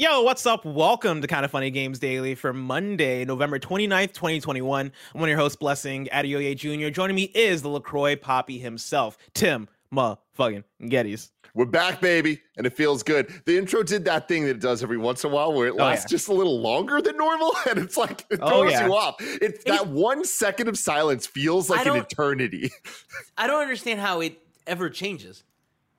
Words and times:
Yo, 0.00 0.22
what's 0.22 0.46
up? 0.46 0.64
Welcome 0.64 1.20
to 1.20 1.26
Kind 1.28 1.44
of 1.44 1.50
Funny 1.50 1.70
Games 1.70 1.98
Daily 1.98 2.34
for 2.34 2.54
Monday, 2.54 3.22
November 3.26 3.58
29th, 3.58 4.14
2021. 4.14 4.86
I'm 4.86 5.20
one 5.20 5.28
of 5.28 5.28
your 5.28 5.38
hosts, 5.38 5.56
Blessing 5.56 6.08
Adeoye 6.10 6.56
Jr. 6.56 6.88
Joining 6.88 7.14
me 7.14 7.24
is 7.34 7.60
the 7.60 7.68
LaCroix 7.68 8.16
Poppy 8.16 8.58
himself, 8.58 9.18
Tim 9.34 9.68
motherfucking 9.92 10.64
Gettys. 10.84 11.32
We're 11.52 11.66
back, 11.66 12.00
baby, 12.00 12.40
and 12.56 12.66
it 12.66 12.72
feels 12.72 13.02
good. 13.02 13.30
The 13.44 13.58
intro 13.58 13.82
did 13.82 14.06
that 14.06 14.26
thing 14.26 14.44
that 14.44 14.52
it 14.52 14.60
does 14.60 14.82
every 14.82 14.96
once 14.96 15.22
in 15.22 15.30
a 15.32 15.34
while 15.34 15.52
where 15.52 15.66
it 15.66 15.72
oh, 15.72 15.82
lasts 15.82 16.06
oh, 16.06 16.08
yeah. 16.08 16.16
just 16.16 16.28
a 16.28 16.32
little 16.32 16.62
longer 16.62 17.02
than 17.02 17.18
normal, 17.18 17.54
and 17.68 17.78
it's 17.78 17.98
like 17.98 18.24
it 18.30 18.38
oh, 18.40 18.48
throws 18.48 18.72
oh, 18.72 18.76
yeah. 18.78 18.86
you 18.86 18.94
off. 18.94 19.16
It, 19.20 19.66
that 19.66 19.88
one 19.88 20.24
second 20.24 20.68
of 20.68 20.78
silence 20.78 21.26
feels 21.26 21.68
like 21.68 21.84
an 21.84 21.96
eternity. 21.96 22.70
I 23.36 23.46
don't 23.46 23.60
understand 23.60 24.00
how 24.00 24.20
it 24.20 24.38
ever 24.66 24.88
changes. 24.88 25.44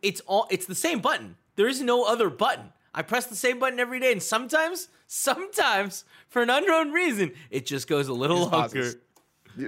It's 0.02 0.22
all 0.22 0.48
it's 0.50 0.66
the 0.66 0.74
same 0.74 1.02
button. 1.02 1.38
There 1.56 1.68
is 1.68 1.82
no 1.82 2.04
other 2.04 2.32
button. 2.32 2.74
I 2.94 3.02
press 3.04 3.28
the 3.28 3.36
same 3.36 3.60
button 3.60 3.80
every 3.80 4.00
day, 4.00 4.12
and 4.12 4.22
sometimes, 4.22 4.90
sometimes, 5.08 6.04
for 6.28 6.42
an 6.42 6.50
unknown 6.50 6.92
reason, 6.92 7.32
it 7.50 7.66
just 7.66 7.88
goes 7.88 8.08
a 8.08 8.14
little 8.14 8.50
longer. 8.50 8.94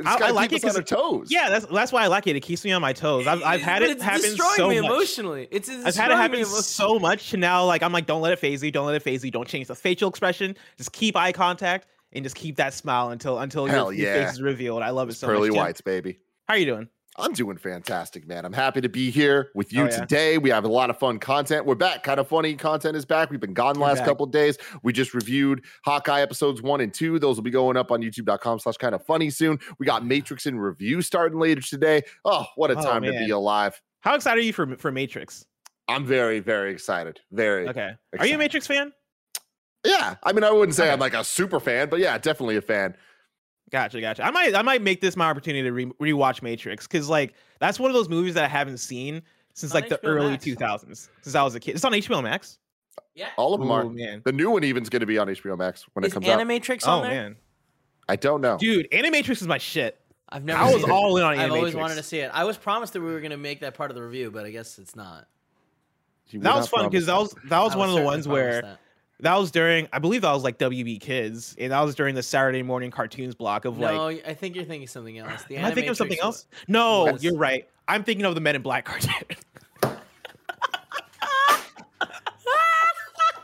I, 0.05 0.17
I, 0.21 0.31
like 0.31 0.51
it 0.51 0.61
because 0.61 0.77
on 0.77 0.83
toes. 0.83 1.27
Yeah, 1.29 1.49
that's 1.49 1.65
that's 1.65 1.91
why 1.91 2.03
I 2.03 2.07
like 2.07 2.25
it. 2.27 2.35
It 2.35 2.39
keeps 2.41 2.63
me 2.63 2.71
on 2.71 2.81
my 2.81 2.93
toes. 2.93 3.27
I've, 3.27 3.43
I've 3.43 3.61
had 3.61 3.81
it 3.81 4.01
happen 4.01 4.21
so 4.21 4.27
it's 4.27 4.37
destroying 4.37 4.69
me 4.69 4.81
much. 4.81 4.91
emotionally. 4.91 5.47
It's, 5.51 5.67
it's 5.67 5.85
I've 5.85 5.95
had 5.95 6.11
it 6.11 6.17
happen 6.17 6.45
so 6.45 6.99
much. 6.99 7.33
And 7.33 7.41
now, 7.41 7.65
like 7.65 7.83
I'm 7.83 7.91
like, 7.91 8.05
don't 8.05 8.21
let 8.21 8.31
it 8.31 8.39
phase 8.39 8.63
you. 8.63 8.71
Don't 8.71 8.85
let 8.85 8.95
it 8.95 9.03
phase 9.03 9.25
you. 9.25 9.31
Don't 9.31 9.47
change 9.47 9.67
the 9.67 9.75
facial 9.75 10.09
expression. 10.09 10.55
Just 10.77 10.93
keep 10.93 11.17
eye 11.17 11.33
contact 11.33 11.87
and 12.13 12.23
just 12.23 12.35
keep 12.35 12.55
that 12.57 12.73
smile 12.73 13.09
until 13.09 13.39
until 13.39 13.67
your, 13.67 13.91
yeah. 13.91 14.15
your, 14.15 14.23
face 14.23 14.33
is 14.33 14.41
revealed. 14.41 14.83
I 14.83 14.91
love 14.91 15.09
it 15.09 15.13
so 15.13 15.27
Pearly 15.27 15.49
much. 15.49 15.55
Pearly 15.55 15.59
whites, 15.59 15.81
baby. 15.81 16.19
How 16.47 16.53
are 16.53 16.57
you 16.57 16.65
doing? 16.65 16.89
I'm 17.17 17.33
doing 17.33 17.57
fantastic, 17.57 18.27
man. 18.27 18.43
I'm 18.43 18.53
happy 18.53 18.81
to 18.81 18.89
be 18.89 19.11
here 19.11 19.51
with 19.53 19.71
you 19.71 19.83
oh, 19.83 19.85
yeah. 19.85 19.99
today. 19.99 20.37
We 20.39 20.49
have 20.49 20.63
a 20.63 20.67
lot 20.67 20.89
of 20.89 20.97
fun 20.97 21.19
content. 21.19 21.65
We're 21.65 21.75
back. 21.75 22.01
Kind 22.01 22.19
of 22.19 22.27
funny 22.27 22.55
content 22.55 22.97
is 22.97 23.05
back. 23.05 23.29
We've 23.29 23.39
been 23.39 23.53
gone 23.53 23.75
the 23.75 23.81
last 23.81 23.99
back. 23.99 24.07
couple 24.07 24.25
days. 24.25 24.57
We 24.81 24.93
just 24.93 25.13
reviewed 25.13 25.63
Hawkeye 25.85 26.21
episodes 26.21 26.63
one 26.63 26.81
and 26.81 26.91
two. 26.91 27.19
Those 27.19 27.35
will 27.35 27.43
be 27.43 27.51
going 27.51 27.77
up 27.77 27.91
on 27.91 28.01
youtube.com 28.01 28.59
slash 28.59 28.77
kind 28.77 28.95
of 28.95 29.05
funny 29.05 29.29
soon. 29.29 29.59
We 29.77 29.85
got 29.85 30.03
Matrix 30.03 30.47
in 30.47 30.57
review 30.57 31.03
starting 31.03 31.39
later 31.39 31.61
today. 31.61 32.01
Oh, 32.25 32.45
what 32.55 32.71
a 32.71 32.75
oh, 32.79 32.81
time 32.81 33.03
man. 33.03 33.13
to 33.13 33.19
be 33.19 33.29
alive. 33.29 33.79
How 34.01 34.15
excited 34.15 34.41
are 34.41 34.45
you 34.45 34.53
for, 34.53 34.75
for 34.77 34.91
Matrix? 34.91 35.45
I'm 35.87 36.05
very, 36.05 36.39
very 36.39 36.71
excited. 36.71 37.19
Very 37.31 37.67
okay. 37.67 37.91
Excited. 38.11 38.19
Are 38.19 38.25
you 38.25 38.35
a 38.35 38.39
Matrix 38.39 38.65
fan? 38.65 38.91
Yeah. 39.85 40.15
I 40.23 40.33
mean, 40.33 40.43
I 40.43 40.49
wouldn't 40.49 40.75
say 40.75 40.85
okay. 40.85 40.93
I'm 40.93 40.99
like 40.99 41.13
a 41.13 41.23
super 41.23 41.59
fan, 41.59 41.89
but 41.89 41.99
yeah, 41.99 42.17
definitely 42.17 42.57
a 42.57 42.61
fan. 42.61 42.95
Gotcha, 43.73 43.99
gotcha. 43.99 44.23
I 44.23 44.29
might, 44.29 44.53
I 44.53 44.61
might 44.61 44.83
make 44.83 45.01
this 45.01 45.17
my 45.17 45.27
opportunity 45.27 45.63
to 45.63 45.71
re- 45.71 46.13
rewatch 46.13 46.43
Matrix 46.43 46.85
because, 46.85 47.09
like, 47.09 47.33
that's 47.57 47.79
one 47.79 47.89
of 47.89 47.95
those 47.95 48.07
movies 48.07 48.35
that 48.35 48.43
I 48.43 48.47
haven't 48.47 48.77
seen 48.77 49.23
since 49.55 49.73
like 49.73 49.85
HBO 49.85 49.89
the 49.89 49.97
early 50.03 50.37
two 50.37 50.53
thousands. 50.53 51.09
Since 51.23 51.33
I 51.33 51.41
was 51.41 51.55
a 51.55 51.59
kid, 51.59 51.73
it's 51.73 51.83
on 51.83 51.91
HBO 51.91 52.21
Max. 52.21 52.59
Yeah, 53.15 53.29
all 53.35 53.55
of 53.55 53.59
them 53.59 53.71
Ooh, 53.71 53.73
are. 53.73 53.89
Man. 53.89 54.21
The 54.25 54.31
new 54.31 54.51
one 54.51 54.63
even's 54.63 54.89
going 54.89 54.99
to 54.99 55.07
be 55.07 55.17
on 55.17 55.27
HBO 55.27 55.57
Max 55.57 55.85
when 55.93 56.05
is 56.05 56.11
it 56.11 56.13
comes 56.13 56.27
Animatrix 56.27 56.83
out. 56.83 56.89
on 56.89 56.99
oh 56.99 57.09
there? 57.09 57.23
man, 57.23 57.35
I 58.07 58.15
don't 58.15 58.41
know, 58.41 58.59
dude. 58.59 58.91
Animatrix 58.91 59.41
is 59.41 59.47
my 59.47 59.57
shit. 59.57 59.99
I've 60.29 60.43
never. 60.43 60.61
I 60.61 60.71
was 60.71 60.83
all 60.83 61.17
in 61.17 61.23
on 61.23 61.35
Animatrix. 61.35 61.39
I've 61.39 61.51
always 61.51 61.75
wanted 61.75 61.95
to 61.95 62.03
see 62.03 62.19
it. 62.19 62.29
I 62.31 62.43
was 62.43 62.57
promised 62.57 62.93
that 62.93 63.01
we 63.01 63.11
were 63.11 63.21
going 63.21 63.31
to 63.31 63.37
make 63.37 63.61
that 63.61 63.73
part 63.73 63.89
of 63.89 63.95
the 63.95 64.03
review, 64.03 64.29
but 64.29 64.45
I 64.45 64.51
guess 64.51 64.77
it's 64.77 64.95
not. 64.95 65.27
That 66.31 66.55
was 66.55 66.67
fun 66.67 66.91
because 66.91 67.07
that 67.07 67.17
was 67.17 67.33
that 67.45 67.59
was, 67.59 67.69
was 67.69 67.75
one 67.75 67.89
of 67.89 67.95
the 67.95 68.03
ones 68.03 68.27
where. 68.27 68.61
That 68.61 68.79
that 69.19 69.39
was 69.39 69.51
during, 69.51 69.87
I 69.93 69.99
believe 69.99 70.21
that 70.21 70.31
was 70.31 70.43
like 70.43 70.57
WB 70.57 70.99
Kids, 70.99 71.55
and 71.57 71.71
that 71.71 71.81
was 71.81 71.95
during 71.95 72.15
the 72.15 72.23
Saturday 72.23 72.63
morning 72.63 72.91
cartoons 72.91 73.35
block 73.35 73.65
of 73.65 73.77
like. 73.77 73.93
No, 73.93 74.07
I 74.07 74.33
think 74.33 74.55
you're 74.55 74.65
thinking 74.65 74.87
something 74.87 75.17
else. 75.17 75.43
The 75.47 75.57
Am 75.57 75.65
I 75.65 75.71
thinking 75.71 75.91
of 75.91 75.97
something 75.97 76.19
else? 76.21 76.47
No, 76.67 77.05
yes. 77.05 77.23
you're 77.23 77.37
right. 77.37 77.67
I'm 77.87 78.03
thinking 78.03 78.25
of 78.25 78.35
the 78.35 78.41
Men 78.41 78.55
in 78.55 78.61
Black 78.61 78.85
cartoon. 78.85 79.13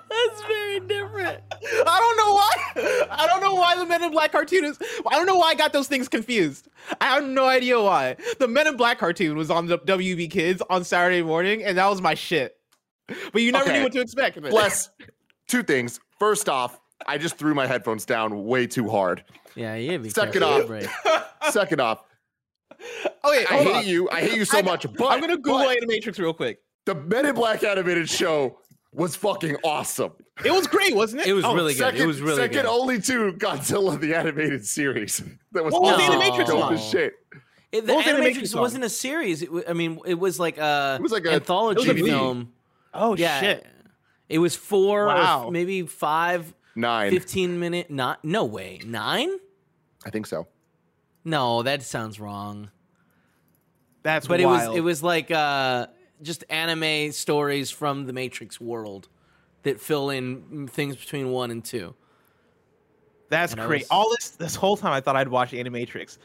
That's 0.10 0.42
very 0.48 0.80
different. 0.82 1.40
I 1.52 2.00
don't 2.00 2.18
know 2.18 2.34
why. 2.34 3.08
I 3.12 3.28
don't 3.28 3.42
know 3.42 3.54
why 3.54 3.78
the 3.78 3.86
Men 3.86 4.04
in 4.04 4.12
Black 4.12 4.32
cartoon 4.32 4.66
is. 4.66 4.78
I 5.10 5.16
don't 5.16 5.28
know 5.28 5.38
why 5.38 5.50
I 5.50 5.56
got 5.56 5.72
those 5.72 5.88
things 5.88 6.10
confused. 6.10 6.68
I 7.00 7.06
have 7.06 7.24
no 7.24 7.46
idea 7.46 7.80
why. 7.82 8.18
The 8.40 8.48
Men 8.48 8.68
in 8.68 8.76
Black 8.76 8.98
cartoon 9.00 9.38
was 9.38 9.50
on 9.50 9.68
the 9.68 9.78
WB 9.80 10.30
Kids 10.32 10.62
on 10.70 10.84
Saturday 10.84 11.22
morning, 11.22 11.64
and 11.64 11.78
that 11.78 11.88
was 11.88 12.02
my 12.02 12.16
shit. 12.16 12.58
But 13.32 13.42
you 13.42 13.52
never 13.52 13.66
okay. 13.66 13.78
knew 13.78 13.84
what 13.84 13.94
to 13.94 14.02
expect. 14.02 14.42
Bless 14.42 14.90
two 15.50 15.64
things. 15.64 16.00
First 16.20 16.48
off, 16.48 16.80
I 17.08 17.18
just 17.18 17.38
threw 17.38 17.54
my 17.54 17.68
headphones 17.68 18.06
down 18.06 18.46
way 18.46 18.68
too 18.68 18.90
hard. 18.90 19.24
Yeah, 19.56 19.76
yeah. 19.76 19.98
Second 20.10 20.44
off, 20.44 20.70
second 21.52 21.82
off. 21.82 22.04
Okay, 23.26 23.46
I 23.50 23.64
hate 23.64 23.76
on. 23.76 23.88
you. 23.88 24.10
I 24.10 24.22
hate 24.22 24.38
you 24.38 24.46
so 24.46 24.60
I, 24.60 24.62
much. 24.62 24.86
But 24.98 25.08
I'm 25.08 25.20
gonna 25.20 25.36
Google 25.36 25.60
but, 25.60 25.78
Animatrix 25.78 26.18
real 26.20 26.34
quick. 26.34 26.60
The 26.86 26.96
Men 26.96 27.26
in 27.26 27.36
Black 27.36 27.64
animated 27.64 28.10
show 28.10 28.60
was 28.94 29.16
fucking 29.16 29.58
awesome. 29.64 30.12
It 30.44 30.52
was 30.52 30.68
great, 30.68 30.96
wasn't 30.96 31.22
it? 31.22 31.28
It 31.28 31.34
was 31.34 31.46
oh, 31.46 31.54
really 31.54 31.74
second, 31.74 31.98
good. 31.98 32.04
It 32.04 32.08
was 32.08 32.22
really 32.22 32.38
second 32.38 32.62
good. 32.62 32.66
only 32.66 33.02
to 33.02 33.34
Godzilla 33.34 34.00
the 34.00 34.16
animated 34.16 34.66
series. 34.66 35.22
That 35.52 35.66
was 35.66 35.74
what 35.74 35.82
was 35.82 35.94
awesome. 35.94 36.20
the 36.20 36.26
Animatrix 36.26 36.72
no. 36.72 36.78
shit. 36.78 37.14
It, 37.72 37.88
the 37.88 37.94
Animatrix 37.94 38.60
wasn't 38.60 38.84
a 38.84 38.90
series. 38.90 39.42
It, 39.42 39.50
I 39.68 39.74
mean, 39.74 40.00
it 40.06 40.14
was 40.14 40.40
like 40.40 40.60
a 40.60 40.98
it 41.00 41.02
was 41.02 41.12
like 41.12 41.26
an 41.26 41.34
anthology 41.34 41.92
film. 42.04 42.54
Oh 42.94 43.16
yeah. 43.16 43.40
shit! 43.40 43.68
It 44.30 44.38
was 44.38 44.56
four, 44.56 45.08
wow. 45.08 45.50
maybe 45.50 45.82
five, 45.82 46.54
nine, 46.76 47.12
15 47.12 47.60
minute. 47.60 47.90
Not 47.90 48.24
no 48.24 48.46
way, 48.46 48.80
nine. 48.86 49.32
I 50.06 50.12
think 50.12 50.28
so. 50.28 50.48
No, 51.26 51.64
that 51.64 51.82
sounds 51.82 52.20
wrong. 52.20 52.70
That's 54.04 54.28
but 54.28 54.40
wild. 54.40 54.64
it 54.64 54.68
was 54.68 54.78
it 54.78 54.82
was 54.82 55.04
like 55.04 55.32
uh, 55.32 55.88
just 56.22 56.44
anime 56.50 57.12
stories 57.12 57.72
from 57.72 58.06
the 58.06 58.14
Matrix 58.14 58.62
world 58.62 59.10
that 59.64 59.82
fill 59.82 60.10
in 60.10 60.68
things 60.68 60.96
between 60.96 61.32
one 61.32 61.52
and 61.52 61.66
two. 61.66 61.96
That's 63.30 63.54
great. 63.56 63.82
Was... 63.82 63.88
All 63.90 64.10
this 64.12 64.30
this 64.32 64.56
whole 64.56 64.78
time 64.78 64.94
I 64.94 65.02
thought 65.02 65.16
I'd 65.16 65.28
watch 65.28 65.52
Animatrix 65.52 66.18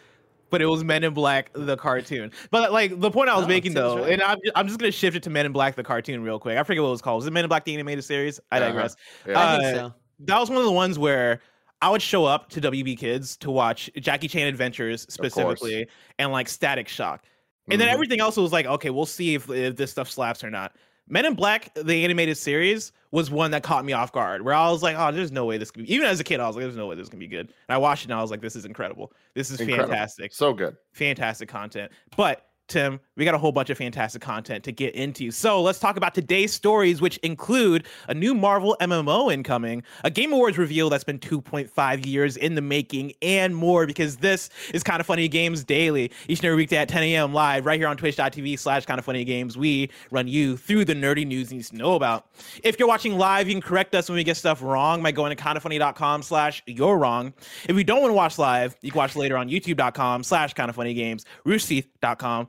but 0.55 0.63
it 0.63 0.67
was 0.67 0.85
Men 0.85 1.03
in 1.03 1.13
Black 1.13 1.51
the 1.53 1.77
cartoon. 1.77 2.31
But 2.53 2.71
like 2.71 3.01
the 3.01 3.11
point 3.11 3.29
I 3.29 3.35
was 3.35 3.47
oh, 3.47 3.49
making 3.49 3.75
though, 3.75 3.99
right. 3.99 4.13
and 4.13 4.23
I'm, 4.23 4.39
I'm 4.55 4.69
just 4.69 4.79
gonna 4.79 4.93
shift 4.93 5.17
it 5.17 5.25
to 5.25 5.31
Men 5.31 5.47
in 5.47 5.53
Black 5.53 5.75
the 5.75 5.83
cartoon 5.83 6.23
real 6.23 6.39
quick. 6.39 6.57
I 6.57 6.63
forget 6.63 6.81
what 6.81 6.91
it 6.91 6.93
was 6.93 7.03
called. 7.03 7.17
Was 7.17 7.27
it 7.27 7.33
Men 7.33 7.43
in 7.43 7.49
Black 7.49 7.65
the 7.65 7.75
animated 7.75 8.05
series? 8.05 8.39
I 8.53 8.59
uh-huh. 8.59 8.67
digress. 8.69 8.97
Yeah. 9.27 9.33
Uh, 9.33 9.41
I 9.41 9.59
think 9.59 9.77
so. 9.77 9.95
That 10.21 10.39
was 10.39 10.51
one 10.51 10.59
of 10.59 10.65
the 10.65 10.71
ones 10.71 10.97
where 10.97 11.41
I 11.83 11.91
would 11.91 12.01
show 12.01 12.25
up 12.25 12.51
to 12.51 12.61
WB 12.61 12.97
Kids 12.97 13.37
to 13.39 13.51
watch 13.51 13.91
Jackie 13.97 14.29
Chan 14.29 14.47
Adventures 14.47 15.07
specifically 15.09 15.89
and 16.21 16.31
like 16.31 16.49
Static 16.49 16.87
Shock. 16.87 17.25
And 17.25 17.73
mm-hmm. 17.73 17.81
then 17.81 17.89
everything 17.89 18.21
else 18.21 18.37
was 18.37 18.53
like, 18.53 18.67
okay, 18.67 18.91
we'll 18.91 19.07
see 19.07 19.35
if, 19.35 19.51
if 19.51 19.75
this 19.75 19.91
stuff 19.91 20.09
slaps 20.09 20.45
or 20.45 20.51
not. 20.51 20.77
Men 21.07 21.27
in 21.27 21.35
Black, 21.35 21.75
the 21.75 22.05
animated 22.05 22.37
series, 22.37 22.93
was 23.11 23.31
one 23.31 23.51
that 23.51 23.63
caught 23.63 23.85
me 23.85 23.93
off 23.93 24.11
guard. 24.11 24.43
Where 24.43 24.55
I 24.55 24.71
was 24.71 24.83
like, 24.83 24.97
"Oh, 24.99 25.13
there's 25.13 25.31
no 25.31 25.45
way 25.45 25.59
this 25.59 25.71
can 25.71 25.85
be." 25.85 25.93
Even 25.93 26.07
as 26.07 26.19
a 26.19 26.25
kid, 26.25 26.41
I 26.41 26.47
was 26.47 26.57
like, 26.57 26.65
"There's 26.65 26.77
no 26.77 26.87
way 26.87 26.97
this 26.97 27.09
can 27.09 27.19
be 27.19 27.29
good." 27.29 27.47
And 27.47 27.75
I 27.75 27.79
watched 27.79 28.05
it, 28.05 28.11
and 28.11 28.19
I 28.19 28.23
was 28.23 28.31
like, 28.31 28.41
"This 28.41 28.57
is 28.57 28.65
incredible. 28.65 29.13
This 29.35 29.51
is 29.51 29.61
incredible. 29.61 29.89
fantastic. 29.89 30.33
So 30.33 30.53
good, 30.53 30.77
fantastic 30.93 31.49
content." 31.49 31.93
But 32.17 32.49
Tim, 32.67 32.99
we 33.17 33.27
got 33.27 33.35
a 33.35 33.39
whole 33.39 33.53
bunch 33.53 33.69
of 33.69 33.77
fantastic 33.77 34.23
content 34.23 34.65
to 34.65 34.73
get 34.73 34.95
into. 34.95 35.31
So 35.31 35.61
let's 35.61 35.79
talk 35.79 35.99
about 35.99 36.15
today's 36.15 36.53
stories, 36.53 37.01
which 37.01 37.19
include 37.19 37.87
a 38.09 38.15
new 38.15 38.35
Marvel 38.35 38.75
MMO 38.81 39.33
incoming, 39.33 39.83
a 40.03 40.11
Game 40.11 40.33
Awards 40.33 40.57
reveal 40.57 40.89
that's 40.89 41.05
been 41.05 41.19
2.5 41.19 42.07
years 42.07 42.39
in 42.39 42.55
the 42.55 42.63
making, 42.63 43.13
and 43.21 43.55
more 43.55 43.87
because 43.87 44.17
this 44.17 44.49
is 44.73 44.83
Kind 44.83 45.01
of 45.01 45.07
Funny 45.07 45.29
Games 45.29 45.63
Daily. 45.63 46.11
Each 46.27 46.39
and 46.39 46.47
every 46.47 46.57
weekday 46.57 46.79
at 46.79 46.89
10 46.89 47.03
a.m. 47.03 47.35
live 47.35 47.67
right 47.67 47.79
here 47.79 47.87
on 47.87 47.99
twitch.tv 47.99 48.59
slash 48.59 48.87
kind 48.87 48.99
of 48.99 49.05
funny 49.05 49.25
games. 49.25 49.59
We 49.59 49.91
run 50.11 50.27
you 50.27 50.57
through 50.57 50.87
the 50.87 50.95
nerdy 50.95 51.27
news 51.27 51.53
you 51.53 51.59
need 51.59 51.67
to 51.67 51.77
know 51.77 51.97
about. 51.97 52.27
If 52.63 52.79
you're 52.79 52.89
watching 52.89 53.19
live, 53.19 53.47
you 53.47 53.55
can 53.55 53.63
correct 53.63 53.95
us 53.95 54.09
when 54.09 54.17
we 54.17 54.25
get 54.25 54.39
stuff 54.39 54.63
wrong 54.63 55.03
by 55.03 55.13
going 55.13 55.37
to 55.37 55.43
kindafunny.com 55.43 56.23
slash 56.23 56.63
you're 56.67 56.97
wrong. 56.97 57.35
If 57.69 57.77
you 57.77 57.85
don't 57.85 58.01
want 58.01 58.11
to 58.11 58.17
watch 58.17 58.39
live, 58.39 58.75
you 58.81 58.91
can 58.91 58.99
watch 58.99 59.17
later 59.17 59.37
on 59.37 59.51
youtube.com 59.51 60.25
slash 60.25 60.55
kind 60.55 60.71
of 60.71 60.77
funny 60.77 60.95
games, 60.95 61.27
roosterteeth.com 61.47 62.49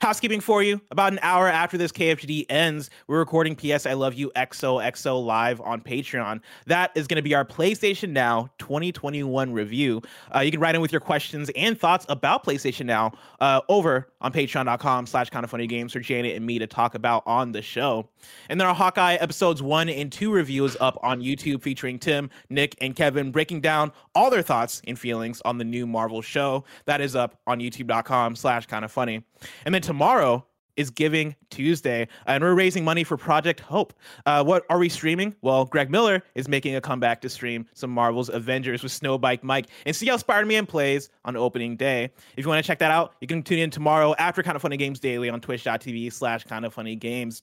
Housekeeping 0.00 0.40
for 0.40 0.62
you. 0.62 0.80
About 0.90 1.12
an 1.12 1.18
hour 1.22 1.48
after 1.48 1.78
this 1.78 1.92
KFGD 1.92 2.46
ends, 2.50 2.90
we're 3.06 3.18
recording 3.18 3.56
PS 3.56 3.86
I 3.86 3.94
Love 3.94 4.14
You 4.14 4.30
XOXO 4.36 5.24
live 5.24 5.60
on 5.62 5.80
Patreon. 5.80 6.40
That 6.66 6.90
is 6.94 7.06
going 7.06 7.16
to 7.16 7.22
be 7.22 7.34
our 7.34 7.44
PlayStation 7.44 8.10
Now 8.10 8.50
2021 8.58 9.52
review. 9.52 10.02
Uh, 10.34 10.40
you 10.40 10.50
can 10.50 10.60
write 10.60 10.74
in 10.74 10.82
with 10.82 10.92
your 10.92 11.00
questions 11.00 11.50
and 11.56 11.78
thoughts 11.78 12.04
about 12.08 12.44
PlayStation 12.44 12.84
Now 12.84 13.12
uh, 13.40 13.62
over 13.68 14.11
on 14.22 14.32
patreon.com 14.32 15.06
slash 15.06 15.28
kind 15.28 15.44
of 15.44 15.50
funny 15.50 15.66
games 15.66 15.92
for 15.92 16.00
Janet 16.00 16.36
and 16.36 16.46
me 16.46 16.58
to 16.58 16.66
talk 16.66 16.94
about 16.94 17.22
on 17.26 17.52
the 17.52 17.60
show. 17.60 18.08
And 18.48 18.58
then 18.58 18.66
our 18.66 18.74
Hawkeye 18.74 19.14
episodes 19.14 19.62
one 19.62 19.88
and 19.88 20.10
two 20.10 20.32
reviews 20.32 20.76
up 20.80 20.98
on 21.02 21.20
YouTube 21.20 21.62
featuring 21.62 21.98
Tim, 21.98 22.30
Nick, 22.48 22.76
and 22.80 22.96
Kevin 22.96 23.30
breaking 23.30 23.60
down 23.60 23.92
all 24.14 24.30
their 24.30 24.42
thoughts 24.42 24.80
and 24.86 24.98
feelings 24.98 25.42
on 25.44 25.58
the 25.58 25.64
new 25.64 25.86
Marvel 25.86 26.22
show. 26.22 26.64
That 26.86 27.00
is 27.00 27.14
up 27.14 27.38
on 27.46 27.58
youtube.com 27.60 28.36
slash 28.36 28.66
kind 28.66 28.84
of 28.84 28.92
funny. 28.92 29.24
And 29.66 29.74
then 29.74 29.82
tomorrow 29.82 30.46
is 30.76 30.90
Giving 30.90 31.34
Tuesday, 31.50 32.08
and 32.26 32.42
we're 32.42 32.54
raising 32.54 32.84
money 32.84 33.04
for 33.04 33.16
Project 33.16 33.60
Hope. 33.60 33.92
Uh, 34.26 34.42
what 34.44 34.64
are 34.70 34.78
we 34.78 34.88
streaming? 34.88 35.34
Well, 35.42 35.64
Greg 35.64 35.90
Miller 35.90 36.22
is 36.34 36.48
making 36.48 36.74
a 36.76 36.80
comeback 36.80 37.20
to 37.22 37.28
stream 37.28 37.66
some 37.74 37.90
Marvel's 37.90 38.28
Avengers 38.28 38.82
with 38.82 38.92
Snowbike 38.92 39.42
Mike 39.42 39.66
and 39.86 39.94
see 39.94 40.06
how 40.06 40.16
Spider 40.16 40.46
Man 40.46 40.66
plays 40.66 41.10
on 41.24 41.36
opening 41.36 41.76
day. 41.76 42.10
If 42.36 42.44
you 42.44 42.48
want 42.48 42.62
to 42.62 42.66
check 42.66 42.78
that 42.78 42.90
out, 42.90 43.14
you 43.20 43.26
can 43.26 43.42
tune 43.42 43.58
in 43.58 43.70
tomorrow 43.70 44.14
after 44.18 44.42
Kind 44.42 44.56
of 44.56 44.62
Funny 44.62 44.76
Games 44.76 45.00
Daily 45.00 45.28
on 45.28 45.40
twitch.tv 45.40 46.12
slash 46.12 46.44
kind 46.44 46.64
of 46.64 46.72
funny 46.72 46.96
games. 46.96 47.42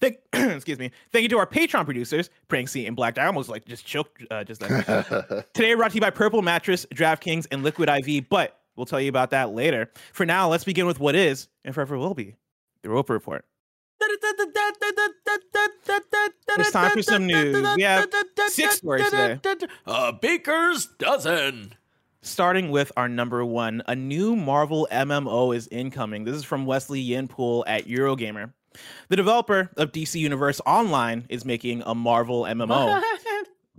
Thank, 0.00 0.18
excuse 0.32 0.78
me. 0.78 0.90
Thank 1.12 1.22
you 1.24 1.28
to 1.30 1.38
our 1.38 1.46
Patreon 1.46 1.84
producers, 1.84 2.30
Pranksy 2.48 2.86
and 2.86 2.96
Black. 2.96 3.18
I 3.18 3.26
almost 3.26 3.48
like 3.48 3.64
just 3.64 3.86
choked 3.86 4.22
uh, 4.30 4.44
just. 4.44 4.60
Today, 5.54 5.74
brought 5.74 5.90
to 5.90 5.94
you 5.94 6.00
by 6.00 6.10
Purple 6.10 6.42
Mattress, 6.42 6.86
DraftKings, 6.94 7.46
and 7.50 7.62
Liquid 7.62 7.88
IV. 7.88 8.28
But 8.28 8.59
We'll 8.76 8.86
tell 8.86 9.00
you 9.00 9.08
about 9.08 9.30
that 9.30 9.50
later. 9.50 9.90
For 10.12 10.24
now, 10.24 10.48
let's 10.48 10.64
begin 10.64 10.86
with 10.86 11.00
what 11.00 11.14
is 11.14 11.48
and 11.64 11.74
forever 11.74 11.98
will 11.98 12.14
be 12.14 12.36
the 12.82 12.90
Roper 12.90 13.12
Report. 13.12 13.44
It's 16.58 16.70
time 16.72 16.90
for 16.92 17.02
some 17.02 17.26
news. 17.26 17.76
We 17.76 17.82
have 17.82 18.08
six 18.48 18.76
stories 18.76 19.10
today. 19.10 19.38
A 19.86 20.12
baker's 20.12 20.86
dozen. 20.98 21.74
Starting 22.22 22.70
with 22.70 22.92
our 22.98 23.08
number 23.08 23.42
one, 23.44 23.82
a 23.86 23.96
new 23.96 24.36
Marvel 24.36 24.86
MMO 24.92 25.56
is 25.56 25.68
incoming. 25.68 26.24
This 26.24 26.36
is 26.36 26.44
from 26.44 26.66
Wesley 26.66 27.00
Yin-Poole 27.00 27.64
at 27.66 27.86
Eurogamer. 27.86 28.52
The 29.08 29.16
developer 29.16 29.70
of 29.76 29.90
DC 29.92 30.20
Universe 30.20 30.60
Online 30.66 31.24
is 31.30 31.44
making 31.46 31.82
a 31.86 31.94
Marvel 31.94 32.42
MMO. 32.42 33.02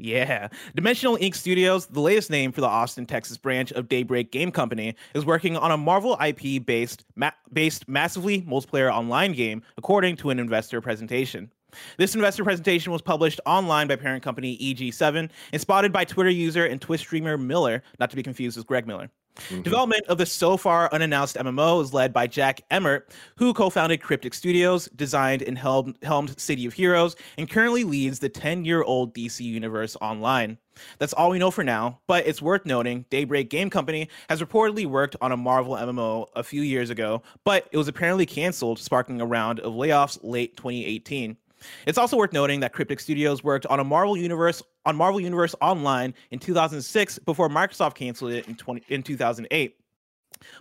Yeah. 0.01 0.48
Dimensional 0.75 1.15
Ink 1.21 1.36
Studios, 1.36 1.86
the 1.86 2.00
latest 2.00 2.31
name 2.31 2.51
for 2.51 2.62
the 2.62 2.68
Austin, 2.68 3.06
Texas 3.06 3.38
branch 3.38 3.71
of 3.71 3.88
Daybreak 3.88 4.31
Game 4.31 4.51
Company, 4.51 4.95
is 5.13 5.25
working 5.25 5.56
on 5.56 5.69
a 5.69 5.77
Marvel 5.77 6.18
IP 6.19 6.65
based 6.65 7.06
ma- 7.15 7.31
based 7.53 7.88
massively 7.88 8.42
multiplayer 8.42 8.92
online 8.92 9.33
game, 9.33 9.62
according 9.77 10.15
to 10.18 10.31
an 10.31 10.39
investor 10.39 10.81
presentation. 10.81 11.51
This 11.98 12.15
investor 12.15 12.44
presentation 12.44 12.92
was 12.92 13.03
published 13.03 13.39
online 13.45 13.88
by 13.88 13.95
parent 13.95 14.24
company 14.24 14.57
EG7 14.57 15.30
and 15.53 15.62
spotted 15.62 15.94
by 15.94 16.03
Twitter 16.03 16.31
user 16.31 16.65
and 16.65 16.81
Twitch 16.81 17.01
streamer 17.01 17.38
Miller, 17.38 17.83
not 18.00 18.09
to 18.09 18.15
be 18.15 18.24
confused 18.24 18.57
with 18.57 18.65
Greg 18.65 18.88
Miller. 18.88 19.09
Mm-hmm. 19.36 19.62
Development 19.62 20.06
of 20.07 20.18
the 20.18 20.25
so 20.25 20.57
far 20.57 20.92
unannounced 20.94 21.36
MMO 21.36 21.81
is 21.81 21.94
led 21.94 22.13
by 22.13 22.28
Jack 22.28 22.62
Emmert, 22.69 23.12
who 23.38 23.54
co 23.54 23.69
founded 23.69 24.01
Cryptic 24.01 24.33
Studios, 24.33 24.89
designed 24.95 25.42
and 25.42 25.57
helmed, 25.57 25.98
helmed 26.04 26.39
City 26.39 26.66
of 26.66 26.74
Heroes, 26.74 27.16
and 27.38 27.50
currently 27.50 27.83
leads 27.83 28.19
the 28.19 28.30
10 28.30 28.66
year 28.66 28.83
old 28.83 29.13
DC 29.13 29.42
Universe 29.42 29.95
Online. 30.01 30.57
That's 31.00 31.13
all 31.13 31.30
we 31.30 31.39
know 31.39 31.51
for 31.51 31.63
now, 31.63 32.00
but 32.07 32.25
it's 32.25 32.42
worth 32.42 32.66
noting 32.66 33.06
Daybreak 33.10 33.50
Game 33.50 33.69
Company 33.69 34.10
has 34.30 34.42
reportedly 34.42 34.86
worked 34.86 35.16
on 35.22 35.31
a 35.31 35.38
Marvel 35.38 35.75
MMO 35.75 36.27
a 36.36 36.44
few 36.44 36.62
years 36.62 36.89
ago, 36.89 37.22
but 37.44 37.68
it 37.72 37.77
was 37.77 37.88
apparently 37.88 38.25
canceled, 38.25 38.80
sparking 38.80 39.22
a 39.22 39.25
round 39.25 39.60
of 39.60 39.74
layoffs 39.74 40.18
late 40.24 40.57
2018. 40.57 41.38
It's 41.86 41.98
also 41.98 42.18
worth 42.18 42.34
noting 42.34 42.60
that 42.62 42.74
Cryptic 42.74 43.00
Studios 43.00 43.44
worked 43.44 43.66
on 43.68 43.80
a 43.80 43.84
Marvel 43.84 44.18
Universe 44.18 44.62
on 44.86 44.96
Marvel 44.96 45.22
Universe 45.22 45.56
Online 45.62 46.13
in 46.31 46.40
2006 46.40 47.19
before 47.19 47.50
Microsoft 47.50 47.96
canceled 47.96 48.31
it 48.31 48.48
in 48.48 48.56
20, 48.56 48.84
in 48.90 49.04
2008. 49.04 49.75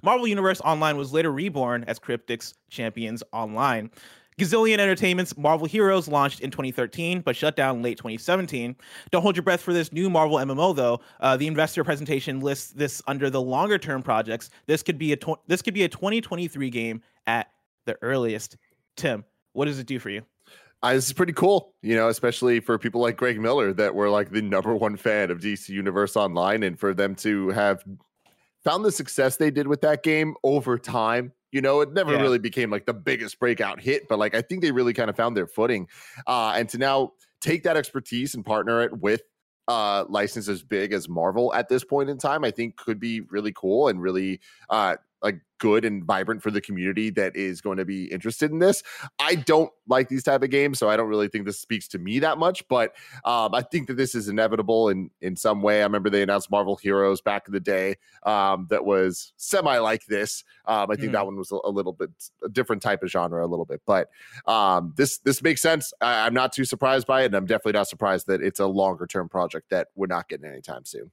Marvel 0.02 0.26
Universe 0.26 0.60
Online 0.60 0.96
was 0.96 1.12
later 1.12 1.32
reborn 1.32 1.84
as 1.86 1.98
Cryptic's 1.98 2.54
Champions 2.68 3.22
Online. 3.32 3.90
Gazillion 4.38 4.78
Entertainment's 4.78 5.36
Marvel 5.36 5.66
Heroes 5.66 6.08
launched 6.08 6.40
in 6.40 6.50
2013, 6.50 7.20
but 7.20 7.36
shut 7.36 7.56
down 7.56 7.82
late 7.82 7.98
2017. 7.98 8.74
Don't 9.10 9.20
hold 9.20 9.36
your 9.36 9.42
breath 9.42 9.60
for 9.60 9.74
this 9.74 9.92
new 9.92 10.08
Marvel 10.08 10.38
MMO, 10.38 10.74
though. 10.74 11.00
Uh, 11.20 11.36
the 11.36 11.46
investor 11.46 11.84
presentation 11.84 12.40
lists 12.40 12.72
this 12.72 13.02
under 13.06 13.28
the 13.28 13.40
longer-term 13.40 14.02
projects. 14.02 14.48
This 14.66 14.82
could 14.82 14.96
be 14.96 15.12
a 15.12 15.16
tw- 15.16 15.40
this 15.46 15.60
could 15.60 15.74
be 15.74 15.84
a 15.84 15.88
2023 15.88 16.70
game 16.70 17.02
at 17.26 17.50
the 17.84 17.98
earliest. 18.00 18.56
Tim, 18.96 19.26
what 19.52 19.66
does 19.66 19.78
it 19.78 19.86
do 19.86 19.98
for 19.98 20.08
you? 20.08 20.22
Uh, 20.82 20.94
this 20.94 21.06
is 21.06 21.12
pretty 21.12 21.32
cool, 21.32 21.74
you 21.82 21.94
know, 21.94 22.08
especially 22.08 22.58
for 22.60 22.78
people 22.78 23.00
like 23.00 23.16
Greg 23.16 23.38
Miller 23.38 23.72
that 23.74 23.94
were 23.94 24.08
like 24.08 24.30
the 24.30 24.40
number 24.40 24.74
one 24.74 24.96
fan 24.96 25.30
of 25.30 25.40
DC 25.40 25.68
Universe 25.68 26.16
Online, 26.16 26.62
and 26.62 26.78
for 26.78 26.94
them 26.94 27.14
to 27.16 27.50
have 27.50 27.84
found 28.64 28.84
the 28.84 28.92
success 28.92 29.36
they 29.36 29.50
did 29.50 29.66
with 29.66 29.82
that 29.82 30.02
game 30.02 30.34
over 30.42 30.78
time. 30.78 31.32
You 31.52 31.60
know, 31.60 31.80
it 31.80 31.92
never 31.92 32.14
yeah. 32.14 32.20
really 32.20 32.38
became 32.38 32.70
like 32.70 32.86
the 32.86 32.94
biggest 32.94 33.38
breakout 33.38 33.80
hit, 33.80 34.08
but 34.08 34.18
like 34.18 34.34
I 34.34 34.40
think 34.40 34.62
they 34.62 34.70
really 34.70 34.94
kind 34.94 35.10
of 35.10 35.16
found 35.16 35.36
their 35.36 35.46
footing. 35.46 35.88
Uh, 36.26 36.54
and 36.56 36.68
to 36.70 36.78
now 36.78 37.12
take 37.40 37.64
that 37.64 37.76
expertise 37.76 38.34
and 38.34 38.44
partner 38.44 38.82
it 38.82 38.98
with 38.98 39.22
uh 39.68 40.04
license 40.08 40.48
as 40.48 40.62
big 40.62 40.92
as 40.92 41.08
Marvel 41.08 41.52
at 41.52 41.68
this 41.68 41.84
point 41.84 42.08
in 42.08 42.18
time, 42.18 42.44
I 42.44 42.50
think 42.50 42.76
could 42.76 42.98
be 42.98 43.20
really 43.20 43.52
cool 43.52 43.88
and 43.88 44.00
really 44.00 44.40
uh 44.70 44.96
like 45.22 45.40
good 45.58 45.84
and 45.84 46.04
vibrant 46.04 46.42
for 46.42 46.50
the 46.50 46.60
community 46.60 47.10
that 47.10 47.36
is 47.36 47.60
going 47.60 47.76
to 47.76 47.84
be 47.84 48.06
interested 48.06 48.50
in 48.50 48.58
this. 48.58 48.82
I 49.18 49.34
don't 49.36 49.70
like 49.86 50.08
these 50.08 50.22
type 50.22 50.42
of 50.42 50.50
games, 50.50 50.78
so 50.78 50.88
I 50.88 50.96
don't 50.96 51.08
really 51.08 51.28
think 51.28 51.44
this 51.44 51.60
speaks 51.60 51.86
to 51.88 51.98
me 51.98 52.18
that 52.20 52.38
much. 52.38 52.66
But 52.68 52.96
um, 53.24 53.54
I 53.54 53.62
think 53.62 53.86
that 53.88 53.96
this 53.96 54.14
is 54.14 54.28
inevitable 54.28 54.88
in 54.88 55.10
in 55.20 55.36
some 55.36 55.62
way. 55.62 55.80
I 55.80 55.84
remember 55.84 56.10
they 56.10 56.22
announced 56.22 56.50
Marvel 56.50 56.76
Heroes 56.76 57.20
back 57.20 57.46
in 57.46 57.52
the 57.52 57.60
day 57.60 57.96
um, 58.24 58.66
that 58.70 58.84
was 58.84 59.32
semi 59.36 59.78
like 59.78 60.06
this. 60.06 60.44
Um, 60.64 60.90
I 60.90 60.96
think 60.96 61.10
mm. 61.10 61.12
that 61.12 61.26
one 61.26 61.36
was 61.36 61.52
a, 61.52 61.58
a, 61.64 61.70
little 61.70 61.92
bit 61.92 62.10
a 62.42 62.48
different 62.48 62.82
type 62.82 63.02
of 63.02 63.10
genre, 63.10 63.44
a 63.44 63.48
little 63.48 63.66
bit. 63.66 63.82
But 63.86 64.08
um, 64.46 64.94
this 64.96 65.18
this 65.18 65.42
makes 65.42 65.60
sense. 65.60 65.92
I, 66.00 66.26
I'm 66.26 66.34
not 66.34 66.52
too 66.52 66.64
surprised 66.64 67.06
by 67.06 67.22
it, 67.22 67.26
and 67.26 67.34
I'm 67.34 67.46
definitely 67.46 67.78
not 67.78 67.88
surprised 67.88 68.26
that 68.28 68.42
it's 68.42 68.60
a 68.60 68.66
longer 68.66 69.06
term 69.06 69.28
project 69.28 69.70
that 69.70 69.88
we're 69.94 70.06
not 70.06 70.28
getting 70.28 70.46
anytime 70.46 70.84
soon. 70.84 71.10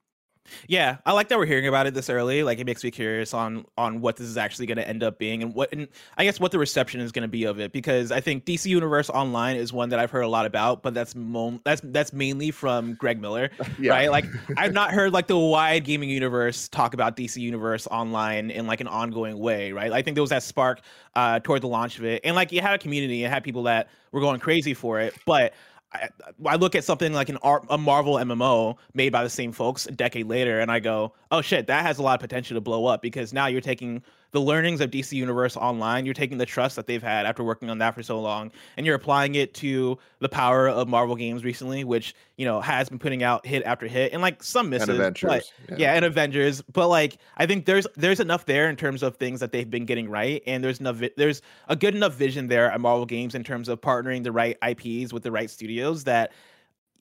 Yeah, 0.67 0.97
I 1.05 1.11
like 1.13 1.27
that 1.29 1.37
we're 1.37 1.45
hearing 1.45 1.67
about 1.67 1.87
it 1.87 1.93
this 1.93 2.09
early. 2.09 2.43
Like 2.43 2.59
it 2.59 2.65
makes 2.65 2.83
me 2.83 2.91
curious 2.91 3.33
on 3.33 3.65
on 3.77 4.01
what 4.01 4.15
this 4.17 4.27
is 4.27 4.37
actually 4.37 4.65
going 4.65 4.77
to 4.77 4.87
end 4.87 5.03
up 5.03 5.17
being 5.17 5.43
and 5.43 5.53
what 5.53 5.71
and 5.71 5.87
I 6.17 6.23
guess 6.23 6.39
what 6.39 6.51
the 6.51 6.59
reception 6.59 7.01
is 7.01 7.11
going 7.11 7.23
to 7.23 7.27
be 7.27 7.45
of 7.45 7.59
it 7.59 7.71
because 7.71 8.11
I 8.11 8.19
think 8.19 8.45
DC 8.45 8.65
Universe 8.65 9.09
Online 9.09 9.57
is 9.57 9.73
one 9.73 9.89
that 9.89 9.99
I've 9.99 10.11
heard 10.11 10.21
a 10.23 10.27
lot 10.27 10.45
about, 10.45 10.83
but 10.83 10.93
that's 10.93 11.15
mo- 11.15 11.59
that's 11.63 11.81
that's 11.85 12.13
mainly 12.13 12.51
from 12.51 12.95
Greg 12.95 13.21
Miller, 13.21 13.49
yeah. 13.79 13.91
right? 13.91 14.11
Like 14.11 14.25
I've 14.57 14.73
not 14.73 14.91
heard 14.91 15.13
like 15.13 15.27
the 15.27 15.37
wide 15.37 15.83
gaming 15.83 16.09
universe 16.09 16.67
talk 16.67 16.93
about 16.93 17.15
DC 17.17 17.37
Universe 17.37 17.87
Online 17.87 18.51
in 18.51 18.67
like 18.67 18.81
an 18.81 18.87
ongoing 18.87 19.37
way, 19.37 19.71
right? 19.71 19.91
I 19.91 20.01
think 20.01 20.15
there 20.15 20.23
was 20.23 20.31
that 20.31 20.43
spark 20.43 20.81
uh 21.15 21.39
toward 21.39 21.61
the 21.61 21.67
launch 21.67 21.97
of 21.97 22.05
it. 22.05 22.21
And 22.23 22.35
like 22.35 22.51
you 22.51 22.61
had 22.61 22.73
a 22.73 22.79
community, 22.79 23.17
you 23.17 23.27
had 23.27 23.43
people 23.43 23.63
that 23.63 23.89
were 24.11 24.21
going 24.21 24.39
crazy 24.39 24.73
for 24.73 24.99
it, 24.99 25.13
but 25.25 25.53
I, 25.93 26.09
I, 26.45 26.55
look 26.57 26.75
at 26.75 26.83
something 26.83 27.13
like 27.13 27.29
an 27.29 27.37
a 27.69 27.77
Marvel 27.77 28.15
MMO 28.15 28.75
made 28.93 29.11
by 29.11 29.23
the 29.23 29.29
same 29.29 29.51
folks 29.51 29.85
a 29.85 29.91
decade 29.91 30.27
later, 30.27 30.59
and 30.59 30.69
I 30.69 30.79
go, 30.79 31.13
"Oh 31.31 31.41
shit, 31.41 31.67
that 31.67 31.85
has 31.85 31.97
a 31.97 32.03
lot 32.03 32.15
of 32.15 32.19
potential 32.19 32.55
to 32.55 32.61
blow 32.61 32.85
up." 32.87 33.01
Because 33.01 33.31
now 33.31 33.47
you're 33.47 33.61
taking 33.61 34.03
the 34.31 34.41
learnings 34.41 34.81
of 34.81 34.91
DC 34.91 35.13
Universe 35.13 35.55
Online, 35.55 36.05
you're 36.05 36.13
taking 36.13 36.37
the 36.37 36.45
trust 36.45 36.75
that 36.75 36.87
they've 36.87 37.01
had 37.01 37.25
after 37.25 37.43
working 37.43 37.69
on 37.69 37.77
that 37.77 37.95
for 37.95 38.03
so 38.03 38.19
long, 38.19 38.51
and 38.75 38.85
you're 38.85 38.95
applying 38.95 39.35
it 39.35 39.53
to 39.55 39.97
the 40.19 40.29
power 40.29 40.67
of 40.67 40.87
Marvel 40.87 41.15
games 41.15 41.43
recently, 41.43 41.83
which 41.83 42.13
you 42.35 42.45
know 42.45 42.59
has 42.59 42.89
been 42.89 42.99
putting 42.99 43.23
out 43.23 43.45
hit 43.45 43.63
after 43.63 43.87
hit, 43.87 44.11
and 44.13 44.21
like 44.21 44.43
some 44.43 44.69
misses, 44.69 44.89
and 44.89 44.99
Avengers, 44.99 45.27
but, 45.27 45.69
yeah. 45.69 45.75
yeah, 45.77 45.93
and 45.93 46.05
Avengers. 46.05 46.61
But 46.73 46.87
like, 46.89 47.17
I 47.37 47.45
think 47.45 47.65
there's 47.65 47.87
there's 47.95 48.19
enough 48.19 48.45
there 48.45 48.69
in 48.69 48.75
terms 48.75 49.03
of 49.03 49.15
things 49.15 49.39
that 49.39 49.51
they've 49.51 49.69
been 49.69 49.85
getting 49.85 50.09
right, 50.09 50.43
and 50.45 50.63
there's 50.63 50.79
enough 50.79 51.01
there's 51.15 51.41
a 51.67 51.75
good 51.75 51.95
enough 51.95 52.15
vision 52.15 52.47
there 52.47 52.71
at 52.71 52.81
Marvel 52.81 53.05
Games 53.05 53.35
in 53.35 53.43
terms 53.43 53.69
of 53.69 53.81
partnering 53.81 54.23
the 54.23 54.31
right 54.31 54.57
IPs 54.67 55.13
with 55.13 55.23
the 55.23 55.31
right 55.31 55.49
studios 55.49 56.03
that 56.03 56.31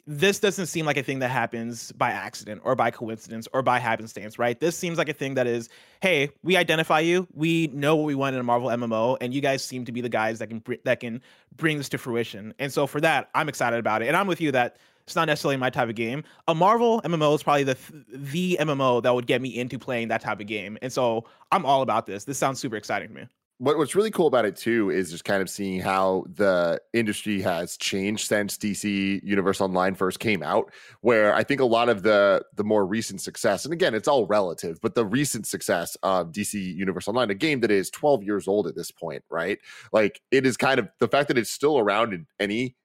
this 0.06 0.38
doesn't 0.38 0.66
seem 0.66 0.86
like 0.86 0.96
a 0.96 1.02
thing 1.02 1.18
that 1.18 1.30
happens 1.30 1.90
by 1.92 2.10
accident 2.12 2.60
or 2.64 2.76
by 2.76 2.90
coincidence 2.92 3.48
or 3.52 3.62
by 3.62 3.80
happenstance, 3.80 4.38
right? 4.38 4.60
This 4.60 4.76
seems 4.76 4.98
like 4.98 5.08
a 5.08 5.12
thing 5.12 5.34
that 5.34 5.48
is, 5.48 5.68
hey, 6.00 6.30
we 6.44 6.56
identify 6.56 7.00
you, 7.00 7.26
we 7.34 7.66
know 7.68 7.96
what 7.96 8.04
we 8.04 8.14
want 8.14 8.34
in 8.34 8.40
a 8.40 8.44
Marvel 8.44 8.68
MMO, 8.68 9.16
and 9.20 9.34
you 9.34 9.40
guys 9.40 9.64
seem 9.64 9.84
to 9.84 9.92
be 9.92 10.00
the 10.00 10.08
guys 10.08 10.38
that 10.38 10.46
can 10.48 10.62
that 10.84 11.00
can 11.00 11.20
bring 11.56 11.78
this 11.78 11.88
to 11.90 11.98
fruition. 11.98 12.54
And 12.58 12.72
so 12.72 12.86
for 12.86 13.00
that, 13.00 13.30
I'm 13.34 13.48
excited 13.48 13.80
about 13.80 14.02
it, 14.02 14.06
and 14.08 14.16
I'm 14.16 14.28
with 14.28 14.40
you 14.40 14.52
that 14.52 14.76
It's 15.06 15.14
not 15.14 15.26
necessarily 15.26 15.56
my 15.56 15.70
type 15.70 15.88
of 15.88 15.94
game. 15.94 16.24
A 16.48 16.54
Marvel 16.54 17.00
MMO 17.02 17.34
is 17.34 17.42
probably 17.42 17.64
the 17.64 17.76
the 18.08 18.56
MMO 18.60 19.02
that 19.02 19.14
would 19.14 19.26
get 19.26 19.40
me 19.40 19.56
into 19.56 19.78
playing 19.78 20.08
that 20.08 20.20
type 20.20 20.40
of 20.40 20.46
game, 20.46 20.78
and 20.82 20.92
so 20.92 21.24
I'm 21.52 21.64
all 21.64 21.82
about 21.82 22.06
this. 22.06 22.24
This 22.24 22.38
sounds 22.38 22.58
super 22.60 22.76
exciting 22.76 23.08
to 23.08 23.14
me 23.14 23.26
what, 23.58 23.78
what's 23.78 23.94
really 23.94 24.10
cool 24.10 24.26
about 24.26 24.44
it 24.44 24.54
too 24.54 24.90
is 24.90 25.10
just 25.10 25.24
kind 25.24 25.40
of 25.40 25.48
seeing 25.48 25.80
how 25.80 26.24
the 26.34 26.78
industry 26.92 27.40
has 27.40 27.76
changed 27.78 28.28
since 28.28 28.58
DC 28.58 29.20
Universe 29.22 29.60
Online 29.60 29.94
first 29.94 30.20
came 30.20 30.42
out. 30.42 30.70
Where 31.00 31.34
I 31.34 31.42
think 31.42 31.60
a 31.60 31.64
lot 31.64 31.88
of 31.88 32.02
the 32.02 32.44
the 32.54 32.64
more 32.64 32.84
recent 32.86 33.22
success, 33.22 33.64
and 33.64 33.72
again, 33.72 33.94
it's 33.94 34.08
all 34.08 34.26
relative, 34.26 34.78
but 34.82 34.94
the 34.94 35.06
recent 35.06 35.46
success 35.46 35.96
of 36.02 36.32
DC 36.32 36.54
Universe 36.54 37.08
Online, 37.08 37.30
a 37.30 37.34
game 37.34 37.60
that 37.60 37.70
is 37.70 37.90
12 37.90 38.22
years 38.24 38.46
old 38.46 38.66
at 38.66 38.76
this 38.76 38.90
point, 38.90 39.24
right? 39.30 39.58
Like 39.92 40.20
it 40.30 40.44
is 40.44 40.56
kind 40.56 40.78
of 40.78 40.88
the 40.98 41.08
fact 41.08 41.28
that 41.28 41.38
it's 41.38 41.50
still 41.50 41.78
around 41.78 42.12
in 42.12 42.26
any 42.38 42.76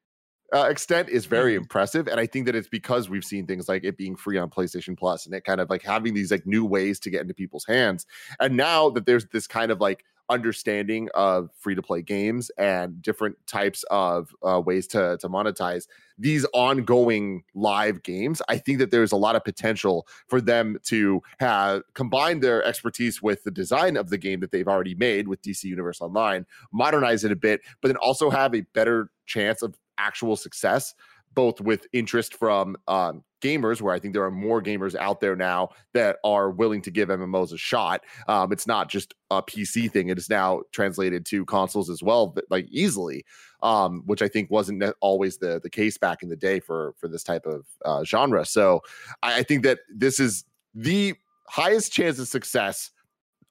uh, 0.54 0.68
extent 0.70 1.10
is 1.10 1.26
very 1.26 1.54
mm-hmm. 1.54 1.62
impressive 1.62 2.10
and 2.10 2.20
i 2.20 2.26
think 2.26 2.46
that 2.46 2.56
it's 2.56 2.68
because 2.68 3.10
we've 3.10 3.24
seen 3.24 3.48
things 3.48 3.70
like 3.70 3.86
it 3.86 3.96
being 3.96 4.18
free 4.18 4.38
on 4.38 4.50
playstation 4.50 4.98
plus 4.98 5.26
and 5.26 5.34
it 5.34 5.46
kind 5.46 5.62
of 5.62 5.70
like 5.70 5.82
having 5.82 6.14
these 6.14 6.30
like 6.30 6.46
new 6.46 6.66
ways 6.66 7.00
to 7.00 7.10
get 7.10 7.22
into 7.22 7.34
people's 7.34 7.66
hands 7.66 8.06
and 8.42 8.58
now 8.58 8.90
that 8.90 9.06
there's 9.06 9.26
this 9.28 9.48
kind 9.48 9.72
of 9.72 9.80
like 9.80 10.04
understanding 10.32 11.10
of 11.14 11.50
free 11.58 11.76
to 11.76 11.82
play 11.82 12.02
games 12.02 12.50
and 12.58 13.02
different 13.02 13.36
types 13.46 13.84
of 13.92 14.34
uh, 14.42 14.60
ways 14.60 14.88
to, 14.88 15.18
to 15.20 15.28
monetize 15.30 15.88
these 16.18 16.46
ongoing 16.54 17.44
live 17.54 18.02
games 18.02 18.42
i 18.48 18.58
think 18.58 18.80
that 18.80 18.92
there's 18.92 19.12
a 19.12 19.18
lot 19.18 19.36
of 19.36 19.44
potential 19.44 20.08
for 20.28 20.40
them 20.40 20.78
to 20.84 21.22
have 21.40 21.84
combined 21.94 22.42
their 22.42 22.64
expertise 22.64 23.22
with 23.22 23.44
the 23.44 23.52
design 23.52 23.98
of 23.98 24.10
the 24.10 24.18
game 24.18 24.40
that 24.40 24.52
they've 24.52 24.68
already 24.68 24.96
made 24.96 25.28
with 25.28 25.42
dc 25.42 25.64
universe 25.64 26.02
online 26.02 26.46
modernize 26.72 27.24
it 27.24 27.32
a 27.32 27.36
bit 27.36 27.62
but 27.82 27.90
then 27.90 27.98
also 27.98 28.30
have 28.30 28.56
a 28.56 28.62
better 28.74 29.10
chance 29.26 29.62
of 29.62 29.78
actual 29.98 30.36
success 30.36 30.96
both 31.34 31.62
with 31.62 31.88
interest 31.94 32.36
from 32.36 32.76
um, 32.88 33.24
gamers, 33.42 33.82
where 33.82 33.94
I 33.94 34.00
think 34.00 34.14
there 34.14 34.24
are 34.24 34.32
more 34.32 34.62
gamers 34.62 34.96
out 34.96 35.20
there 35.20 35.36
now 35.36 35.70
that 35.94 36.18
are 36.24 36.50
willing 36.50 36.82
to 36.84 36.92
give 36.92 37.10
MMOs 37.10 37.54
a 37.54 37.58
shot. 37.58 38.04
Um, 38.28 38.52
it's 38.52 38.68
not 38.68 38.90
just 38.90 39.14
a 39.30 39.42
PC 39.42 39.92
thing; 39.92 40.10
it 40.10 40.18
is 40.18 40.30
now 40.30 40.62
translated 40.72 41.26
to 41.28 41.46
consoles 41.46 41.90
as 41.90 42.04
well, 42.04 42.28
but 42.28 42.46
like 42.50 42.68
easily, 42.70 43.26
um, 43.64 44.04
which 44.06 44.22
I 44.22 44.28
think 44.28 44.50
wasn't 44.52 44.84
always 45.00 45.38
the 45.38 45.60
the 45.62 45.70
case 45.70 45.98
back 45.98 46.24
in 46.24 46.30
the 46.30 46.36
day 46.36 46.60
for 46.60 46.94
for 46.98 47.08
this 47.08 47.24
type 47.24 47.46
of 47.46 47.66
uh, 47.86 48.04
genre. 48.04 48.46
So 48.46 48.82
I, 49.24 49.40
I 49.40 49.44
think 49.44 49.64
that 49.64 49.80
this 49.94 50.20
is 50.20 50.46
the 50.74 51.16
highest 51.48 51.92
chance 51.92 52.20
of 52.20 52.28
success 52.28 52.92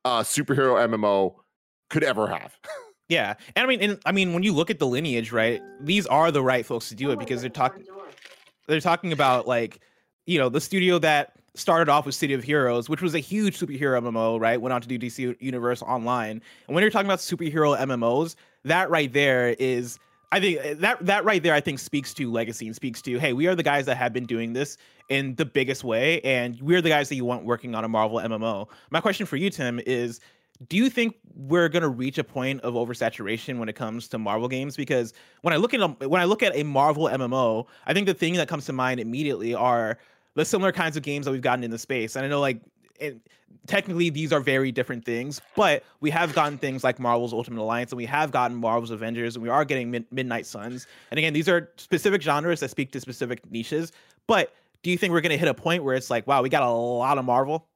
superhero 0.06 0.88
MMO 0.88 1.34
could 1.90 2.04
ever 2.04 2.26
have. 2.26 2.56
Yeah, 3.10 3.34
and 3.56 3.64
I 3.64 3.66
mean, 3.66 3.80
and 3.80 3.98
I 4.06 4.12
mean, 4.12 4.32
when 4.32 4.44
you 4.44 4.52
look 4.52 4.70
at 4.70 4.78
the 4.78 4.86
lineage, 4.86 5.32
right? 5.32 5.60
These 5.80 6.06
are 6.06 6.30
the 6.30 6.42
right 6.42 6.64
folks 6.64 6.88
to 6.90 6.94
do 6.94 7.10
it 7.10 7.18
because 7.18 7.40
they're 7.40 7.50
talking. 7.50 7.84
They're 8.68 8.80
talking 8.80 9.12
about 9.12 9.48
like, 9.48 9.80
you 10.26 10.38
know, 10.38 10.48
the 10.48 10.60
studio 10.60 11.00
that 11.00 11.32
started 11.54 11.88
off 11.90 12.06
with 12.06 12.14
City 12.14 12.34
of 12.34 12.44
Heroes, 12.44 12.88
which 12.88 13.02
was 13.02 13.16
a 13.16 13.18
huge 13.18 13.58
superhero 13.58 14.00
MMO, 14.00 14.40
right? 14.40 14.60
Went 14.60 14.72
on 14.72 14.80
to 14.80 14.86
do 14.86 14.96
DC 14.96 15.36
Universe 15.40 15.82
Online, 15.82 16.40
and 16.68 16.74
when 16.74 16.82
you're 16.82 16.90
talking 16.92 17.08
about 17.08 17.18
superhero 17.18 17.76
MMOs, 17.76 18.36
that 18.64 18.88
right 18.90 19.12
there 19.12 19.56
is. 19.58 19.98
I 20.32 20.38
think 20.38 20.60
eh, 20.62 20.74
that 20.74 21.04
that 21.06 21.24
right 21.24 21.42
there, 21.42 21.54
I 21.54 21.60
think 21.60 21.80
speaks 21.80 22.14
to 22.14 22.30
legacy 22.30 22.66
and 22.66 22.76
speaks 22.76 23.02
to, 23.02 23.18
hey, 23.18 23.32
we 23.32 23.48
are 23.48 23.56
the 23.56 23.64
guys 23.64 23.86
that 23.86 23.96
have 23.96 24.12
been 24.12 24.26
doing 24.26 24.52
this 24.52 24.76
in 25.08 25.34
the 25.34 25.44
biggest 25.44 25.82
way, 25.82 26.20
and 26.20 26.60
we're 26.60 26.80
the 26.80 26.90
guys 26.90 27.08
that 27.08 27.16
you 27.16 27.24
want 27.24 27.44
working 27.44 27.74
on 27.74 27.82
a 27.82 27.88
Marvel 27.88 28.18
MMO. 28.18 28.68
My 28.92 29.00
question 29.00 29.26
for 29.26 29.36
you, 29.36 29.50
Tim, 29.50 29.80
is 29.84 30.20
do 30.68 30.76
you 30.76 30.90
think 30.90 31.16
we're 31.34 31.68
going 31.68 31.82
to 31.82 31.88
reach 31.88 32.18
a 32.18 32.24
point 32.24 32.60
of 32.60 32.74
oversaturation 32.74 33.58
when 33.58 33.68
it 33.68 33.74
comes 33.74 34.08
to 34.08 34.18
Marvel 34.18 34.48
games? 34.48 34.76
Because 34.76 35.14
when 35.42 35.54
I 35.54 35.56
look 35.56 35.72
at 35.72 35.80
a, 35.80 35.88
when 36.08 36.20
I 36.20 36.24
look 36.24 36.42
at 36.42 36.54
a 36.54 36.62
Marvel 36.64 37.04
MMO, 37.04 37.66
I 37.86 37.94
think 37.94 38.06
the 38.06 38.14
thing 38.14 38.34
that 38.34 38.48
comes 38.48 38.66
to 38.66 38.72
mind 38.72 39.00
immediately 39.00 39.54
are 39.54 39.98
the 40.34 40.44
similar 40.44 40.72
kinds 40.72 40.96
of 40.96 41.02
games 41.02 41.24
that 41.24 41.32
we've 41.32 41.40
gotten 41.40 41.64
in 41.64 41.70
the 41.70 41.78
space. 41.78 42.14
And 42.14 42.24
I 42.24 42.28
know 42.28 42.40
like 42.40 42.60
it, 42.98 43.18
technically 43.66 44.10
these 44.10 44.32
are 44.32 44.40
very 44.40 44.70
different 44.70 45.04
things, 45.04 45.40
but 45.56 45.82
we 46.00 46.10
have 46.10 46.34
gotten 46.34 46.58
things 46.58 46.84
like 46.84 46.98
Marvel's 46.98 47.32
Ultimate 47.32 47.62
Alliance 47.62 47.90
and 47.92 47.96
we 47.96 48.06
have 48.06 48.30
gotten 48.30 48.56
Marvel's 48.56 48.90
Avengers 48.90 49.36
and 49.36 49.42
we 49.42 49.48
are 49.48 49.64
getting 49.64 49.90
Mid- 49.90 50.12
Midnight 50.12 50.44
Suns. 50.44 50.86
And 51.10 51.18
again, 51.18 51.32
these 51.32 51.48
are 51.48 51.70
specific 51.78 52.20
genres 52.20 52.60
that 52.60 52.70
speak 52.70 52.92
to 52.92 53.00
specific 53.00 53.50
niches. 53.50 53.92
But 54.26 54.52
do 54.82 54.90
you 54.90 54.98
think 54.98 55.12
we're 55.12 55.22
going 55.22 55.30
to 55.30 55.38
hit 55.38 55.48
a 55.48 55.54
point 55.54 55.84
where 55.84 55.94
it's 55.94 56.10
like, 56.10 56.26
wow, 56.26 56.42
we 56.42 56.48
got 56.48 56.62
a 56.62 56.70
lot 56.70 57.16
of 57.18 57.24
Marvel? 57.24 57.66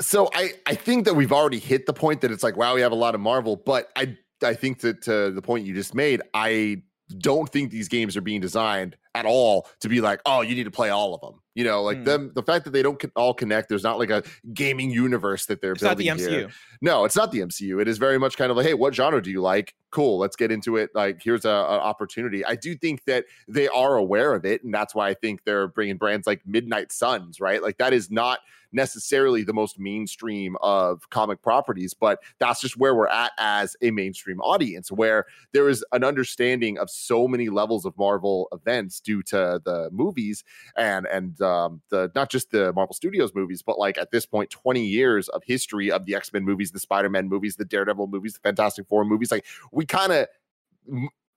So 0.00 0.30
I 0.34 0.52
I 0.66 0.74
think 0.74 1.04
that 1.04 1.14
we've 1.14 1.32
already 1.32 1.58
hit 1.58 1.86
the 1.86 1.92
point 1.92 2.20
that 2.22 2.30
it's 2.30 2.42
like 2.42 2.56
wow 2.56 2.74
we 2.74 2.80
have 2.80 2.92
a 2.92 2.96
lot 2.96 3.14
of 3.14 3.20
Marvel, 3.20 3.56
but 3.56 3.90
I 3.96 4.16
I 4.42 4.54
think 4.54 4.80
that 4.80 5.02
to 5.02 5.30
the 5.30 5.42
point 5.42 5.66
you 5.66 5.74
just 5.74 5.94
made, 5.94 6.22
I 6.34 6.82
don't 7.18 7.48
think 7.48 7.70
these 7.70 7.88
games 7.88 8.16
are 8.16 8.20
being 8.20 8.40
designed 8.40 8.96
at 9.14 9.26
all 9.26 9.68
to 9.80 9.88
be 9.88 10.00
like, 10.00 10.20
oh, 10.24 10.40
you 10.40 10.54
need 10.54 10.64
to 10.64 10.70
play 10.70 10.88
all 10.90 11.14
of 11.14 11.20
them. 11.20 11.40
You 11.54 11.64
know, 11.64 11.82
like 11.82 11.98
mm. 11.98 12.04
them, 12.06 12.32
the 12.34 12.42
fact 12.42 12.64
that 12.64 12.70
they 12.70 12.82
don't 12.82 13.02
all 13.14 13.34
connect. 13.34 13.68
There's 13.68 13.82
not 13.82 13.98
like 13.98 14.08
a 14.08 14.22
gaming 14.54 14.90
universe 14.90 15.44
that 15.46 15.60
they're 15.60 15.72
it's 15.72 15.82
building 15.82 16.06
not 16.06 16.16
the 16.16 16.24
MCU. 16.24 16.30
Here. 16.30 16.50
No, 16.80 17.04
it's 17.04 17.14
not 17.14 17.30
the 17.30 17.40
MCU. 17.40 17.80
It 17.80 17.88
is 17.88 17.98
very 17.98 18.18
much 18.18 18.38
kind 18.38 18.50
of 18.50 18.56
like, 18.56 18.64
hey, 18.64 18.72
what 18.72 18.94
genre 18.94 19.22
do 19.22 19.30
you 19.30 19.42
like? 19.42 19.74
Cool, 19.90 20.18
let's 20.18 20.34
get 20.34 20.50
into 20.50 20.76
it. 20.76 20.90
Like, 20.94 21.22
here's 21.22 21.44
a, 21.44 21.50
a 21.50 21.78
opportunity. 21.80 22.42
I 22.42 22.56
do 22.56 22.74
think 22.74 23.04
that 23.04 23.26
they 23.48 23.68
are 23.68 23.96
aware 23.96 24.32
of 24.32 24.46
it, 24.46 24.64
and 24.64 24.72
that's 24.72 24.94
why 24.94 25.08
I 25.08 25.14
think 25.14 25.44
they're 25.44 25.68
bringing 25.68 25.98
brands 25.98 26.26
like 26.26 26.40
Midnight 26.46 26.90
Suns, 26.90 27.38
right? 27.38 27.62
Like 27.62 27.76
that 27.76 27.92
is 27.92 28.10
not 28.10 28.38
necessarily 28.72 29.42
the 29.42 29.52
most 29.52 29.78
mainstream 29.78 30.56
of 30.60 31.08
comic 31.10 31.42
properties, 31.42 31.94
but 31.94 32.20
that's 32.38 32.60
just 32.60 32.76
where 32.76 32.94
we're 32.94 33.08
at 33.08 33.32
as 33.38 33.76
a 33.82 33.90
mainstream 33.90 34.40
audience, 34.40 34.90
where 34.90 35.26
there 35.52 35.68
is 35.68 35.84
an 35.92 36.04
understanding 36.04 36.78
of 36.78 36.90
so 36.90 37.28
many 37.28 37.48
levels 37.48 37.84
of 37.84 37.96
Marvel 37.96 38.48
events 38.52 39.00
due 39.00 39.22
to 39.22 39.60
the 39.64 39.88
movies 39.92 40.44
and 40.76 41.06
and 41.06 41.40
um, 41.42 41.80
the 41.90 42.10
not 42.14 42.30
just 42.30 42.50
the 42.50 42.72
Marvel 42.72 42.94
Studios 42.94 43.34
movies, 43.34 43.62
but 43.62 43.78
like 43.78 43.98
at 43.98 44.10
this 44.10 44.26
point, 44.26 44.50
20 44.50 44.84
years 44.84 45.28
of 45.28 45.42
history 45.44 45.90
of 45.90 46.06
the 46.06 46.14
X 46.14 46.32
Men 46.32 46.44
movies, 46.44 46.70
the 46.70 46.80
Spider 46.80 47.08
Man 47.10 47.28
movies, 47.28 47.56
the 47.56 47.64
Daredevil 47.64 48.06
movies, 48.08 48.34
the 48.34 48.40
Fantastic 48.40 48.86
Four 48.88 49.04
movies. 49.04 49.30
Like 49.30 49.44
we 49.70 49.86
kind 49.86 50.12
of 50.12 50.26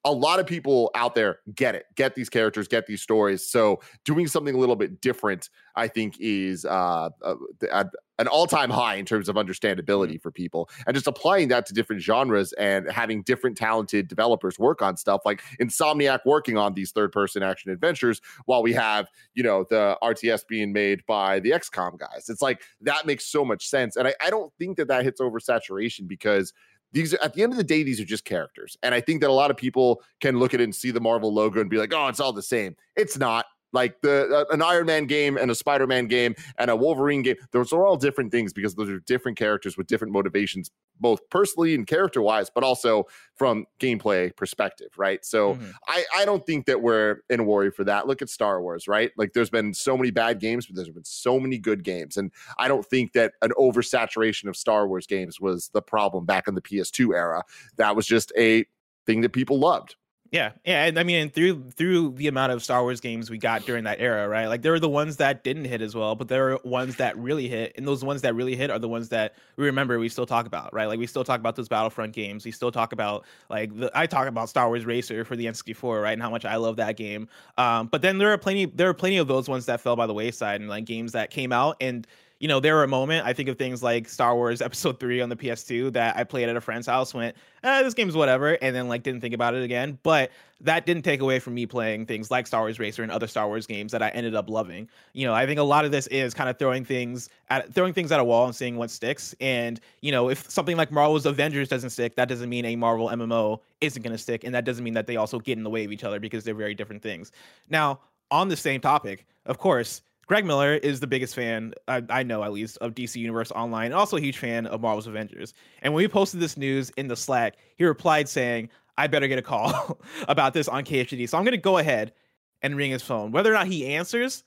a 0.05 0.11
lot 0.11 0.39
of 0.39 0.45
people 0.45 0.91
out 0.93 1.15
there 1.15 1.39
get 1.55 1.73
it, 1.73 1.87
get 1.95 2.13
these 2.13 2.29
characters, 2.29 2.67
get 2.67 2.85
these 2.85 3.01
stories. 3.01 3.45
So 3.45 3.81
doing 4.05 4.27
something 4.27 4.53
a 4.53 4.57
little 4.57 4.75
bit 4.75 5.01
different, 5.01 5.49
I 5.75 5.87
think, 5.87 6.17
is 6.19 6.63
uh, 6.63 7.09
uh, 7.23 7.83
an 8.19 8.27
all-time 8.27 8.69
high 8.69 8.95
in 8.95 9.05
terms 9.05 9.27
of 9.27 9.35
understandability 9.35 10.11
mm-hmm. 10.11 10.17
for 10.17 10.31
people, 10.31 10.69
and 10.85 10.93
just 10.93 11.07
applying 11.07 11.47
that 11.47 11.65
to 11.65 11.73
different 11.73 12.03
genres 12.03 12.53
and 12.53 12.89
having 12.89 13.23
different 13.23 13.57
talented 13.57 14.07
developers 14.07 14.59
work 14.59 14.83
on 14.83 14.95
stuff 14.95 15.21
like 15.25 15.41
Insomniac 15.59 16.19
working 16.23 16.55
on 16.55 16.75
these 16.75 16.91
third-person 16.91 17.41
action 17.41 17.71
adventures, 17.71 18.21
while 18.45 18.61
we 18.61 18.73
have 18.73 19.07
you 19.33 19.41
know 19.41 19.65
the 19.69 19.97
RTS 20.03 20.47
being 20.47 20.71
made 20.71 21.03
by 21.07 21.39
the 21.39 21.49
XCOM 21.49 21.97
guys. 21.97 22.29
It's 22.29 22.43
like 22.43 22.61
that 22.81 23.07
makes 23.07 23.25
so 23.25 23.43
much 23.43 23.67
sense, 23.67 23.95
and 23.95 24.07
I, 24.07 24.13
I 24.21 24.29
don't 24.29 24.53
think 24.59 24.77
that 24.77 24.87
that 24.87 25.03
hits 25.03 25.19
oversaturation 25.19 26.07
because 26.07 26.53
these 26.95 27.13
are 27.13 27.21
at 27.21 27.33
the 27.35 27.43
end 27.43 27.53
of 27.53 27.57
the 27.57 27.63
day 27.63 27.83
these 27.83 27.99
are 27.99 28.05
just 28.05 28.25
characters 28.25 28.75
and 28.81 28.95
i 28.95 28.99
think 28.99 29.21
that 29.21 29.29
a 29.29 29.33
lot 29.33 29.51
of 29.51 29.57
people 29.57 30.01
can 30.21 30.39
look 30.39 30.55
at 30.55 30.61
it 30.61 30.63
and 30.63 30.73
see 30.73 30.89
the 30.89 30.99
marvel 30.99 31.31
logo 31.31 31.61
and 31.61 31.69
be 31.69 31.77
like 31.77 31.93
oh 31.93 32.07
it's 32.07 32.19
all 32.19 32.33
the 32.33 32.41
same. 32.41 32.75
It's 32.95 33.17
not 33.17 33.45
like 33.75 34.01
the 34.01 34.47
uh, 34.49 34.53
an 34.53 34.61
Iron 34.61 34.87
Man 34.87 35.05
game 35.05 35.37
and 35.37 35.51
a 35.51 35.55
Spider 35.55 35.85
Man 35.85 36.07
game 36.07 36.33
and 36.57 36.71
a 36.71 36.75
Wolverine 36.75 37.21
game. 37.21 37.35
Those 37.51 37.71
are 37.73 37.85
all 37.85 37.97
different 37.97 38.31
things 38.31 38.53
because 38.53 38.73
those 38.73 38.89
are 38.89 38.99
different 39.01 39.37
characters 39.37 39.77
with 39.77 39.85
different 39.85 40.13
motivations, 40.13 40.71
both 40.99 41.29
personally 41.29 41.75
and 41.75 41.85
character 41.85 42.21
wise, 42.21 42.49
but 42.49 42.63
also 42.63 43.05
from 43.35 43.65
gameplay 43.79 44.35
perspective, 44.35 44.89
right? 44.97 45.23
So 45.23 45.53
mm-hmm. 45.53 45.69
I 45.87 46.05
I 46.15 46.25
don't 46.25 46.43
think 46.45 46.65
that 46.65 46.81
we're 46.81 47.17
in 47.29 47.41
a 47.41 47.43
worry 47.43 47.69
for 47.69 47.83
that. 47.83 48.07
Look 48.07 48.21
at 48.23 48.29
Star 48.29 48.61
Wars, 48.61 48.87
right? 48.87 49.11
Like 49.17 49.33
there's 49.33 49.51
been 49.51 49.73
so 49.73 49.95
many 49.97 50.09
bad 50.09 50.39
games, 50.39 50.65
but 50.65 50.75
there's 50.75 50.89
been 50.89 51.03
so 51.03 51.39
many 51.39 51.59
good 51.59 51.83
games, 51.83 52.17
and 52.17 52.31
I 52.57 52.67
don't 52.67 52.85
think 52.85 53.11
that 53.13 53.33
an 53.41 53.51
oversaturation 53.59 54.47
of 54.47 54.55
Star 54.55 54.87
Wars 54.87 55.05
games 55.05 55.39
was 55.39 55.69
the 55.73 55.81
problem 55.81 56.25
back 56.25 56.47
in 56.47 56.55
the 56.55 56.61
PS2 56.61 57.13
era. 57.13 57.43
That 57.75 57.95
was 57.95 58.07
just 58.07 58.31
a 58.37 58.65
thing 59.05 59.21
that 59.21 59.33
people 59.33 59.59
loved 59.59 59.95
yeah, 60.35 60.51
yeah, 60.65 60.83
and 60.83 60.99
I 60.99 61.03
mean, 61.03 61.29
through 61.29 61.63
through 61.71 62.11
the 62.11 62.27
amount 62.27 62.51
of 62.51 62.61
Star 62.61 62.81
Wars 62.81 62.99
games 62.99 63.29
we 63.29 63.37
got 63.37 63.65
during 63.65 63.85
that 63.85 64.01
era, 64.01 64.27
right? 64.27 64.47
Like 64.47 64.63
there 64.63 64.73
are 64.73 64.81
the 64.81 64.89
ones 64.89 65.15
that 65.15 65.45
didn't 65.45 65.63
hit 65.63 65.81
as 65.81 65.95
well, 65.95 66.13
but 66.13 66.27
there 66.27 66.51
are 66.51 66.59
ones 66.65 66.97
that 66.97 67.17
really 67.17 67.47
hit, 67.47 67.71
and 67.77 67.87
those 67.87 68.03
ones 68.03 68.21
that 68.23 68.35
really 68.35 68.53
hit 68.53 68.69
are 68.69 68.77
the 68.77 68.89
ones 68.89 69.07
that 69.09 69.35
we 69.55 69.65
remember. 69.65 69.97
We 69.97 70.09
still 70.09 70.25
talk 70.25 70.45
about, 70.45 70.73
right? 70.73 70.87
Like 70.87 70.99
we 70.99 71.07
still 71.07 71.23
talk 71.23 71.39
about 71.39 71.55
those 71.55 71.69
Battlefront 71.69 72.11
games. 72.11 72.43
We 72.43 72.51
still 72.51 72.69
talk 72.69 72.91
about 72.91 73.23
like 73.49 73.73
the, 73.79 73.89
I 73.97 74.07
talk 74.07 74.27
about 74.27 74.49
Star 74.49 74.67
Wars 74.67 74.85
Racer 74.85 75.23
for 75.23 75.37
the 75.37 75.45
N64, 75.45 76.03
right? 76.03 76.11
And 76.11 76.21
how 76.21 76.29
much 76.29 76.43
I 76.43 76.57
love 76.57 76.75
that 76.75 76.97
game. 76.97 77.29
Um, 77.57 77.87
but 77.87 78.01
then 78.01 78.17
there 78.17 78.33
are 78.33 78.37
plenty 78.37 78.65
there 78.65 78.89
are 78.89 78.93
plenty 78.93 79.17
of 79.17 79.29
those 79.29 79.47
ones 79.47 79.67
that 79.67 79.79
fell 79.79 79.95
by 79.95 80.05
the 80.05 80.13
wayside, 80.13 80.59
and 80.59 80.69
like 80.69 80.83
games 80.83 81.13
that 81.13 81.29
came 81.29 81.53
out 81.53 81.77
and 81.79 82.05
you 82.39 82.47
know, 82.47 82.59
there 82.59 82.75
were 82.75 82.83
a 82.83 82.87
moment. 82.87 83.25
I 83.25 83.33
think 83.33 83.47
of 83.47 83.57
things 83.57 83.81
like 83.81 84.09
Star 84.09 84.35
Wars 84.35 84.61
Episode 84.61 84.99
Three 84.99 85.21
on 85.21 85.29
the 85.29 85.35
PS2 85.35 85.93
that 85.93 86.17
I 86.17 86.23
played 86.23 86.49
at 86.49 86.55
a 86.55 86.61
friend's 86.61 86.87
house. 86.87 87.13
Went, 87.13 87.35
eh, 87.63 87.83
this 87.83 87.93
game's 87.93 88.15
whatever, 88.15 88.53
and 88.61 88.75
then 88.75 88.87
like 88.87 89.03
didn't 89.03 89.21
think 89.21 89.33
about 89.33 89.55
it 89.55 89.63
again. 89.63 89.97
But 90.03 90.31
that 90.61 90.85
didn't 90.85 91.03
take 91.03 91.21
away 91.21 91.39
from 91.39 91.53
me 91.53 91.65
playing 91.65 92.05
things 92.05 92.31
like 92.31 92.47
Star 92.47 92.61
Wars 92.61 92.79
Racer 92.79 93.03
and 93.03 93.11
other 93.11 93.27
Star 93.27 93.47
Wars 93.47 93.65
games 93.65 93.91
that 93.93 94.03
I 94.03 94.09
ended 94.09 94.35
up 94.35 94.49
loving. 94.49 94.89
You 95.13 95.25
know, 95.27 95.33
I 95.33 95.45
think 95.45 95.59
a 95.59 95.63
lot 95.63 95.85
of 95.85 95.91
this 95.91 96.07
is 96.07 96.33
kind 96.33 96.49
of 96.49 96.59
throwing 96.59 96.83
things 96.83 97.29
at 97.49 97.73
throwing 97.73 97.93
things 97.93 98.11
at 98.11 98.19
a 98.19 98.23
wall 98.23 98.45
and 98.45 98.55
seeing 98.55 98.75
what 98.75 98.91
sticks. 98.91 99.33
And 99.39 99.79
you 100.01 100.11
know, 100.11 100.29
if 100.29 100.49
something 100.49 100.75
like 100.75 100.91
Marvel's 100.91 101.25
Avengers 101.25 101.69
doesn't 101.69 101.91
stick, 101.91 102.15
that 102.15 102.27
doesn't 102.27 102.49
mean 102.49 102.65
a 102.65 102.75
Marvel 102.75 103.09
MMO 103.09 103.59
isn't 103.79 104.01
going 104.01 104.13
to 104.13 104.21
stick, 104.21 104.43
and 104.43 104.53
that 104.53 104.65
doesn't 104.65 104.83
mean 104.83 104.93
that 104.95 105.07
they 105.07 105.15
also 105.15 105.39
get 105.39 105.57
in 105.57 105.63
the 105.63 105.69
way 105.69 105.85
of 105.85 105.91
each 105.91 106.03
other 106.03 106.19
because 106.19 106.43
they're 106.43 106.53
very 106.53 106.75
different 106.75 107.01
things. 107.01 107.31
Now 107.69 107.99
on 108.31 108.49
the 108.49 108.57
same 108.57 108.81
topic, 108.81 109.25
of 109.45 109.57
course, 109.57 110.01
Greg 110.27 110.45
Miller 110.45 110.73
is 110.73 110.99
the 110.99 111.07
biggest 111.07 111.35
fan 111.35 111.73
I, 111.87 112.01
I, 112.09 112.23
know, 112.23 112.43
at 112.43 112.51
least, 112.51 112.77
of 112.79 112.95
DC 112.95 113.17
Universe 113.17 113.51
Online, 113.51 113.87
and 113.87 113.93
also 113.93 114.17
a 114.17 114.21
huge 114.21 114.37
fan 114.37 114.65
of 114.65 114.81
Marvel's 114.81 115.07
Avengers. 115.07 115.53
And 115.81 115.93
when 115.93 116.03
we 116.03 116.07
posted 116.07 116.39
this 116.39 116.57
news 116.57 116.89
in 116.97 117.07
the 117.07 117.15
Slack, 117.15 117.57
he 117.75 117.85
replied 117.85 118.27
saying, 118.27 118.69
"I 118.97 119.07
better 119.07 119.27
get 119.27 119.37
a 119.37 119.43
call 119.43 119.99
about 120.27 120.53
this 120.53 120.67
on 120.67 120.83
KHD." 120.83 121.29
So 121.29 121.37
I'm 121.37 121.43
going 121.43 121.51
to 121.51 121.57
go 121.57 121.77
ahead 121.77 122.13
and 122.61 122.75
ring 122.75 122.91
his 122.91 123.03
phone. 123.03 123.31
Whether 123.31 123.51
or 123.51 123.53
not 123.53 123.67
he 123.67 123.85
answers, 123.85 124.43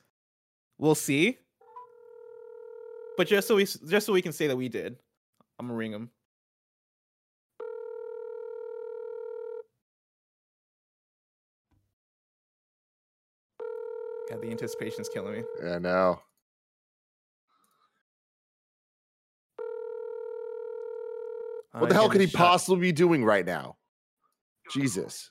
we'll 0.79 0.97
see. 0.97 1.39
But 3.17 3.29
just 3.29 3.47
so 3.47 3.57
we 3.57 3.65
just 3.65 4.07
so 4.07 4.13
we 4.13 4.23
can 4.23 4.33
say 4.33 4.49
that 4.49 4.57
we 4.57 4.69
did, 4.69 4.97
I'm 5.59 5.67
gonna 5.67 5.77
ring 5.77 5.93
him. 5.93 6.11
God, 14.29 14.43
the 14.43 14.51
anticipation's 14.51 15.09
killing 15.09 15.33
me. 15.33 15.43
Yeah, 15.63 15.79
now. 15.79 16.23
What 21.73 21.89
the 21.89 21.95
hell 21.95 22.09
could 22.09 22.21
he 22.21 22.27
shot. 22.27 22.39
possibly 22.39 22.81
be 22.89 22.93
doing 22.93 23.25
right 23.25 23.47
now? 23.47 23.77
Jesus. 24.73 25.31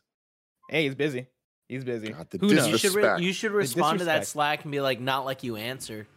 Hey, 0.70 0.86
he's 0.86 0.96
busy. 0.96 1.28
He's 1.68 1.84
busy. 1.84 2.10
God, 2.10 2.28
Who 2.40 2.54
knows? 2.54 2.68
You 2.70 2.78
should, 2.78 2.96
re- 2.96 3.22
you 3.22 3.34
should 3.34 3.52
respond 3.52 4.00
to 4.00 4.06
that 4.06 4.26
Slack 4.26 4.64
and 4.64 4.72
be 4.72 4.80
like, 4.80 5.02
not 5.02 5.26
like 5.26 5.44
you 5.44 5.58
answer. 5.58 6.08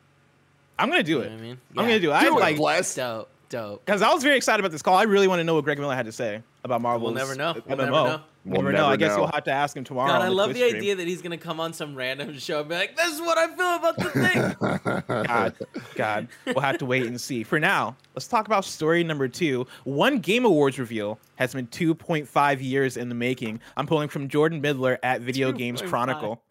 I'm 0.78 0.88
gonna 0.88 1.02
do 1.02 1.12
you 1.12 1.20
it. 1.20 1.32
I 1.32 1.36
mean, 1.36 1.58
yeah. 1.74 1.80
I'm 1.80 1.86
gonna 1.86 2.00
do 2.00 2.12
it. 2.12 2.20
Do 2.20 2.36
I 2.36 2.40
like 2.40 2.56
bless. 2.56 2.94
Dope, 2.94 3.28
dope. 3.48 3.84
Because 3.84 4.00
I 4.00 4.12
was 4.14 4.22
very 4.22 4.36
excited 4.36 4.60
about 4.60 4.72
this 4.72 4.80
call. 4.82 4.96
I 4.96 5.02
really 5.02 5.28
want 5.28 5.40
to 5.40 5.44
know 5.44 5.54
what 5.54 5.64
Greg 5.64 5.78
Miller 5.78 5.94
had 5.94 6.06
to 6.06 6.12
say 6.12 6.42
about 6.64 6.80
Marvel. 6.80 7.06
We'll 7.06 7.14
never 7.14 7.34
know. 7.34 7.54
We'll 7.66 7.76
never 7.76 7.90
know. 7.90 8.20
We'll 8.44 8.62
never 8.62 8.72
know. 8.72 8.86
I 8.86 8.96
guess 8.96 9.10
know. 9.10 9.18
you'll 9.18 9.32
have 9.32 9.44
to 9.44 9.52
ask 9.52 9.76
him 9.76 9.84
tomorrow. 9.84 10.12
God, 10.12 10.22
I 10.22 10.28
love 10.28 10.54
the, 10.54 10.60
the 10.60 10.64
idea 10.64 10.96
that 10.96 11.06
he's 11.06 11.20
gonna 11.20 11.36
come 11.36 11.60
on 11.60 11.72
some 11.72 11.94
random 11.94 12.38
show 12.38 12.60
and 12.60 12.68
be 12.68 12.74
like, 12.74 12.96
"This 12.96 13.12
is 13.12 13.20
what 13.20 13.36
I 13.36 13.54
feel 13.54 13.74
about 13.76 13.96
the 13.98 14.10
thing." 14.10 15.24
God, 15.26 15.54
God, 15.94 16.28
we'll 16.46 16.60
have 16.60 16.78
to 16.78 16.86
wait 16.86 17.04
and 17.04 17.20
see. 17.20 17.42
For 17.42 17.60
now, 17.60 17.96
let's 18.14 18.28
talk 18.28 18.46
about 18.46 18.64
story 18.64 19.04
number 19.04 19.28
two. 19.28 19.66
One 19.84 20.18
Game 20.18 20.44
Awards 20.44 20.78
reveal 20.78 21.18
has 21.36 21.52
been 21.52 21.66
2.5 21.66 22.62
years 22.62 22.96
in 22.96 23.08
the 23.08 23.14
making. 23.14 23.60
I'm 23.76 23.86
pulling 23.86 24.08
from 24.08 24.28
Jordan 24.28 24.60
Middler 24.60 24.98
at 25.02 25.20
Video 25.20 25.52
Games 25.52 25.82
Chronicle. 25.82 26.42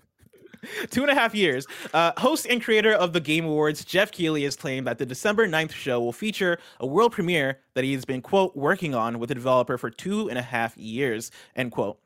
Two 0.89 1.01
and 1.01 1.11
a 1.11 1.15
half 1.15 1.33
years. 1.35 1.65
Uh, 1.93 2.11
host 2.17 2.47
and 2.49 2.61
creator 2.61 2.93
of 2.93 3.13
the 3.13 3.19
Game 3.19 3.45
Awards, 3.45 3.83
Geoff 3.85 4.11
Keighley, 4.11 4.43
has 4.43 4.55
claimed 4.55 4.87
that 4.87 4.97
the 4.97 5.05
December 5.05 5.47
9th 5.47 5.71
show 5.71 5.99
will 5.99 6.13
feature 6.13 6.59
a 6.79 6.85
world 6.85 7.11
premiere 7.11 7.59
that 7.73 7.83
he 7.83 7.93
has 7.93 8.05
been, 8.05 8.21
quote, 8.21 8.55
working 8.55 8.93
on 8.93 9.19
with 9.19 9.31
a 9.31 9.35
developer 9.35 9.77
for 9.77 9.89
two 9.89 10.29
and 10.29 10.37
a 10.37 10.41
half 10.41 10.77
years, 10.77 11.31
end 11.55 11.71
quote. 11.71 11.99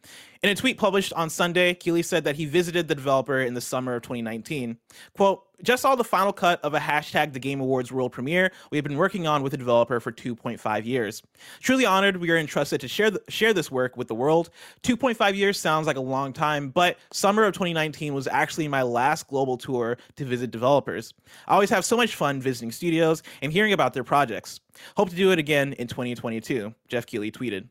In 0.43 0.49
a 0.49 0.55
tweet 0.55 0.77
published 0.77 1.13
on 1.13 1.29
Sunday, 1.29 1.73
Keighley 1.73 2.03
said 2.03 2.25
that 2.25 2.35
he 2.35 2.45
visited 2.45 2.89
the 2.89 2.95
developer 2.95 3.39
in 3.39 3.53
the 3.53 3.61
summer 3.61 3.95
of 3.95 4.01
2019. 4.01 4.77
Quote, 5.15 5.45
just 5.63 5.81
saw 5.81 5.95
the 5.95 6.03
final 6.03 6.33
cut 6.33 6.61
of 6.61 6.73
a 6.73 6.79
hashtag 6.79 7.33
the 7.33 7.39
Game 7.39 7.59
Awards 7.59 7.91
world 7.91 8.11
premiere 8.11 8.51
we 8.71 8.77
have 8.77 8.83
been 8.83 8.97
working 8.97 9.27
on 9.27 9.41
with 9.43 9.51
the 9.51 9.57
developer 9.57 9.99
for 9.99 10.11
2.5 10.11 10.85
years. 10.85 11.23
Truly 11.61 11.85
honored 11.85 12.17
we 12.17 12.29
are 12.31 12.37
entrusted 12.37 12.81
to 12.81 12.87
share, 12.87 13.11
the, 13.11 13.21
share 13.29 13.53
this 13.53 13.71
work 13.71 13.97
with 13.97 14.07
the 14.07 14.15
world. 14.15 14.49
2.5 14.83 15.35
years 15.35 15.59
sounds 15.59 15.87
like 15.87 15.97
a 15.97 16.01
long 16.01 16.33
time, 16.33 16.69
but 16.69 16.97
summer 17.11 17.43
of 17.43 17.53
2019 17.53 18.13
was 18.13 18.27
actually 18.27 18.67
my 18.67 18.81
last 18.81 19.27
global 19.27 19.57
tour 19.57 19.97
to 20.15 20.25
visit 20.25 20.51
developers. 20.51 21.13
I 21.47 21.53
always 21.53 21.69
have 21.69 21.85
so 21.85 21.97
much 21.97 22.15
fun 22.15 22.41
visiting 22.41 22.71
studios 22.71 23.23
and 23.41 23.51
hearing 23.51 23.73
about 23.73 23.93
their 23.93 24.03
projects. 24.03 24.59
Hope 24.97 25.09
to 25.09 25.15
do 25.15 25.31
it 25.31 25.39
again 25.39 25.73
in 25.73 25.87
2022, 25.87 26.73
Geoff 26.87 27.05
Keighley 27.05 27.31
tweeted. 27.31 27.67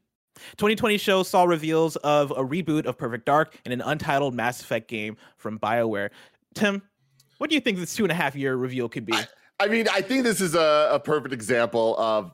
2020 0.56 0.96
show 0.98 1.22
saw 1.22 1.44
reveals 1.44 1.96
of 1.96 2.30
a 2.32 2.42
reboot 2.42 2.86
of 2.86 2.96
Perfect 2.96 3.26
Dark 3.26 3.58
and 3.64 3.72
an 3.72 3.80
untitled 3.80 4.34
Mass 4.34 4.60
Effect 4.60 4.88
game 4.88 5.16
from 5.36 5.58
BioWare. 5.58 6.10
Tim, 6.54 6.82
what 7.42 7.50
do 7.50 7.56
you 7.56 7.60
think 7.60 7.76
this 7.76 7.92
two 7.92 8.04
and 8.04 8.12
a 8.12 8.14
half 8.14 8.36
year 8.36 8.54
reveal 8.54 8.88
could 8.88 9.04
be? 9.04 9.12
I, 9.12 9.26
I 9.58 9.66
mean, 9.66 9.88
I 9.92 10.00
think 10.00 10.22
this 10.22 10.40
is 10.40 10.54
a, 10.54 10.90
a 10.92 11.00
perfect 11.00 11.34
example 11.34 11.96
of 11.98 12.30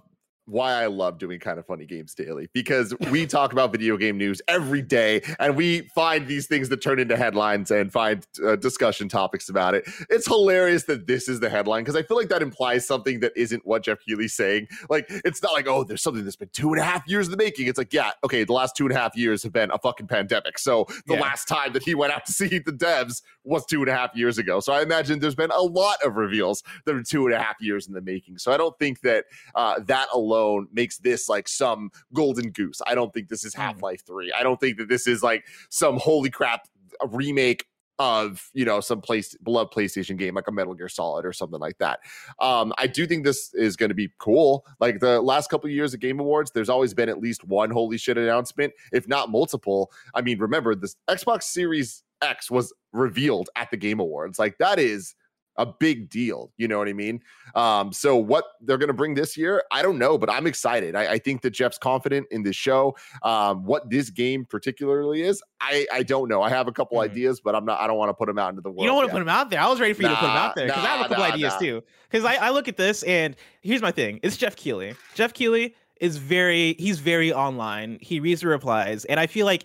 why 0.48 0.72
I 0.72 0.86
love 0.86 1.18
doing 1.18 1.38
kind 1.38 1.58
of 1.58 1.66
funny 1.66 1.84
games 1.84 2.14
daily 2.14 2.48
because 2.54 2.94
we 3.10 3.26
talk 3.38 3.52
about 3.52 3.70
video 3.70 3.96
game 3.96 4.16
news 4.16 4.40
every 4.48 4.82
day 4.82 5.22
and 5.38 5.54
we 5.56 5.82
find 5.94 6.26
these 6.26 6.46
things 6.46 6.68
that 6.70 6.82
turn 6.82 6.98
into 6.98 7.16
headlines 7.16 7.70
and 7.70 7.92
find 7.92 8.26
uh, 8.44 8.56
discussion 8.56 9.08
topics 9.08 9.48
about 9.48 9.74
it. 9.74 9.86
It's 10.08 10.26
hilarious 10.26 10.84
that 10.84 11.06
this 11.06 11.28
is 11.28 11.40
the 11.40 11.50
headline 11.50 11.82
because 11.82 11.96
I 11.96 12.02
feel 12.02 12.16
like 12.16 12.30
that 12.30 12.42
implies 12.42 12.86
something 12.86 13.20
that 13.20 13.32
isn't 13.36 13.66
what 13.66 13.84
Geoff 13.84 13.98
Keighley's 14.06 14.34
saying. 14.34 14.68
Like, 14.88 15.06
it's 15.08 15.42
not 15.42 15.52
like, 15.52 15.66
oh, 15.68 15.84
there's 15.84 16.02
something 16.02 16.24
that's 16.24 16.36
been 16.36 16.50
two 16.52 16.72
and 16.72 16.80
a 16.80 16.84
half 16.84 17.06
years 17.06 17.26
in 17.26 17.30
the 17.30 17.36
making. 17.36 17.66
It's 17.66 17.78
like, 17.78 17.92
yeah, 17.92 18.12
okay, 18.24 18.44
the 18.44 18.52
last 18.52 18.74
two 18.76 18.86
and 18.86 18.96
a 18.96 18.98
half 18.98 19.16
years 19.16 19.42
have 19.42 19.52
been 19.52 19.70
a 19.70 19.78
fucking 19.78 20.06
pandemic. 20.06 20.58
So 20.58 20.86
the 21.06 21.14
yeah. 21.14 21.20
last 21.20 21.46
time 21.46 21.74
that 21.74 21.82
he 21.82 21.94
went 21.94 22.12
out 22.12 22.24
to 22.26 22.32
see 22.32 22.58
the 22.58 22.72
devs 22.72 23.22
was 23.44 23.66
two 23.66 23.80
and 23.80 23.90
a 23.90 23.94
half 23.94 24.16
years 24.16 24.38
ago. 24.38 24.60
So 24.60 24.72
I 24.72 24.82
imagine 24.82 25.18
there's 25.18 25.34
been 25.34 25.50
a 25.50 25.62
lot 25.62 25.96
of 26.04 26.16
reveals 26.16 26.62
that 26.86 26.94
are 26.94 27.02
two 27.02 27.26
and 27.26 27.34
a 27.34 27.38
half 27.38 27.56
years 27.60 27.86
in 27.86 27.94
the 27.94 28.00
making. 28.00 28.38
So 28.38 28.52
I 28.52 28.56
don't 28.56 28.78
think 28.78 29.00
that 29.00 29.26
uh, 29.54 29.80
that 29.86 30.08
alone 30.12 30.37
alone 30.38 30.68
makes 30.72 30.98
this 30.98 31.28
like 31.28 31.48
some 31.48 31.90
golden 32.12 32.50
goose. 32.50 32.80
I 32.86 32.94
don't 32.94 33.12
think 33.12 33.28
this 33.28 33.44
is 33.44 33.54
hmm. 33.54 33.60
Half 33.60 33.82
Life 33.82 34.04
3. 34.06 34.32
I 34.32 34.42
don't 34.42 34.60
think 34.60 34.78
that 34.78 34.88
this 34.88 35.06
is 35.06 35.22
like 35.22 35.44
some 35.70 35.98
holy 35.98 36.30
crap 36.30 36.66
remake 37.06 37.66
of 38.00 38.48
you 38.54 38.64
know 38.64 38.78
some 38.78 39.00
place 39.00 39.36
beloved 39.42 39.72
PlayStation 39.72 40.16
game 40.16 40.36
like 40.36 40.46
a 40.46 40.52
Metal 40.52 40.72
Gear 40.74 40.88
Solid 40.88 41.26
or 41.26 41.32
something 41.32 41.58
like 41.58 41.78
that. 41.78 42.00
Um, 42.38 42.72
I 42.78 42.86
do 42.86 43.06
think 43.06 43.24
this 43.24 43.52
is 43.54 43.76
going 43.76 43.88
to 43.88 43.94
be 43.94 44.10
cool. 44.18 44.64
Like 44.78 45.00
the 45.00 45.20
last 45.20 45.50
couple 45.50 45.66
of 45.68 45.74
years 45.74 45.94
of 45.94 46.00
Game 46.00 46.20
Awards, 46.20 46.52
there's 46.52 46.68
always 46.68 46.94
been 46.94 47.08
at 47.08 47.20
least 47.20 47.44
one 47.44 47.70
holy 47.70 47.98
shit 47.98 48.16
announcement, 48.16 48.72
if 48.92 49.08
not 49.08 49.30
multiple. 49.30 49.90
I 50.14 50.22
mean, 50.22 50.38
remember 50.38 50.74
this 50.74 50.94
Xbox 51.08 51.44
Series 51.44 52.04
X 52.22 52.50
was 52.50 52.72
revealed 52.92 53.50
at 53.56 53.70
the 53.70 53.76
Game 53.76 54.00
Awards. 54.00 54.38
Like 54.38 54.58
that 54.58 54.78
is 54.78 55.14
a 55.58 55.66
big 55.66 56.08
deal. 56.08 56.52
You 56.56 56.68
know 56.68 56.78
what 56.78 56.88
I 56.88 56.92
mean? 56.92 57.20
Um, 57.54 57.92
so 57.92 58.16
what 58.16 58.44
they're 58.60 58.78
going 58.78 58.88
to 58.88 58.94
bring 58.94 59.14
this 59.14 59.36
year, 59.36 59.62
I 59.70 59.82
don't 59.82 59.98
know, 59.98 60.16
but 60.16 60.30
I'm 60.30 60.46
excited. 60.46 60.94
I, 60.94 61.12
I 61.12 61.18
think 61.18 61.42
that 61.42 61.50
Geoff's 61.50 61.78
confident 61.78 62.28
in 62.30 62.42
this 62.42 62.56
show. 62.56 62.96
Um, 63.22 63.64
what 63.64 63.90
this 63.90 64.10
game 64.10 64.44
particularly 64.44 65.22
is, 65.22 65.42
I, 65.60 65.86
I 65.92 66.02
don't 66.04 66.28
know. 66.28 66.40
I 66.40 66.48
have 66.48 66.68
a 66.68 66.72
couple 66.72 66.98
mm-hmm. 66.98 67.10
ideas, 67.10 67.40
but 67.40 67.54
I'm 67.54 67.64
not. 67.64 67.80
I 67.80 67.86
don't 67.86 67.98
want 67.98 68.08
to 68.10 68.14
put 68.14 68.26
them 68.26 68.38
out 68.38 68.50
into 68.50 68.62
the 68.62 68.70
world. 68.70 68.82
You 68.82 68.86
don't 68.86 68.96
want 68.96 69.08
to 69.08 69.12
put 69.12 69.18
them 69.18 69.28
out 69.28 69.50
there. 69.50 69.60
I 69.60 69.68
was 69.68 69.80
ready 69.80 69.92
for 69.92 70.02
you 70.02 70.08
nah, 70.08 70.14
to 70.14 70.20
put 70.20 70.26
them 70.26 70.36
out 70.36 70.54
there 70.54 70.66
because 70.66 70.82
nah, 70.82 70.88
I 70.88 70.96
have 70.96 71.06
a 71.06 71.08
couple 71.08 71.24
nah, 71.24 71.34
ideas 71.34 71.54
too. 71.58 71.82
Because 72.10 72.24
I, 72.24 72.34
I 72.36 72.50
look 72.50 72.68
at 72.68 72.76
this 72.76 73.02
and 73.02 73.36
here's 73.60 73.82
my 73.82 73.90
thing. 73.90 74.20
It's 74.22 74.36
Geoff 74.36 74.56
Keighley. 74.56 74.94
Geoff 75.14 75.34
Keighley 75.34 75.74
is 76.00 76.16
very 76.16 76.74
he's 76.78 77.00
very 77.00 77.32
online. 77.32 77.98
He 78.00 78.20
reads 78.20 78.42
the 78.42 78.48
replies, 78.48 79.04
and 79.06 79.18
I 79.18 79.26
feel 79.26 79.44
like 79.44 79.64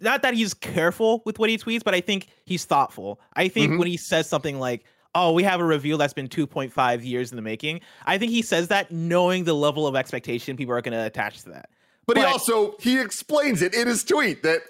not 0.00 0.22
that 0.22 0.34
he's 0.34 0.54
careful 0.54 1.22
with 1.24 1.38
what 1.38 1.50
he 1.50 1.58
tweets, 1.58 1.84
but 1.84 1.94
I 1.94 2.00
think 2.00 2.28
he's 2.44 2.64
thoughtful. 2.64 3.20
I 3.34 3.48
think 3.48 3.70
mm-hmm. 3.70 3.78
when 3.78 3.88
he 3.88 3.96
says 3.96 4.28
something 4.28 4.58
like, 4.58 4.84
oh, 5.14 5.32
we 5.32 5.42
have 5.42 5.60
a 5.60 5.64
reveal 5.64 5.98
that's 5.98 6.12
been 6.12 6.28
2.5 6.28 7.04
years 7.04 7.32
in 7.32 7.36
the 7.36 7.42
making. 7.42 7.80
I 8.06 8.18
think 8.18 8.30
he 8.30 8.42
says 8.42 8.68
that 8.68 8.90
knowing 8.90 9.44
the 9.44 9.54
level 9.54 9.86
of 9.86 9.96
expectation 9.96 10.56
people 10.56 10.74
are 10.74 10.80
going 10.80 10.92
to 10.92 11.04
attach 11.04 11.42
to 11.42 11.50
that. 11.50 11.70
But, 12.06 12.16
but, 12.16 12.18
he 12.18 12.24
also 12.24 12.74
he 12.80 13.00
explains 13.00 13.62
it 13.62 13.74
in 13.74 13.86
his 13.86 14.02
tweet 14.02 14.42
that 14.42 14.62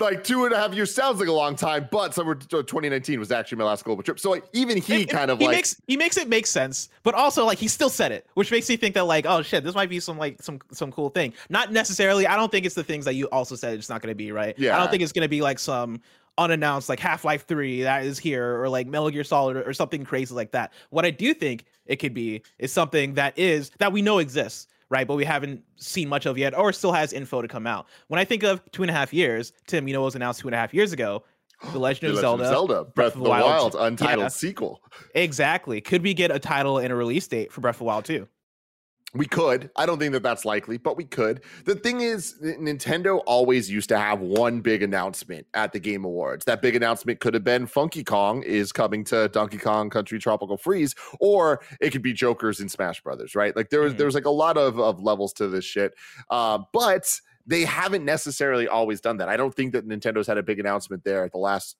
like 0.00 0.24
two 0.24 0.44
and 0.44 0.52
a 0.52 0.56
half 0.56 0.74
years 0.74 0.92
sounds 0.92 1.20
like 1.20 1.28
a 1.28 1.32
long 1.32 1.54
time, 1.54 1.88
but 1.90 2.14
summer 2.14 2.32
uh, 2.32 2.62
2019 2.62 3.20
was 3.20 3.30
actually 3.30 3.58
my 3.58 3.64
last 3.64 3.84
global 3.84 4.02
trip. 4.02 4.18
So 4.18 4.30
like 4.30 4.44
even 4.52 4.76
he 4.78 5.02
it, 5.02 5.10
kind 5.10 5.30
of 5.30 5.38
he 5.38 5.46
like 5.46 5.56
makes 5.56 5.80
he 5.86 5.96
makes 5.96 6.16
it 6.16 6.28
make 6.28 6.46
sense, 6.46 6.88
but 7.04 7.14
also 7.14 7.44
like 7.44 7.58
he 7.58 7.68
still 7.68 7.90
said 7.90 8.10
it, 8.10 8.26
which 8.34 8.50
makes 8.50 8.68
me 8.68 8.76
think 8.76 8.94
that 8.94 9.04
like 9.04 9.24
oh 9.26 9.42
shit, 9.42 9.62
this 9.62 9.74
might 9.74 9.88
be 9.88 10.00
some 10.00 10.18
like 10.18 10.42
some 10.42 10.58
some 10.72 10.90
cool 10.90 11.10
thing. 11.10 11.32
Not 11.48 11.70
necessarily. 11.70 12.26
I 12.26 12.36
don't 12.36 12.50
think 12.50 12.66
it's 12.66 12.74
the 12.74 12.84
things 12.84 13.04
that 13.04 13.14
you 13.14 13.26
also 13.26 13.54
said. 13.54 13.78
It's 13.78 13.88
not 13.88 14.02
going 14.02 14.10
to 14.10 14.16
be 14.16 14.32
right. 14.32 14.58
Yeah. 14.58 14.76
I 14.76 14.80
don't 14.80 14.90
think 14.90 15.02
it's 15.02 15.12
going 15.12 15.22
to 15.22 15.28
be 15.28 15.42
like 15.42 15.60
some 15.60 16.00
unannounced 16.38 16.88
like 16.88 17.00
Half-Life 17.00 17.46
3 17.46 17.82
that 17.82 18.04
is 18.04 18.18
here 18.18 18.60
or 18.60 18.68
like 18.68 18.86
Metal 18.86 19.10
Gear 19.10 19.24
Solid 19.24 19.56
or, 19.56 19.62
or, 19.68 19.72
something 19.72 20.04
crazy 20.04 20.34
like 20.34 20.52
that. 20.52 20.72
What 20.90 21.04
I 21.04 21.10
do 21.10 21.34
think 21.34 21.64
it 21.86 21.96
could 21.96 22.14
be 22.14 22.42
is 22.58 22.72
something 22.72 23.14
that 23.14 23.38
is 23.38 23.70
that 23.78 23.92
we 23.92 24.02
know 24.02 24.18
exists, 24.18 24.66
right? 24.88 25.06
But 25.06 25.14
we 25.14 25.24
haven't 25.24 25.62
seen 25.76 26.08
much 26.08 26.26
of 26.26 26.36
yet 26.38 26.56
or 26.56 26.72
still 26.72 26.92
has 26.92 27.12
info 27.12 27.42
to 27.42 27.48
come 27.48 27.66
out. 27.66 27.86
When 28.08 28.18
I 28.18 28.24
think 28.24 28.42
of 28.42 28.60
two 28.72 28.82
and 28.82 28.90
a 28.90 28.94
half 28.94 29.12
years, 29.12 29.52
Tim, 29.66 29.86
you 29.86 29.94
know 29.94 30.00
what 30.00 30.06
was 30.06 30.14
announced 30.16 30.40
two 30.40 30.48
and 30.48 30.54
a 30.54 30.58
half 30.58 30.74
years 30.74 30.92
ago? 30.92 31.24
The 31.72 31.78
Legend, 31.78 32.12
of, 32.12 32.18
Zelda, 32.18 32.44
Zelda, 32.44 32.84
Breath, 32.84 33.14
of 33.14 33.22
the 33.22 33.28
Wild, 33.30 33.46
Wild 33.46 33.76
untitled 33.78 34.24
yeah. 34.24 34.28
sequel. 34.28 34.82
Exactly. 35.14 35.80
Could 35.80 36.02
we 36.02 36.12
get 36.12 36.30
a 36.30 36.38
title 36.38 36.78
and 36.78 36.92
a 36.92 36.96
release 36.96 37.26
date 37.26 37.52
for 37.52 37.60
Breath 37.60 37.76
of 37.76 37.78
the 37.78 37.84
Wild 37.84 38.04
2? 38.04 38.28
We 39.14 39.26
could. 39.26 39.70
I 39.76 39.86
don't 39.86 39.98
think 39.98 40.12
that 40.12 40.24
that's 40.24 40.44
likely, 40.44 40.76
but 40.76 40.96
we 40.96 41.04
could. 41.04 41.42
The 41.64 41.76
thing 41.76 42.00
is, 42.00 42.34
Nintendo 42.42 43.22
always 43.26 43.70
used 43.70 43.88
to 43.90 43.98
have 43.98 44.20
one 44.20 44.60
big 44.60 44.82
announcement 44.82 45.46
at 45.54 45.72
the 45.72 45.78
Game 45.78 46.04
Awards. 46.04 46.44
That 46.46 46.60
big 46.60 46.74
announcement 46.74 47.20
could 47.20 47.32
have 47.34 47.44
been 47.44 47.66
Funky 47.66 48.02
Kong 48.02 48.42
is 48.42 48.72
coming 48.72 49.04
to 49.04 49.28
Donkey 49.28 49.58
Kong 49.58 49.88
Country 49.88 50.18
Tropical 50.18 50.56
Freeze, 50.56 50.96
or 51.20 51.60
it 51.80 51.90
could 51.90 52.02
be 52.02 52.12
Joker's 52.12 52.58
in 52.58 52.68
Smash 52.68 53.02
Brothers, 53.02 53.36
right? 53.36 53.54
Like 53.54 53.70
there 53.70 53.82
was 53.82 53.94
mm. 53.94 53.98
there 53.98 54.06
was 54.06 54.16
like 54.16 54.26
a 54.26 54.30
lot 54.30 54.56
of, 54.56 54.80
of 54.80 55.00
levels 55.00 55.32
to 55.34 55.46
this 55.46 55.64
shit. 55.64 55.94
Uh, 56.28 56.58
but 56.72 57.20
they 57.46 57.64
haven't 57.64 58.04
necessarily 58.04 58.66
always 58.66 59.00
done 59.00 59.18
that. 59.18 59.28
I 59.28 59.36
don't 59.36 59.54
think 59.54 59.72
that 59.72 59.86
Nintendo's 59.86 60.26
had 60.26 60.38
a 60.38 60.42
big 60.42 60.58
announcement 60.58 61.04
there 61.04 61.24
at 61.24 61.32
the 61.32 61.38
last 61.38 61.76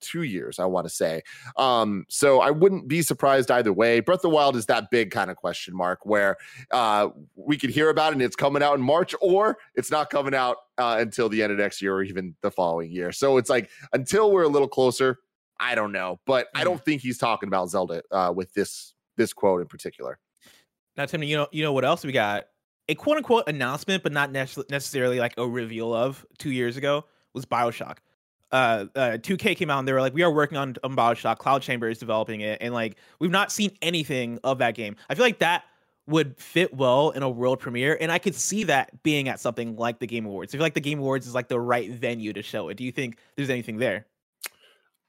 two 0.00 0.22
years, 0.22 0.58
I 0.58 0.64
want 0.66 0.86
to 0.86 0.90
say. 0.92 1.22
Um, 1.56 2.04
so 2.08 2.40
I 2.40 2.50
wouldn't 2.50 2.88
be 2.88 3.02
surprised 3.02 3.50
either 3.50 3.72
way. 3.72 4.00
Breath 4.00 4.18
of 4.18 4.22
the 4.22 4.30
Wild 4.30 4.56
is 4.56 4.66
that 4.66 4.90
big 4.90 5.10
kind 5.10 5.30
of 5.30 5.36
question 5.36 5.74
mark 5.74 6.04
where 6.04 6.36
uh, 6.70 7.08
we 7.34 7.56
could 7.56 7.70
hear 7.70 7.90
about 7.90 8.12
it 8.12 8.14
and 8.14 8.22
it's 8.22 8.36
coming 8.36 8.62
out 8.62 8.74
in 8.74 8.82
March, 8.82 9.14
or 9.20 9.58
it's 9.74 9.90
not 9.90 10.10
coming 10.10 10.34
out 10.34 10.56
uh, 10.78 10.96
until 11.00 11.28
the 11.28 11.42
end 11.42 11.52
of 11.52 11.58
next 11.58 11.80
year 11.82 11.94
or 11.94 12.02
even 12.02 12.34
the 12.42 12.50
following 12.50 12.90
year. 12.90 13.12
So 13.12 13.36
it's 13.36 13.50
like 13.50 13.70
until 13.92 14.32
we're 14.32 14.44
a 14.44 14.48
little 14.48 14.68
closer, 14.68 15.18
I 15.58 15.74
don't 15.74 15.92
know, 15.92 16.20
but 16.26 16.46
mm. 16.46 16.60
I 16.60 16.64
don't 16.64 16.84
think 16.84 17.02
he's 17.02 17.18
talking 17.18 17.48
about 17.48 17.70
Zelda 17.70 18.02
uh, 18.10 18.32
with 18.34 18.52
this 18.54 18.94
this 19.16 19.32
quote 19.32 19.62
in 19.62 19.66
particular. 19.66 20.18
Now, 20.96 21.06
Tim, 21.06 21.22
you 21.22 21.36
know, 21.36 21.46
you 21.52 21.62
know 21.62 21.72
what 21.72 21.84
else 21.84 22.04
we 22.04 22.12
got? 22.12 22.46
A 22.88 22.94
quote 22.94 23.16
unquote 23.16 23.48
announcement, 23.48 24.02
but 24.02 24.12
not 24.12 24.30
necessarily 24.30 25.18
like 25.18 25.34
a 25.36 25.46
reveal 25.46 25.92
of 25.92 26.24
two 26.38 26.50
years 26.50 26.76
ago 26.76 27.04
was 27.34 27.44
Bioshock. 27.44 27.98
Uh, 28.52 28.86
uh, 28.94 29.18
2K 29.18 29.56
came 29.56 29.70
out 29.70 29.80
and 29.80 29.88
they 29.88 29.92
were 29.92 30.00
like, 30.00 30.14
we 30.14 30.22
are 30.22 30.30
working 30.30 30.56
on, 30.56 30.76
on 30.84 30.94
Bioshock. 30.94 31.38
Cloud 31.38 31.62
Chamber 31.62 31.88
is 31.88 31.98
developing 31.98 32.42
it, 32.42 32.58
and 32.60 32.72
like 32.72 32.96
we've 33.18 33.30
not 33.30 33.50
seen 33.50 33.70
anything 33.82 34.38
of 34.44 34.58
that 34.58 34.74
game. 34.74 34.96
I 35.10 35.14
feel 35.14 35.24
like 35.24 35.40
that 35.40 35.64
would 36.06 36.38
fit 36.38 36.72
well 36.72 37.10
in 37.10 37.22
a 37.22 37.28
world 37.28 37.58
premiere, 37.58 37.98
and 38.00 38.12
I 38.12 38.18
could 38.18 38.34
see 38.34 38.64
that 38.64 39.02
being 39.02 39.28
at 39.28 39.40
something 39.40 39.76
like 39.76 39.98
the 39.98 40.06
Game 40.06 40.26
Awards. 40.26 40.54
I 40.54 40.58
feel 40.58 40.64
like 40.64 40.74
the 40.74 40.80
Game 40.80 41.00
Awards 41.00 41.26
is 41.26 41.34
like 41.34 41.48
the 41.48 41.60
right 41.60 41.90
venue 41.90 42.32
to 42.32 42.42
show 42.42 42.68
it. 42.68 42.76
Do 42.76 42.84
you 42.84 42.92
think 42.92 43.18
there's 43.36 43.50
anything 43.50 43.78
there? 43.78 44.06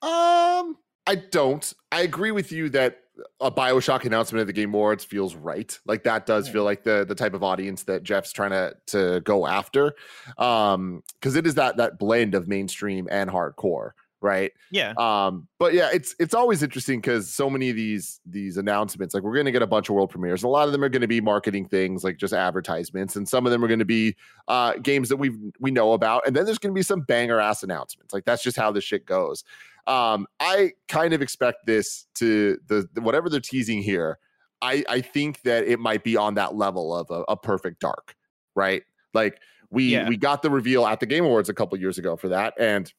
Um, 0.01 0.77
I 1.05 1.15
don't. 1.31 1.73
I 1.91 2.01
agree 2.01 2.31
with 2.31 2.51
you 2.51 2.69
that 2.69 3.01
a 3.39 3.51
Bioshock 3.51 4.05
announcement 4.05 4.41
at 4.41 4.47
the 4.47 4.53
Game 4.53 4.73
Awards 4.73 5.03
feels 5.03 5.35
right. 5.35 5.77
Like 5.85 6.03
that 6.03 6.25
does 6.25 6.47
feel 6.49 6.63
like 6.63 6.83
the 6.83 7.05
the 7.07 7.15
type 7.15 7.33
of 7.33 7.43
audience 7.43 7.83
that 7.83 8.03
Geoff's 8.03 8.31
trying 8.31 8.51
to 8.51 8.75
to 8.87 9.21
go 9.21 9.47
after. 9.47 9.93
Um, 10.37 11.03
because 11.19 11.35
it 11.35 11.45
is 11.47 11.55
that 11.55 11.77
that 11.77 11.99
blend 11.99 12.35
of 12.35 12.47
mainstream 12.47 13.07
and 13.11 13.29
hardcore, 13.29 13.91
right? 14.21 14.51
Yeah. 14.71 14.93
Um, 14.97 15.47
but 15.59 15.73
yeah, 15.73 15.89
it's 15.93 16.15
it's 16.19 16.33
always 16.33 16.63
interesting 16.63 16.99
because 16.99 17.33
so 17.33 17.49
many 17.49 17.69
of 17.69 17.75
these 17.75 18.19
these 18.25 18.57
announcements, 18.57 19.13
like 19.13 19.23
we're 19.23 19.35
gonna 19.35 19.51
get 19.51 19.61
a 19.61 19.67
bunch 19.67 19.89
of 19.89 19.95
world 19.95 20.09
premieres. 20.09 20.43
A 20.43 20.47
lot 20.47 20.67
of 20.67 20.71
them 20.71 20.83
are 20.83 20.89
gonna 20.89 21.07
be 21.07 21.21
marketing 21.21 21.67
things, 21.67 22.03
like 22.03 22.17
just 22.17 22.33
advertisements, 22.33 23.15
and 23.15 23.27
some 23.27 23.45
of 23.45 23.51
them 23.51 23.63
are 23.63 23.67
gonna 23.67 23.85
be 23.85 24.15
uh 24.47 24.73
games 24.81 25.09
that 25.09 25.17
we 25.17 25.31
we 25.59 25.71
know 25.71 25.93
about, 25.93 26.25
and 26.25 26.35
then 26.35 26.45
there's 26.45 26.59
gonna 26.59 26.73
be 26.73 26.83
some 26.83 27.01
banger 27.01 27.39
ass 27.39 27.63
announcements. 27.63 28.13
Like 28.13 28.25
that's 28.25 28.43
just 28.43 28.57
how 28.57 28.71
this 28.71 28.83
shit 28.83 29.05
goes. 29.05 29.43
Um, 29.87 30.27
I 30.39 30.73
kind 30.87 31.13
of 31.13 31.21
expect 31.21 31.65
this 31.65 32.07
to 32.15 32.59
the, 32.67 32.87
the 32.93 33.01
whatever 33.01 33.29
they're 33.29 33.39
teasing 33.39 33.81
here. 33.81 34.19
I 34.61 34.83
I 34.89 35.01
think 35.01 35.41
that 35.43 35.65
it 35.65 35.79
might 35.79 36.03
be 36.03 36.17
on 36.17 36.35
that 36.35 36.55
level 36.55 36.95
of 36.95 37.09
a, 37.09 37.23
a 37.31 37.37
perfect 37.37 37.79
dark, 37.79 38.15
right? 38.55 38.83
Like 39.13 39.39
we 39.69 39.93
yeah. 39.93 40.07
we 40.07 40.17
got 40.17 40.41
the 40.41 40.49
reveal 40.49 40.85
at 40.85 40.99
the 40.99 41.05
Game 41.05 41.23
Awards 41.23 41.49
a 41.49 41.53
couple 41.53 41.77
years 41.79 41.97
ago 41.97 42.15
for 42.15 42.29
that, 42.29 42.53
and 42.59 42.91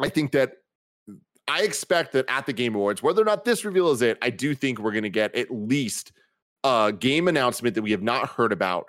I 0.00 0.08
think 0.08 0.32
that 0.32 0.52
I 1.48 1.62
expect 1.62 2.12
that 2.12 2.26
at 2.28 2.46
the 2.46 2.52
Game 2.52 2.74
Awards, 2.74 3.02
whether 3.02 3.22
or 3.22 3.24
not 3.24 3.44
this 3.44 3.64
reveal 3.64 3.90
is 3.90 4.02
it, 4.02 4.18
I 4.20 4.30
do 4.30 4.54
think 4.54 4.78
we're 4.78 4.92
going 4.92 5.02
to 5.04 5.10
get 5.10 5.34
at 5.34 5.50
least 5.50 6.12
a 6.64 6.92
game 6.98 7.28
announcement 7.28 7.74
that 7.74 7.82
we 7.82 7.90
have 7.92 8.02
not 8.02 8.28
heard 8.28 8.52
about 8.52 8.86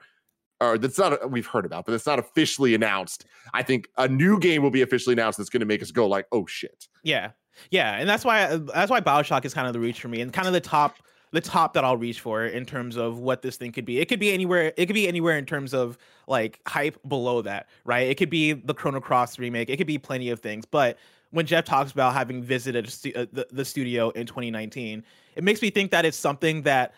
or 0.62 0.78
that's 0.78 0.98
not 0.98 1.32
we've 1.32 1.48
heard 1.48 1.66
about, 1.66 1.86
but 1.86 1.94
it's 1.94 2.06
not 2.06 2.20
officially 2.20 2.76
announced. 2.76 3.26
I 3.54 3.64
think 3.64 3.88
a 3.98 4.08
new 4.08 4.40
game 4.40 4.62
will 4.62 4.72
be 4.72 4.82
officially 4.82 5.14
announced 5.14 5.38
that's 5.38 5.50
going 5.50 5.62
to 5.62 5.66
make 5.66 5.82
us 5.82 5.92
go 5.92 6.08
like, 6.08 6.28
"Oh 6.32 6.46
shit." 6.46 6.88
Yeah. 7.04 7.32
Yeah, 7.72 7.98
and 7.98 8.08
that's 8.08 8.24
why 8.24 8.56
that's 8.56 8.90
why 8.90 9.02
BioShock 9.02 9.44
is 9.44 9.54
kind 9.54 9.68
of 9.68 9.74
the 9.74 9.80
reach 9.80 10.00
for 10.00 10.08
me 10.08 10.22
and 10.22 10.32
kind 10.32 10.48
of 10.48 10.54
the 10.54 10.62
top 10.62 10.96
the 11.32 11.42
top 11.42 11.74
that 11.74 11.84
I'll 11.84 11.98
reach 11.98 12.20
for 12.20 12.46
in 12.46 12.66
terms 12.66 12.96
of 12.96 13.20
what 13.20 13.42
this 13.42 13.58
thing 13.58 13.72
could 13.72 13.86
be. 13.86 14.00
It 14.00 14.08
could 14.08 14.20
be 14.20 14.32
anywhere. 14.32 14.74
It 14.78 14.88
could 14.88 14.94
be 14.94 15.08
anywhere 15.08 15.38
in 15.38 15.46
terms 15.46 15.74
of 15.74 15.98
like 16.28 16.60
hype 16.68 16.98
below 17.08 17.42
that, 17.44 17.68
right? 17.86 18.08
It 18.08 18.16
could 18.16 18.30
be 18.30 18.54
the 18.54 18.74
Chrono 18.74 19.00
Cross 19.00 19.38
remake. 19.38 19.70
It 19.70 19.78
could 19.78 19.88
be 19.88 19.98
plenty 19.98 20.30
of 20.30 20.40
things. 20.40 20.66
But 20.66 20.98
when 21.32 21.46
Geoff 21.46 21.66
talks 21.66 21.92
about 21.92 22.14
having 22.14 22.42
visited 22.42 22.90
stu- 22.90 23.14
uh, 23.16 23.26
the, 23.32 23.48
the 23.52 23.64
studio 23.64 24.10
in 24.12 24.26
2019, 24.26 25.04
it 25.36 25.44
makes 25.44 25.62
me 25.62 25.70
think 25.70 25.92
that 25.92 26.06
it's 26.06 26.18
something 26.18 26.64
that 26.64 26.94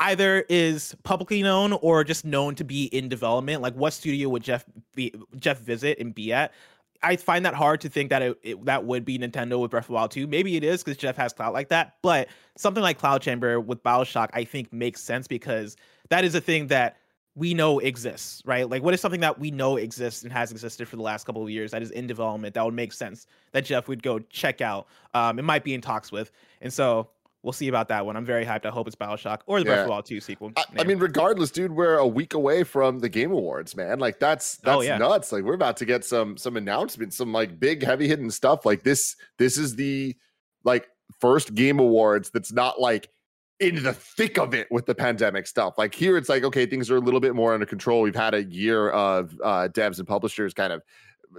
either 0.00 0.44
is 0.48 0.94
publicly 1.02 1.42
known 1.42 1.72
or 1.74 2.04
just 2.04 2.24
known 2.24 2.54
to 2.56 2.64
be 2.64 2.84
in 2.86 3.08
development. 3.08 3.62
Like, 3.62 3.74
what 3.74 3.92
studio 3.92 4.28
would 4.28 4.42
Geoff 4.42 4.64
be 4.94 5.12
Geoff 5.38 5.58
visit 5.58 5.98
and 5.98 6.14
be 6.14 6.32
at? 6.32 6.52
I 7.02 7.16
find 7.16 7.44
that 7.44 7.54
hard 7.54 7.82
to 7.82 7.88
think 7.88 8.10
that 8.10 8.22
it, 8.22 8.38
it 8.42 8.64
that 8.64 8.84
would 8.84 9.04
be 9.04 9.18
Nintendo 9.18 9.60
with 9.60 9.70
Breath 9.70 9.84
of 9.84 9.88
the 9.88 9.92
Wild 9.94 10.10
2. 10.10 10.26
Maybe 10.26 10.56
it 10.56 10.64
is 10.64 10.82
because 10.82 10.96
Geoff 10.96 11.16
has 11.16 11.32
clout 11.32 11.52
like 11.52 11.68
that, 11.68 11.96
but 12.02 12.28
something 12.56 12.82
like 12.82 12.98
Cloud 12.98 13.20
Chamber 13.20 13.60
with 13.60 13.82
Bioshock, 13.82 14.30
I 14.32 14.44
think 14.44 14.72
makes 14.72 15.02
sense 15.02 15.28
because 15.28 15.76
that 16.08 16.24
is 16.24 16.34
a 16.34 16.40
thing 16.40 16.68
that 16.68 16.96
we 17.36 17.52
know 17.52 17.80
exists, 17.80 18.42
right? 18.46 18.68
Like, 18.68 18.82
what 18.82 18.94
is 18.94 19.00
something 19.00 19.20
that 19.20 19.38
we 19.38 19.50
know 19.50 19.76
exists 19.76 20.22
and 20.22 20.32
has 20.32 20.52
existed 20.52 20.88
for 20.88 20.96
the 20.96 21.02
last 21.02 21.24
couple 21.24 21.42
of 21.42 21.50
years 21.50 21.72
that 21.72 21.82
is 21.82 21.90
in 21.90 22.06
development 22.06 22.54
that 22.54 22.64
would 22.64 22.74
make 22.74 22.92
sense 22.92 23.26
that 23.52 23.64
Geoff 23.64 23.88
would 23.88 24.02
go 24.02 24.20
check 24.20 24.60
out? 24.60 24.86
Um, 25.14 25.38
it 25.38 25.42
might 25.42 25.64
be 25.64 25.74
in 25.74 25.80
talks 25.80 26.12
with, 26.12 26.30
and 26.60 26.72
so 26.72 27.08
we'll 27.44 27.52
see 27.52 27.68
about 27.68 27.88
that 27.88 28.04
one. 28.04 28.16
I'm 28.16 28.24
very 28.24 28.44
hyped. 28.44 28.64
I 28.64 28.70
hope 28.70 28.86
it's 28.86 28.96
Bioshock 28.96 29.40
or 29.46 29.60
the 29.60 29.66
yeah. 29.66 29.70
Breath 29.70 29.78
of 29.80 29.84
the 29.84 29.90
Wild 29.90 30.06
2 30.06 30.20
sequel. 30.20 30.52
I, 30.56 30.64
I, 30.78 30.84
mean, 30.84 30.98
regardless, 30.98 31.50
dude, 31.50 31.72
we're 31.72 31.98
a 31.98 32.06
week 32.06 32.34
away 32.34 32.64
from 32.64 32.98
the 32.98 33.08
Game 33.08 33.30
Awards, 33.30 33.76
man. 33.76 33.98
Like 33.98 34.18
that's 34.18 34.58
oh, 34.64 34.66
that's 34.66 34.78
oh, 34.78 34.80
yeah. 34.80 34.98
nuts. 34.98 35.30
Like 35.30 35.44
we're 35.44 35.54
about 35.54 35.76
to 35.76 35.84
get 35.84 36.04
some 36.04 36.36
some 36.36 36.56
announcements, 36.56 37.16
some 37.16 37.32
like 37.32 37.60
big 37.60 37.84
heavy 37.84 38.08
hitting 38.08 38.30
stuff. 38.30 38.64
Like 38.64 38.82
this, 38.82 39.14
this 39.38 39.58
is 39.58 39.76
the 39.76 40.16
like 40.64 40.88
first 41.20 41.54
Game 41.54 41.78
Awards 41.78 42.30
that's 42.30 42.52
not 42.52 42.80
like 42.80 43.10
in 43.60 43.82
the 43.82 43.92
thick 43.92 44.38
of 44.38 44.54
it 44.54 44.66
with 44.70 44.86
the 44.86 44.94
pandemic 44.94 45.46
stuff. 45.46 45.74
Like 45.76 45.94
here, 45.94 46.16
it's 46.16 46.30
like 46.30 46.44
okay, 46.44 46.66
things 46.66 46.90
are 46.90 46.96
a 46.96 47.00
little 47.00 47.20
bit 47.20 47.34
more 47.34 47.52
under 47.52 47.66
control. 47.66 48.00
We've 48.00 48.16
had 48.16 48.34
a 48.34 48.42
year 48.42 48.90
of 48.90 49.38
uh, 49.44 49.68
devs 49.68 49.98
and 49.98 50.08
publishers 50.08 50.54
kind 50.54 50.72
of 50.72 50.82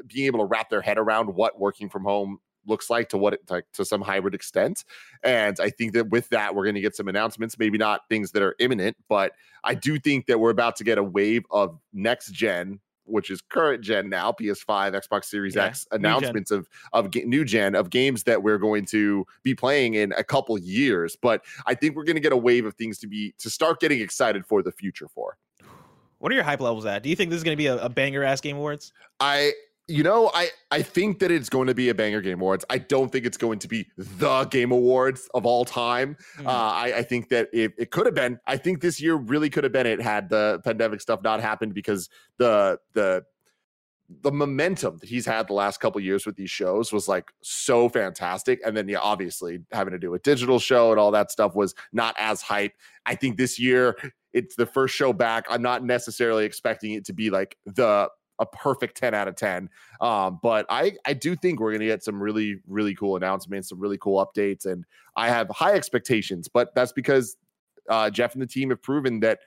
being 0.08 0.28
able 0.28 0.40
to 0.40 0.46
wrap 0.46 0.70
their 0.70 0.82
head 0.82 0.98
around 0.98 1.28
what 1.34 1.60
working 1.60 1.90
from 1.90 2.04
home 2.04 2.40
looks 2.66 2.90
like 2.90 3.10
to 3.10 3.18
what 3.18 3.34
it 3.34 3.42
like 3.50 3.66
to 3.74 3.86
some 3.86 4.02
hybrid 4.02 4.34
extent. 4.34 4.84
And 5.24 5.58
I 5.60 5.70
think 5.70 5.94
that 5.94 6.10
with 6.10 6.30
that, 6.30 6.56
we're 6.56 6.64
going 6.64 6.76
to 6.76 6.82
get 6.82 6.96
some 6.96 7.08
announcements, 7.08 7.58
maybe 7.58 7.78
not 7.78 8.02
things 8.10 8.32
that 8.32 8.42
are 8.42 8.56
imminent, 8.60 8.98
but 9.08 9.34
I 9.64 9.76
do 9.76 10.00
think 10.00 10.28
that 10.28 10.40
we're 10.40 10.52
about 10.52 10.76
to 10.78 10.84
get 10.84 10.98
a 10.98 11.04
wave 11.04 11.46
of 11.52 11.80
next 11.94 12.32
gen 12.32 12.80
which 13.06 13.30
is 13.30 13.42
current 13.42 13.84
gen 13.84 14.10
now, 14.10 14.32
PS5, 14.32 14.94
Xbox 14.94 15.26
Series 15.26 15.56
yeah, 15.56 15.66
X 15.66 15.88
announcements 15.92 16.52
of 16.52 16.68
of 16.94 17.14
new 17.14 17.46
gen 17.46 17.76
of 17.76 17.90
games 17.90 18.24
that 18.24 18.42
we're 18.42 18.58
going 18.58 18.86
to 18.86 19.26
be 19.44 19.56
playing 19.56 19.94
in 19.94 20.12
a 20.14 20.24
couple 20.24 20.58
years. 20.58 21.16
But 21.16 21.44
I 21.66 21.76
think 21.76 21.96
we're 21.96 22.04
going 22.04 22.16
to 22.16 22.22
get 22.22 22.34
a 22.34 22.38
wave 22.38 22.66
of 22.66 22.74
things 22.76 23.00
to 23.00 23.08
be 23.08 23.34
to 23.40 23.50
start 23.50 23.80
getting 23.80 24.02
excited 24.02 24.46
for 24.46 24.62
the 24.62 24.72
future 24.72 25.08
for. 25.08 25.38
What 26.18 26.32
are 26.32 26.36
your 26.36 26.44
hype 26.44 26.62
levels 26.62 26.86
at? 26.86 27.04
Do 27.04 27.10
you 27.10 27.16
think 27.16 27.30
this 27.30 27.38
is 27.38 27.44
going 27.44 27.56
to 27.56 27.62
be 27.62 27.68
a, 27.68 27.78
a 27.78 27.90
banger 27.90 28.24
ass 28.24 28.42
Game 28.42 28.58
Awards? 28.58 28.94
I 29.20 29.54
you 29.88 30.04
know, 30.04 30.32
I 30.34 30.50
I 30.72 30.82
think 30.82 31.20
that 31.20 31.32
it's 31.32 31.50
going 31.50 31.68
to 31.68 31.76
be 31.76 31.90
a 31.90 31.94
banger 31.94 32.22
game 32.22 32.42
awards. 32.42 32.66
I 32.70 32.80
don't 32.80 33.12
think 33.12 33.26
it's 33.26 33.38
going 33.38 33.60
to 33.60 33.68
be 33.68 33.88
the 33.98 34.46
game 34.46 34.72
awards 34.72 35.30
of 35.34 35.46
all 35.46 35.64
time. 35.64 36.18
Mm. 36.38 36.48
Uh, 36.48 36.50
I, 36.50 36.94
I 36.98 37.04
think 37.04 37.30
that 37.30 37.50
it, 37.54 37.74
it 37.78 37.92
could 37.92 38.06
have 38.06 38.16
been. 38.16 38.40
I 38.48 38.58
think 38.58 38.82
this 38.82 39.00
year 39.00 39.16
really 39.16 39.50
could 39.50 39.64
have 39.64 39.74
been 39.74 39.86
it 39.86 40.02
had 40.02 40.30
the 40.30 40.60
pandemic 40.64 41.02
stuff 41.02 41.22
not 41.24 41.40
happened 41.40 41.74
because 41.74 42.10
the 42.38 42.80
the 42.94 43.24
the 44.22 44.32
momentum 44.32 44.98
that 45.00 45.10
he's 45.10 45.26
had 45.26 45.48
the 45.48 45.54
last 45.54 45.80
couple 45.80 46.00
years 46.00 46.26
with 46.26 46.36
these 46.36 46.50
shows 46.50 46.92
was 46.94 47.08
like 47.08 47.32
so 47.42 47.90
fantastic 47.90 48.60
and 48.66 48.78
then 48.78 48.88
yeah 48.88 49.00
obviously 49.00 49.60
having 49.72 49.92
to 49.92 49.98
do 49.98 50.14
a 50.14 50.20
digital 50.20 50.60
show 50.60 50.92
and 50.92 51.00
all 51.00 51.10
that 51.10 51.32
stuff 51.32 51.56
was 51.56 51.74
not 51.92 52.14
as 52.20 52.40
hype 52.40 52.74
i 53.08 53.16
think 53.16 53.36
this 53.36 53.58
year 53.58 53.98
it's 54.32 54.56
the 54.56 54.66
first 54.66 54.94
show 54.94 55.12
back 55.12 55.46
i'm 55.50 55.62
not 55.62 55.84
necessarily 55.84 56.46
expecting 56.46 56.92
it 56.92 57.04
to 57.04 57.14
be 57.14 57.32
like 57.32 57.58
the 57.66 58.08
a 58.40 58.46
perfect 58.46 58.98
10 58.98 59.14
out 59.14 59.28
of 59.28 59.36
10. 59.36 59.70
Um, 60.02 60.40
but 60.42 60.66
I, 60.70 60.94
I 61.06 61.14
do 61.14 61.36
think 61.36 61.60
we're 61.60 61.72
going 61.72 61.82
to 61.82 61.88
get 61.88 62.04
some 62.04 62.22
really, 62.22 62.62
really 62.68 62.96
cool 62.96 63.16
announcements, 63.16 63.70
some 63.70 63.80
really 63.80 63.98
cool 63.98 64.26
updates. 64.26 64.66
And 64.66 64.86
I 65.16 65.30
have 65.30 65.50
high 65.50 65.74
expectations, 65.74 66.48
but 66.48 66.74
that's 66.76 66.92
because 66.92 67.38
uh, 67.90 68.10
Geoff 68.10 68.34
and 68.34 68.42
the 68.42 68.48
team 68.48 68.70
have 68.70 68.82
proven 68.82 69.20
that 69.22 69.40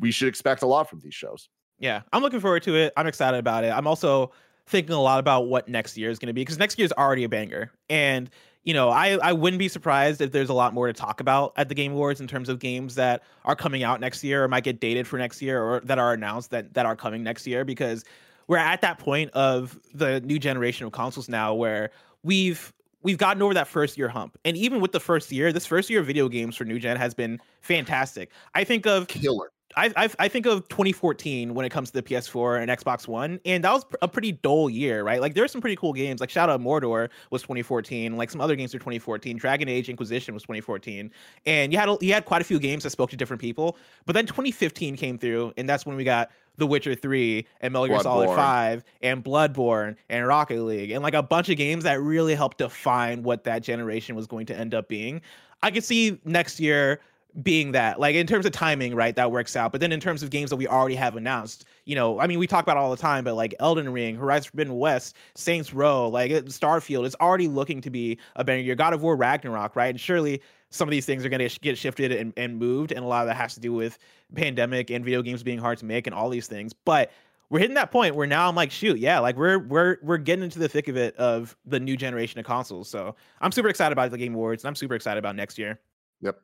we 0.00 0.10
should 0.10 0.28
expect 0.28 0.62
a 0.62 0.66
lot 0.66 0.88
from 0.88 1.00
these 1.00 1.14
shows. 1.14 1.48
Yeah, 1.78 2.02
I'm 2.12 2.22
looking 2.22 2.40
forward 2.40 2.62
to 2.64 2.76
it. 2.76 2.92
I'm 2.96 3.06
excited 3.06 3.38
about 3.38 3.64
it. 3.64 3.72
I'm 3.72 3.86
also 3.86 4.32
thinking 4.66 4.94
a 4.94 5.00
lot 5.00 5.20
about 5.20 5.48
what 5.48 5.68
next 5.68 5.96
year 5.96 6.10
is 6.10 6.18
going 6.18 6.28
to 6.28 6.32
be 6.32 6.40
because 6.40 6.58
next 6.58 6.78
year 6.78 6.86
is 6.86 6.92
already 6.92 7.24
a 7.24 7.28
banger. 7.28 7.70
And 7.90 8.30
you 8.64 8.72
know, 8.72 8.88
I, 8.88 9.18
I 9.22 9.32
wouldn't 9.34 9.58
be 9.58 9.68
surprised 9.68 10.22
if 10.22 10.32
there's 10.32 10.48
a 10.48 10.54
lot 10.54 10.72
more 10.72 10.86
to 10.86 10.94
talk 10.94 11.20
about 11.20 11.52
at 11.56 11.68
the 11.68 11.74
Game 11.74 11.92
Awards 11.92 12.20
in 12.20 12.26
terms 12.26 12.48
of 12.48 12.58
games 12.58 12.94
that 12.94 13.22
are 13.44 13.54
coming 13.54 13.82
out 13.82 14.00
next 14.00 14.24
year 14.24 14.42
or 14.42 14.48
might 14.48 14.64
get 14.64 14.80
dated 14.80 15.06
for 15.06 15.18
next 15.18 15.42
year 15.42 15.62
or 15.62 15.80
that 15.80 15.98
are 15.98 16.14
announced 16.14 16.50
that, 16.50 16.72
that 16.72 16.86
are 16.86 16.96
coming 16.96 17.22
next 17.22 17.46
year 17.46 17.64
because 17.66 18.04
we're 18.46 18.56
at 18.56 18.80
that 18.82 18.98
point 18.98 19.30
of 19.32 19.78
the 19.94 20.20
new 20.20 20.38
generation 20.38 20.86
of 20.86 20.92
consoles 20.92 21.28
now 21.28 21.54
where 21.54 21.90
we've 22.22 22.72
we've 23.02 23.18
gotten 23.18 23.42
over 23.42 23.54
that 23.54 23.68
first 23.68 23.96
year 23.96 24.08
hump. 24.08 24.36
And 24.44 24.56
even 24.56 24.80
with 24.80 24.92
the 24.92 25.00
first 25.00 25.30
year, 25.30 25.52
this 25.52 25.66
first 25.66 25.90
year 25.90 26.00
of 26.00 26.06
video 26.06 26.28
games 26.28 26.56
for 26.56 26.64
new 26.64 26.78
gen 26.78 26.96
has 26.96 27.14
been 27.14 27.40
fantastic. 27.60 28.30
I 28.54 28.64
think 28.64 28.86
of 28.86 29.06
killer. 29.08 29.50
I, 29.76 29.92
I, 29.96 30.08
I 30.18 30.28
think 30.28 30.46
of 30.46 30.68
2014 30.68 31.54
when 31.54 31.66
it 31.66 31.70
comes 31.70 31.90
to 31.90 31.94
the 31.94 32.02
PS4 32.02 32.60
and 32.60 32.70
Xbox 32.70 33.08
One, 33.08 33.40
and 33.44 33.64
that 33.64 33.72
was 33.72 33.84
a 34.02 34.08
pretty 34.08 34.32
dull 34.32 34.70
year, 34.70 35.02
right? 35.02 35.20
Like 35.20 35.34
there 35.34 35.44
are 35.44 35.48
some 35.48 35.60
pretty 35.60 35.76
cool 35.76 35.92
games, 35.92 36.20
like 36.20 36.30
Shadow 36.30 36.54
of 36.54 36.60
Mordor 36.60 37.08
was 37.30 37.42
2014, 37.42 38.16
like 38.16 38.30
some 38.30 38.40
other 38.40 38.56
games 38.56 38.72
were 38.72 38.78
2014. 38.78 39.36
Dragon 39.36 39.68
Age 39.68 39.88
Inquisition 39.88 40.34
was 40.34 40.42
2014, 40.44 41.10
and 41.46 41.72
you 41.72 41.78
had 41.78 41.88
you 42.00 42.12
had 42.12 42.24
quite 42.24 42.40
a 42.40 42.44
few 42.44 42.58
games 42.58 42.84
that 42.84 42.90
spoke 42.90 43.10
to 43.10 43.16
different 43.16 43.40
people. 43.40 43.76
But 44.06 44.14
then 44.14 44.26
2015 44.26 44.96
came 44.96 45.18
through, 45.18 45.52
and 45.56 45.68
that's 45.68 45.84
when 45.86 45.96
we 45.96 46.04
got 46.04 46.30
The 46.56 46.66
Witcher 46.66 46.94
3 46.94 47.46
and 47.60 47.72
Metal 47.72 47.88
Gear 47.88 48.00
Solid 48.00 48.28
5 48.28 48.84
and 49.02 49.24
Bloodborne 49.24 49.96
and 50.08 50.26
Rocket 50.26 50.62
League 50.62 50.90
and 50.90 51.02
like 51.02 51.14
a 51.14 51.22
bunch 51.22 51.48
of 51.48 51.56
games 51.56 51.84
that 51.84 52.00
really 52.00 52.34
helped 52.34 52.58
define 52.58 53.22
what 53.22 53.44
that 53.44 53.62
generation 53.62 54.14
was 54.14 54.26
going 54.26 54.46
to 54.46 54.56
end 54.56 54.74
up 54.74 54.88
being. 54.88 55.20
I 55.62 55.70
could 55.70 55.84
see 55.84 56.20
next 56.24 56.60
year 56.60 57.00
being 57.42 57.72
that 57.72 57.98
like 57.98 58.14
in 58.14 58.26
terms 58.26 58.46
of 58.46 58.52
timing 58.52 58.94
right 58.94 59.16
that 59.16 59.32
works 59.32 59.56
out 59.56 59.72
but 59.72 59.80
then 59.80 59.90
in 59.90 59.98
terms 59.98 60.22
of 60.22 60.30
games 60.30 60.50
that 60.50 60.56
we 60.56 60.68
already 60.68 60.94
have 60.94 61.16
announced 61.16 61.64
you 61.84 61.94
know, 61.94 62.18
I 62.18 62.26
mean, 62.26 62.38
we 62.38 62.46
talk 62.46 62.62
about 62.62 62.76
all 62.76 62.90
the 62.90 62.96
time, 62.96 63.24
but 63.24 63.34
like 63.34 63.54
Elden 63.60 63.92
Ring, 63.92 64.16
Horizon 64.16 64.50
Forbidden 64.50 64.78
West, 64.78 65.16
Saints 65.34 65.74
Row, 65.74 66.08
like 66.08 66.30
Starfield, 66.30 67.04
it's 67.04 67.16
already 67.20 67.48
looking 67.48 67.80
to 67.82 67.90
be 67.90 68.18
a 68.36 68.44
better 68.44 68.60
year. 68.60 68.74
God 68.74 68.94
of 68.94 69.02
War 69.02 69.16
Ragnarok, 69.16 69.76
right? 69.76 69.88
And 69.88 70.00
surely 70.00 70.40
some 70.70 70.88
of 70.88 70.90
these 70.90 71.06
things 71.06 71.24
are 71.24 71.28
going 71.28 71.46
to 71.46 71.60
get 71.60 71.76
shifted 71.76 72.10
and, 72.10 72.32
and 72.36 72.58
moved, 72.58 72.92
and 72.92 73.04
a 73.04 73.08
lot 73.08 73.22
of 73.22 73.28
that 73.28 73.36
has 73.36 73.54
to 73.54 73.60
do 73.60 73.72
with 73.72 73.98
pandemic 74.34 74.90
and 74.90 75.04
video 75.04 75.22
games 75.22 75.42
being 75.42 75.58
hard 75.58 75.78
to 75.78 75.84
make 75.84 76.06
and 76.06 76.14
all 76.14 76.30
these 76.30 76.46
things. 76.46 76.72
But 76.72 77.12
we're 77.50 77.60
hitting 77.60 77.74
that 77.74 77.92
point 77.92 78.16
where 78.16 78.26
now 78.26 78.48
I'm 78.48 78.56
like, 78.56 78.70
shoot, 78.70 78.98
yeah, 78.98 79.18
like 79.18 79.36
we're 79.36 79.58
we're 79.58 79.98
we're 80.02 80.16
getting 80.16 80.44
into 80.44 80.58
the 80.58 80.68
thick 80.68 80.88
of 80.88 80.96
it 80.96 81.14
of 81.16 81.54
the 81.66 81.78
new 81.78 81.96
generation 81.96 82.40
of 82.40 82.46
consoles. 82.46 82.88
So 82.88 83.14
I'm 83.40 83.52
super 83.52 83.68
excited 83.68 83.92
about 83.92 84.10
the 84.10 84.18
Game 84.18 84.34
Awards, 84.34 84.64
and 84.64 84.68
I'm 84.68 84.74
super 84.74 84.94
excited 84.94 85.18
about 85.18 85.36
next 85.36 85.58
year. 85.58 85.78
Yep. 86.22 86.40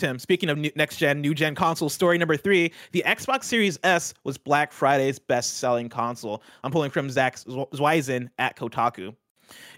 Tim, 0.00 0.18
speaking 0.18 0.48
of 0.48 0.56
next 0.76 0.96
gen, 0.96 1.20
new 1.20 1.34
gen 1.34 1.54
console 1.54 1.90
story 1.90 2.16
number 2.16 2.34
three, 2.34 2.72
the 2.92 3.04
Xbox 3.06 3.44
Series 3.44 3.78
S 3.84 4.14
was 4.24 4.38
Black 4.38 4.72
Friday's 4.72 5.18
best 5.18 5.58
selling 5.58 5.90
console. 5.90 6.42
I'm 6.64 6.72
pulling 6.72 6.90
from 6.90 7.10
Zach 7.10 7.36
Zwiezen 7.36 8.30
at 8.38 8.56
Kotaku. 8.56 9.14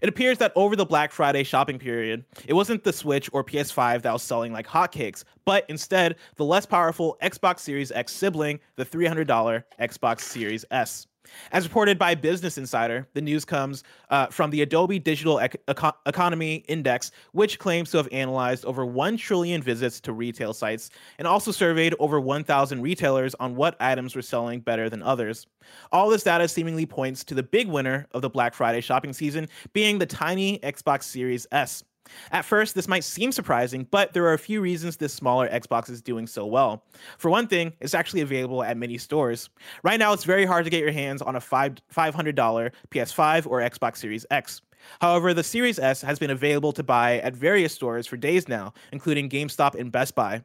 It 0.01 0.09
appears 0.09 0.39
that 0.39 0.53
over 0.55 0.77
the 0.77 0.87
Black 0.87 1.11
Friday 1.11 1.43
shopping 1.43 1.77
period, 1.77 2.25
it 2.47 2.53
wasn't 2.53 2.85
the 2.85 2.93
Switch 2.93 3.29
or 3.33 3.43
PS5 3.43 4.03
that 4.03 4.13
was 4.13 4.23
selling 4.23 4.53
like 4.53 4.69
hotcakes, 4.69 5.25
but 5.45 5.65
instead 5.69 6.15
the 6.37 6.45
less 6.45 6.67
powerful 6.67 7.19
Xbox 7.21 7.59
Series 7.59 7.91
X 7.91 8.13
sibling, 8.13 8.61
the 8.77 8.85
$300 8.85 9.65
Xbox 9.81 10.21
Series 10.21 10.65
S. 10.71 11.09
As 11.53 11.65
reported 11.65 11.99
by 11.99 12.15
Business 12.15 12.59
Insider, 12.59 13.07
the 13.15 13.21
news 13.21 13.45
comes 13.45 13.85
uh, 14.11 14.27
from 14.27 14.51
the 14.51 14.63
Adobe 14.63 14.99
Digital 14.99 15.41
Eco- 15.41 15.93
Economy 16.07 16.65
Index, 16.69 17.11
which 17.33 17.59
claims 17.59 17.91
to 17.91 17.99
have 17.99 18.09
analyzed 18.13 18.65
over 18.65 18.85
1 18.85 19.17
trillion 19.17 19.63
visits 19.63 20.01
to 20.01 20.13
retail 20.13 20.53
sites 20.53 20.91
and 21.19 21.27
also 21.29 21.51
surveyed 21.51 21.95
over 21.99 22.21
1,000 22.21 22.83
retailers 22.83 23.35
on 23.37 23.57
what 23.57 23.77
items 23.81 24.17
were 24.17 24.23
selling 24.23 24.61
better 24.61 24.89
than 24.91 25.03
others. 25.03 25.47
All 25.93 26.11
this 26.11 26.25
data 26.25 26.49
seemingly 26.49 26.87
points 26.87 27.25
to 27.25 27.35
the 27.35 27.43
big 27.43 27.69
winner 27.69 28.07
of 28.13 28.23
the 28.23 28.31
Black 28.31 28.55
Friday 28.55 28.81
shopping 28.81 29.13
season 29.13 29.49
being 29.73 29.99
the 29.99 30.07
tiny 30.07 30.59
Xbox 30.59 31.05
Series 31.05 31.47
S. 31.53 31.85
At 32.31 32.45
first, 32.45 32.75
this 32.75 32.89
might 32.89 33.05
seem 33.05 33.33
surprising, 33.33 33.87
but 33.91 34.13
there 34.13 34.25
are 34.25 34.33
a 34.33 34.39
few 34.39 34.61
reasons 34.61 34.97
this 34.97 35.15
smaller 35.15 35.49
Xbox 35.49 35.89
is 35.89 36.03
doing 36.03 36.27
so 36.27 36.47
well. 36.47 36.85
For 37.19 37.31
one 37.31 37.47
thing, 37.47 37.73
it's 37.81 37.95
actually 37.95 38.21
available 38.21 38.63
at 38.63 38.77
many 38.77 38.99
stores. 38.99 39.51
Right 39.83 39.99
now, 39.99 40.13
it's 40.13 40.25
very 40.25 40.45
hard 40.45 40.65
to 40.65 40.71
get 40.71 40.81
your 40.81 40.93
hands 40.93 41.23
on 41.23 41.37
a 41.37 41.41
$500 41.41 41.81
PS5 41.95 43.47
or 43.47 43.61
Xbox 43.61 43.97
Series 43.99 44.27
X. 44.31 44.61
However, 45.01 45.33
the 45.33 45.45
Series 45.45 45.79
S 45.79 46.03
has 46.03 46.19
been 46.19 46.31
available 46.31 46.73
to 46.73 46.83
buy 46.83 47.19
at 47.21 47.37
various 47.37 47.73
stores 47.73 48.07
for 48.07 48.17
days 48.17 48.49
now, 48.49 48.73
including 48.93 49.29
GameStop 49.29 49.77
and 49.77 49.93
Best 49.93 50.15
Buy. 50.15 50.43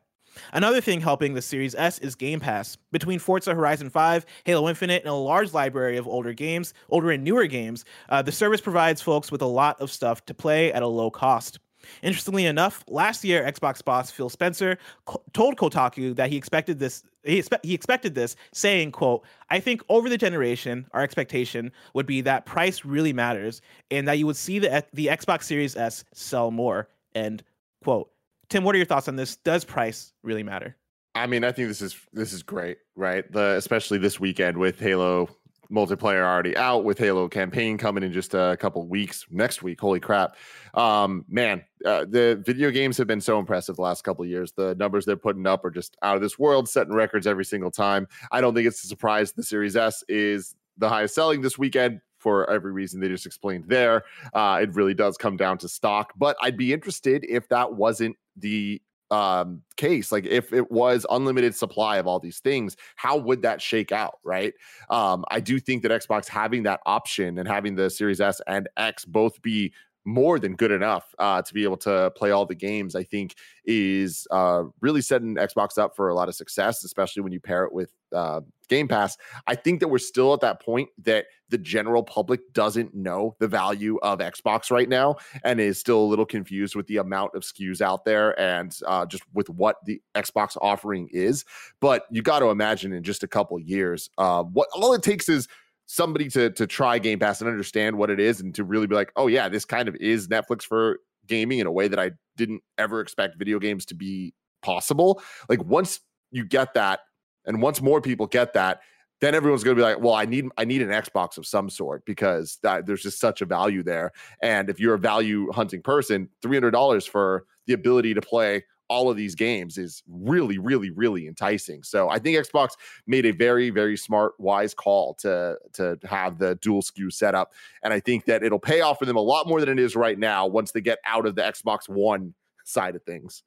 Another 0.54 0.82
thing 0.82 1.02
helping 1.02 1.34
the 1.34 1.42
Series 1.42 1.76
S 1.76 2.00
is 2.00 2.16
Game 2.16 2.40
Pass. 2.40 2.78
Between 2.92 3.20
Forza 3.20 3.54
Horizon 3.54 3.90
5, 3.90 4.26
Halo 4.46 4.70
Infinite, 4.70 5.04
and 5.04 5.12
a 5.12 5.16
large 5.16 5.54
library 5.54 5.98
of 5.98 6.08
older 6.08 6.34
games, 6.34 6.74
older 6.90 7.12
and 7.12 7.24
newer 7.24 7.48
games, 7.48 7.86
uh, 8.10 8.22
the 8.22 8.32
service 8.32 8.62
provides 8.62 9.02
folks 9.02 9.32
with 9.32 9.42
a 9.42 9.48
lot 9.48 9.80
of 9.82 9.92
stuff 9.92 10.26
to 10.26 10.34
play 10.34 10.72
at 10.74 10.84
a 10.84 10.88
low 10.88 11.10
cost. 11.10 11.60
Interestingly 12.02 12.46
enough, 12.46 12.84
last 12.88 13.24
year 13.24 13.44
Xbox 13.44 13.84
boss 13.84 14.12
Phil 14.12 14.30
Spencer 14.30 14.78
co- 15.06 15.22
told 15.34 15.58
Kotaku 15.58 16.16
that 16.16 16.30
he 16.30 16.38
expected 16.38 16.80
this 16.80 17.04
he, 17.24 17.42
expe- 17.42 17.64
he 17.64 17.74
expected 17.74 18.16
this 18.16 18.36
saying 18.54 18.92
quote 18.92 19.24
I 19.50 19.60
think 19.60 19.82
over 19.90 20.10
the 20.10 20.18
generation 20.18 20.88
our 20.92 21.02
expectation 21.02 21.72
would 21.94 22.06
be 22.06 22.22
that 22.22 22.46
price 22.46 22.86
really 22.86 23.14
matters 23.14 23.62
and 23.92 24.08
that 24.08 24.18
you 24.18 24.26
would 24.26 24.36
see 24.36 24.60
the 24.60 24.86
the 24.94 25.08
Xbox 25.08 25.44
Series 25.44 25.76
S 25.76 26.04
sell 26.14 26.52
more 26.52 26.88
end 27.16 27.44
quote 27.84 28.10
Tim, 28.50 28.64
what 28.64 28.76
are 28.76 28.78
your 28.78 28.86
thoughts 28.86 29.08
on 29.08 29.16
this? 29.16 29.36
Does 29.38 29.66
price 29.66 30.14
really 30.24 30.44
matter? 30.44 30.76
I 31.16 31.28
mean, 31.28 31.44
I 31.44 31.52
think 31.52 31.68
this 31.68 31.82
is 31.82 31.98
this 32.14 32.32
is 32.32 32.44
great, 32.44 32.78
right? 32.96 33.30
The 33.32 33.56
especially 33.58 33.98
this 33.98 34.20
weekend 34.20 34.58
with 34.58 34.80
Halo 34.80 35.30
multiplayer 35.72 36.24
already 36.24 36.56
out, 36.56 36.86
with 36.86 36.98
Halo 36.98 37.28
campaign 37.28 37.78
coming 37.78 38.04
in 38.04 38.14
just 38.14 38.34
a 38.34 38.56
couple 38.60 38.88
weeks 38.88 39.26
next 39.30 39.64
week. 39.64 39.82
Holy 39.82 40.00
crap, 40.00 40.38
um, 40.76 41.26
man! 41.28 41.64
Uh, 41.84 42.06
the 42.08 42.42
video 42.46 42.72
games 42.72 42.98
have 42.98 43.08
been 43.08 43.20
so 43.20 43.40
impressive 43.40 43.76
the 43.76 43.82
last 43.82 44.04
couple 44.04 44.26
years. 44.26 44.54
The 44.54 44.76
numbers 44.76 45.06
they're 45.06 45.18
putting 45.18 45.48
up 45.48 45.66
are 45.66 45.72
just 45.72 45.98
out 46.04 46.16
of 46.16 46.22
this 46.22 46.38
world, 46.40 46.70
setting 46.70 46.94
records 46.94 47.28
every 47.28 47.46
single 47.46 47.72
time. 47.72 48.08
I 48.32 48.40
don't 48.40 48.54
think 48.54 48.68
it's 48.68 48.84
a 48.84 48.88
surprise 48.88 49.34
the 49.34 49.44
Series 49.44 49.76
S 49.76 50.04
is 50.08 50.56
the 50.78 50.88
highest 50.88 51.16
selling 51.16 51.42
this 51.42 51.58
weekend 51.58 52.00
for 52.28 52.50
every 52.50 52.74
reason 52.74 53.00
they 53.00 53.08
just 53.08 53.26
explained 53.26 53.64
there. 53.70 54.04
Uh, 54.34 54.60
it 54.62 54.76
really 54.76 54.94
does 54.94 55.16
come 55.16 55.38
down 55.38 55.58
to 55.58 55.70
stock, 55.70 56.12
but 56.18 56.36
I'd 56.42 56.58
be 56.58 56.74
interested 56.74 57.26
if 57.30 57.48
that 57.48 57.74
wasn't 57.74 58.18
the 58.36 58.82
um 59.10 59.62
case 59.78 60.12
like 60.12 60.26
if 60.26 60.52
it 60.52 60.70
was 60.70 61.06
unlimited 61.10 61.56
supply 61.56 61.96
of 61.96 62.06
all 62.06 62.20
these 62.20 62.40
things 62.40 62.76
how 62.98 63.16
would 63.16 63.42
that 63.42 63.62
shake 63.62 63.94
out 63.94 64.20
right 64.26 64.54
um 64.90 65.24
i 65.32 65.40
do 65.40 65.62
think 65.62 65.82
that 65.82 65.92
xbox 66.02 66.28
having 66.28 66.64
that 66.64 66.82
option 66.86 67.38
and 67.38 67.48
having 67.48 67.74
the 67.74 67.90
series 67.90 68.20
s 68.20 68.42
and 68.48 68.68
x 68.76 69.06
both 69.06 69.42
be 69.42 69.72
more 70.08 70.40
than 70.40 70.56
good 70.56 70.72
enough 70.72 71.14
uh, 71.20 71.42
to 71.42 71.54
be 71.54 71.66
able 71.66 71.76
to 71.76 72.10
play 72.16 72.32
all 72.32 72.46
the 72.46 72.56
games, 72.56 72.96
I 72.96 73.04
think 73.04 73.36
is 73.66 74.26
uh, 74.32 74.64
really 74.80 75.02
setting 75.02 75.36
Xbox 75.36 75.78
up 75.78 75.98
for 75.98 76.08
a 76.08 76.16
lot 76.16 76.30
of 76.30 76.36
success, 76.36 76.86
especially 76.86 77.24
when 77.24 77.34
you 77.34 77.42
pair 77.42 77.66
it 77.66 77.74
with 77.74 77.92
uh, 78.16 78.40
Game 78.70 78.88
Pass. 78.88 79.18
I 79.48 79.56
think 79.56 79.82
that 79.82 79.90
we're 79.90 79.98
still 79.98 80.34
at 80.34 80.40
that 80.40 80.62
point 80.62 80.88
that 81.04 81.26
the 81.50 81.58
general 81.58 82.04
public 82.04 82.40
doesn't 82.54 82.96
know 82.96 83.36
the 83.40 83.50
value 83.50 84.00
of 84.02 84.20
Xbox 84.20 84.72
right 84.72 84.88
now 84.88 85.18
and 85.44 85.60
is 85.60 85.78
still 85.78 86.00
a 86.00 86.08
little 86.08 86.26
confused 86.26 86.74
with 86.74 86.88
the 86.88 86.98
amount 86.98 87.36
of 87.36 87.44
SKUs 87.44 87.82
out 87.82 88.06
there 88.06 88.40
and 88.40 88.78
uh, 88.88 89.06
just 89.06 89.24
with 89.34 89.50
what 89.50 89.76
the 89.86 90.02
Xbox 90.16 90.56
offering 90.62 91.10
is. 91.12 91.44
But 91.82 92.06
you 92.10 92.22
got 92.22 92.40
to 92.40 92.46
imagine 92.46 92.94
in 92.94 93.04
just 93.04 93.24
a 93.24 93.28
couple 93.28 93.60
years, 93.60 94.10
uh, 94.18 94.44
what 94.44 94.70
all 94.74 94.94
it 94.94 95.04
takes 95.04 95.28
is 95.28 95.50
somebody 95.88 96.30
to 96.30 96.52
to 96.52 96.68
try 96.68 97.00
Game 97.00 97.18
Pass 97.18 97.42
and 97.42 97.50
understand 97.50 97.98
what 97.98 98.10
it 98.10 98.20
is 98.20 98.40
and 98.40 98.54
to 98.56 98.64
really 98.64 98.88
be 98.88 98.96
like, 98.96 99.12
oh 99.16 99.28
yeah, 99.28 99.50
this 99.50 99.66
kind 99.66 99.90
of 99.90 99.96
is 99.96 100.28
Netflix 100.28 100.64
for 100.64 101.00
gaming 101.26 101.60
in 101.60 101.68
a 101.68 101.72
way 101.72 101.88
that 101.88 102.00
I 102.00 102.12
didn't 102.38 102.62
ever 102.78 103.02
expect 103.02 103.38
video 103.38 103.58
games 103.60 103.86
to 103.88 103.96
be 103.96 104.34
possible. 104.62 105.22
Like 105.50 105.64
once 105.64 106.00
you 106.32 106.46
get 106.46 106.74
that, 106.76 107.02
and 107.46 107.62
once 107.62 107.82
more 107.82 108.02
people 108.02 108.28
get 108.28 108.54
that, 108.54 108.82
then 109.22 109.34
everyone's 109.34 109.64
going 109.64 109.76
to 109.76 109.82
be 109.82 109.84
like, 109.84 110.00
well, 110.00 110.14
I 110.14 110.26
need 110.26 110.46
I 110.58 110.66
need 110.66 110.82
an 110.82 110.90
Xbox 110.90 111.38
of 111.38 111.48
some 111.48 111.70
sort 111.70 112.06
because 112.06 112.60
that, 112.62 112.86
there's 112.86 113.02
just 113.02 113.20
such 113.20 113.42
a 113.42 113.46
value 113.46 113.82
there. 113.82 114.12
And 114.42 114.70
if 114.70 114.80
you're 114.80 114.94
a 114.94 115.00
value 115.00 115.52
hunting 115.52 115.82
person, 115.82 116.30
three 116.42 116.56
hundred 116.56 116.72
dollars 116.72 117.06
for 117.06 117.46
the 117.66 117.74
ability 117.74 118.14
to 118.14 118.22
play 118.22 118.64
all 118.90 119.10
of 119.10 119.18
these 119.18 119.36
games 119.36 119.78
is 119.78 120.04
really, 120.08 120.58
really, 120.58 120.90
really 120.92 121.28
enticing. 121.28 121.84
So 121.84 122.10
I 122.10 122.20
think 122.20 122.38
Xbox 122.38 122.70
made 123.06 123.26
a 123.26 123.32
very, 123.32 123.70
very 123.70 123.98
smart, 123.98 124.34
wise 124.38 124.74
call 124.74 125.16
to 125.16 125.58
to 125.74 125.98
have 126.04 126.40
the 126.40 126.56
dual 126.56 126.82
SKU 126.82 127.12
setup, 127.12 127.54
and 127.84 127.94
I 127.94 128.00
think 128.00 128.26
that 128.26 128.44
it'll 128.44 128.60
pay 128.60 128.82
off 128.82 129.00
for 129.00 129.06
them 129.06 129.18
a 129.18 129.22
lot 129.22 129.48
more 129.48 129.60
than 129.60 129.70
it 129.70 129.80
is 129.80 129.96
right 129.96 130.18
now 130.18 130.48
once 130.48 130.72
they 130.72 130.82
get 130.82 131.00
out 131.06 131.26
of 131.26 131.36
the 131.36 131.42
Xbox 131.42 131.90
One 131.90 132.34
side 132.64 132.96
of 132.96 133.04
things. 133.04 133.44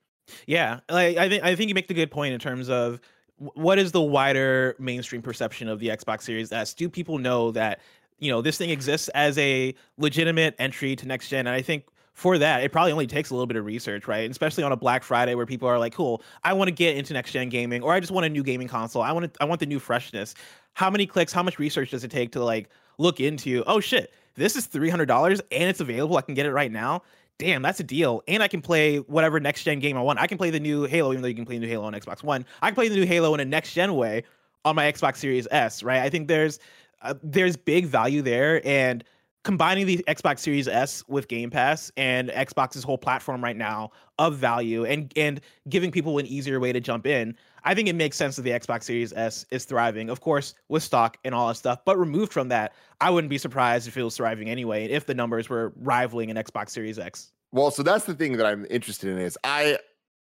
Yeah, 0.46 0.81
like 0.90 1.16
I 1.16 1.29
think 1.29 1.42
I 1.42 1.57
think 1.57 1.68
you 1.68 1.74
make 1.74 1.88
the 1.88 1.94
good 1.94 2.11
point 2.11 2.35
in 2.35 2.40
terms 2.40 2.68
of 2.68 3.00
what 3.37 3.79
is 3.79 3.92
the 3.92 4.03
wider 4.03 4.76
mainstream 4.79 5.22
perception 5.22 5.68
of 5.68 5.81
the 5.81 5.88
Xbox 5.88 6.22
Series 6.22 6.53
S? 6.53 6.74
Do 6.74 6.88
people 6.88 7.18
know 7.18 7.50
that 7.53 7.81
you 8.18 8.31
know 8.31 8.42
this 8.42 8.59
thing 8.59 8.70
exists 8.70 9.09
as 9.11 9.38
a 9.38 9.74
legitimate 9.96 10.55
entry 10.59 10.94
to 10.96 11.07
next 11.07 11.29
gen? 11.29 11.46
And 11.46 11.57
I 11.57 11.62
think 11.62 11.85
for 12.21 12.37
that, 12.37 12.63
it 12.63 12.71
probably 12.71 12.93
only 12.93 13.07
takes 13.07 13.31
a 13.31 13.35
little 13.35 13.47
bit 13.47 13.57
of 13.57 13.65
research, 13.65 14.07
right? 14.07 14.25
And 14.25 14.31
especially 14.31 14.63
on 14.63 14.73
a 14.73 14.77
Black 14.77 15.03
Friday 15.03 15.35
where 15.35 15.47
people 15.47 15.67
are 15.67 15.79
like, 15.79 15.95
"Cool, 15.95 16.23
I 16.45 16.53
want 16.53 16.69
to 16.69 16.73
get 16.73 16.95
into 16.97 17.15
next 17.15 17.33
gen 17.33 17.49
gaming, 17.49 17.83
or 17.83 17.95
I 17.95 18.01
just 18.01 18.13
want 18.13 18.27
a 18.27 18.29
new 18.29 18.43
gaming 18.43 18.69
console. 18.69 19.01
I 19.01 19.11
want 19.13 19.33
to, 19.33 19.43
I 19.43 19.47
want 19.47 19.59
the 19.59 19.67
new 19.67 19.79
freshness." 19.79 20.35
How 20.75 20.91
many 20.91 21.07
clicks? 21.07 21.33
How 21.33 21.43
much 21.43 21.59
research 21.59 21.91
does 21.93 22.05
it 22.05 22.11
take 22.11 22.33
to 22.33 22.45
like 22.45 22.69
look 22.99 23.21
into? 23.21 23.65
Oh 23.67 23.81
shit, 23.81 24.13
this 24.35 24.55
is 24.55 24.67
three 24.67 24.91
hundred 24.91 25.07
dollars 25.07 25.41
and 25.51 25.65
it's 25.65 25.81
available. 25.81 26.19
I 26.19 26.23
can 26.23 26.35
get 26.35 26.45
it 26.45 26.53
right 26.53 26.71
now. 26.71 27.03
Damn, 27.39 27.63
that's 27.63 27.81
a 27.81 27.85
deal. 27.85 28.23
And 28.29 28.43
I 28.43 28.49
can 28.49 28.61
play 28.61 28.99
whatever 28.99 29.41
next 29.41 29.65
gen 29.65 29.79
game 29.79 29.97
I 29.97 30.03
want. 30.03 30.21
I 30.21 30.27
can 30.27 30.37
play 30.37 30.51
the 30.51 30.61
new 30.61 30.85
Halo, 30.85 31.13
even 31.13 31.23
though 31.23 31.29
you 31.29 31.35
can 31.35 31.47
play 31.47 31.57
the 31.57 31.63
new 31.63 31.69
Halo 31.73 31.87
on 31.87 31.95
Xbox 31.95 32.23
One. 32.23 32.45
I 32.61 32.69
can 32.69 32.75
play 32.75 32.89
the 32.89 32.97
new 32.97 33.07
Halo 33.07 33.33
in 33.33 33.41
a 33.41 33.47
next 33.47 33.73
gen 33.73 33.95
way 33.95 34.25
on 34.67 34.77
my 34.77 34.93
Xbox 34.93 35.17
Series 35.17 35.49
S, 35.51 35.83
right? 35.83 36.03
I 36.03 36.11
think 36.11 36.29
there's 36.29 36.59
uh, 37.01 37.15
there's 37.23 37.57
big 37.57 37.87
value 37.87 38.21
there, 38.21 38.61
and 38.67 39.03
combining 39.42 39.87
the 39.87 40.05
Xbox 40.07 40.40
Series 40.40 40.68
S 40.68 41.03
with 41.09 41.29
Game 41.29 41.50
Pass 41.50 41.90
and 41.96 42.29
Xbox's 42.31 42.85
whole 42.85 42.98
platform 42.98 43.42
right 43.42 43.57
now 43.57 43.90
of 44.18 44.37
value 44.37 44.85
and 44.85 45.12
and 45.16 45.40
giving 45.68 45.90
people 45.90 46.18
an 46.18 46.26
easier 46.26 46.61
way 46.61 46.72
to 46.72 46.81
jump 46.81 47.07
in, 47.07 47.35
I 47.64 47.74
think 47.74 47.88
it 47.88 47.94
makes 47.94 48.16
sense 48.16 48.37
that 48.37 48.42
the 48.42 48.50
Xbox 48.50 48.85
Series 48.85 49.12
S 49.12 49.46
is 49.50 49.64
thriving, 49.64 50.11
of 50.11 50.20
course, 50.20 50.55
with 50.68 50.83
stock 50.83 51.16
and 51.24 51.35
all 51.35 51.48
that 51.48 51.55
stuff. 51.55 51.81
But 51.85 51.98
removed 51.98 52.33
from 52.33 52.48
that, 52.48 52.74
I 53.00 53.11
wouldn't 53.11 53.31
be 53.31 53.38
surprised 53.38 53.88
if 53.88 53.96
it 53.96 54.03
was 54.03 54.16
thriving 54.16 54.50
anyway, 54.50 54.85
and 54.85 54.92
if 54.92 55.07
the 55.07 55.14
numbers 55.14 55.48
were 55.48 55.72
rivaling 55.76 56.31
an 56.31 56.37
Xbox 56.37 56.70
Series 56.70 56.98
X. 56.98 57.33
Well, 57.53 57.70
so 57.70 57.83
that's 57.83 58.05
the 58.05 58.14
thing 58.14 58.37
that 58.37 58.46
I'm 58.46 58.66
interested 58.70 59.11
in 59.11 59.18
is 59.18 59.37
I 59.42 59.79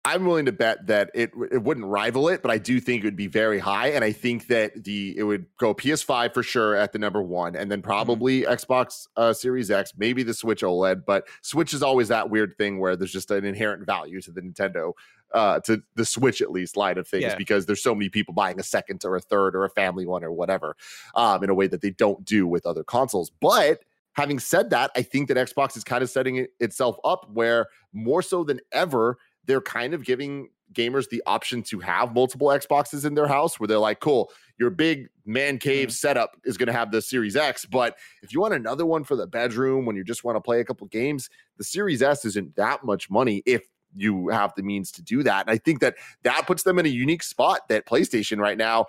I'm 0.05 0.25
willing 0.25 0.45
to 0.45 0.51
bet 0.51 0.85
that 0.85 1.09
it 1.15 1.31
it 1.51 1.63
wouldn't 1.63 1.87
rival 1.87 2.29
it, 2.29 2.43
but 2.43 2.51
I 2.51 2.59
do 2.59 2.79
think 2.79 3.03
it 3.03 3.07
would 3.07 3.15
be 3.15 3.27
very 3.27 3.57
high, 3.57 3.87
and 3.87 4.03
I 4.03 4.11
think 4.11 4.47
that 4.47 4.83
the 4.83 5.17
it 5.17 5.23
would 5.23 5.47
go 5.57 5.73
PS5 5.73 6.33
for 6.33 6.43
sure 6.43 6.75
at 6.75 6.93
the 6.93 6.99
number 6.99 7.23
one, 7.23 7.55
and 7.55 7.71
then 7.71 7.79
mm-hmm. 7.79 7.87
probably 7.87 8.41
mm-hmm. 8.41 8.53
Xbox 8.53 9.07
uh, 9.17 9.33
Series 9.33 9.71
X, 9.71 9.93
maybe 9.97 10.21
the 10.21 10.35
Switch 10.35 10.61
OLED. 10.61 11.05
But 11.05 11.27
Switch 11.41 11.73
is 11.73 11.81
always 11.81 12.09
that 12.09 12.29
weird 12.29 12.55
thing 12.57 12.79
where 12.79 12.95
there's 12.95 13.11
just 13.11 13.31
an 13.31 13.45
inherent 13.45 13.85
value 13.87 14.21
to 14.21 14.31
the 14.31 14.41
Nintendo 14.41 14.93
uh, 15.33 15.59
to 15.61 15.81
the 15.95 16.05
Switch 16.05 16.41
at 16.41 16.51
least 16.51 16.77
line 16.77 16.99
of 16.99 17.07
things 17.07 17.23
yeah. 17.23 17.35
because 17.35 17.65
there's 17.65 17.81
so 17.81 17.95
many 17.95 18.09
people 18.09 18.33
buying 18.33 18.59
a 18.59 18.63
second 18.63 19.03
or 19.05 19.15
a 19.15 19.21
third 19.21 19.55
or 19.55 19.65
a 19.65 19.69
family 19.69 20.05
one 20.05 20.23
or 20.23 20.31
whatever 20.31 20.75
um, 21.15 21.43
in 21.43 21.49
a 21.49 21.55
way 21.55 21.65
that 21.65 21.81
they 21.81 21.89
don't 21.89 22.23
do 22.23 22.45
with 22.45 22.65
other 22.67 22.83
consoles. 22.83 23.31
But 23.41 23.79
having 24.13 24.39
said 24.39 24.69
that, 24.69 24.91
I 24.95 25.01
think 25.01 25.27
that 25.27 25.37
Xbox 25.37 25.75
is 25.75 25.83
kind 25.83 26.03
of 26.03 26.09
setting 26.09 26.37
it 26.37 26.51
itself 26.59 26.97
up 27.03 27.27
where 27.33 27.67
more 27.91 28.21
so 28.21 28.43
than 28.43 28.59
ever, 28.71 29.17
they're 29.45 29.61
kind 29.61 29.93
of 29.93 30.03
giving 30.03 30.49
gamers 30.73 31.09
the 31.09 31.23
option 31.25 31.61
to 31.63 31.79
have 31.79 32.13
multiple 32.13 32.47
Xboxes 32.47 33.05
in 33.05 33.13
their 33.13 33.27
house 33.27 33.59
where 33.59 33.67
they're 33.67 33.79
like, 33.79 33.99
cool, 33.99 34.31
your 34.57 34.69
big 34.69 35.07
man 35.25 35.57
cave 35.57 35.89
mm-hmm. 35.89 35.93
setup 35.93 36.37
is 36.43 36.57
going 36.57 36.67
to 36.67 36.73
have 36.73 36.91
the 36.91 37.01
Series 37.01 37.35
X. 37.35 37.65
But 37.65 37.97
if 38.21 38.33
you 38.33 38.41
want 38.41 38.53
another 38.53 38.85
one 38.85 39.03
for 39.03 39.15
the 39.15 39.27
bedroom 39.27 39.85
when 39.85 39.95
you 39.95 40.03
just 40.03 40.23
want 40.23 40.35
to 40.35 40.41
play 40.41 40.59
a 40.59 40.65
couple 40.65 40.87
games, 40.87 41.29
the 41.57 41.63
Series 41.63 42.01
S 42.01 42.25
isn't 42.25 42.55
that 42.55 42.83
much 42.83 43.09
money 43.09 43.43
if 43.45 43.63
you 43.95 44.27
have 44.29 44.53
the 44.55 44.63
means 44.63 44.91
to 44.91 45.01
do 45.01 45.23
that. 45.23 45.47
And 45.47 45.49
I 45.49 45.57
think 45.57 45.79
that 45.79 45.95
that 46.23 46.45
puts 46.45 46.63
them 46.63 46.79
in 46.79 46.85
a 46.85 46.89
unique 46.89 47.23
spot 47.23 47.61
that 47.69 47.85
PlayStation 47.85 48.39
right 48.39 48.57
now 48.57 48.87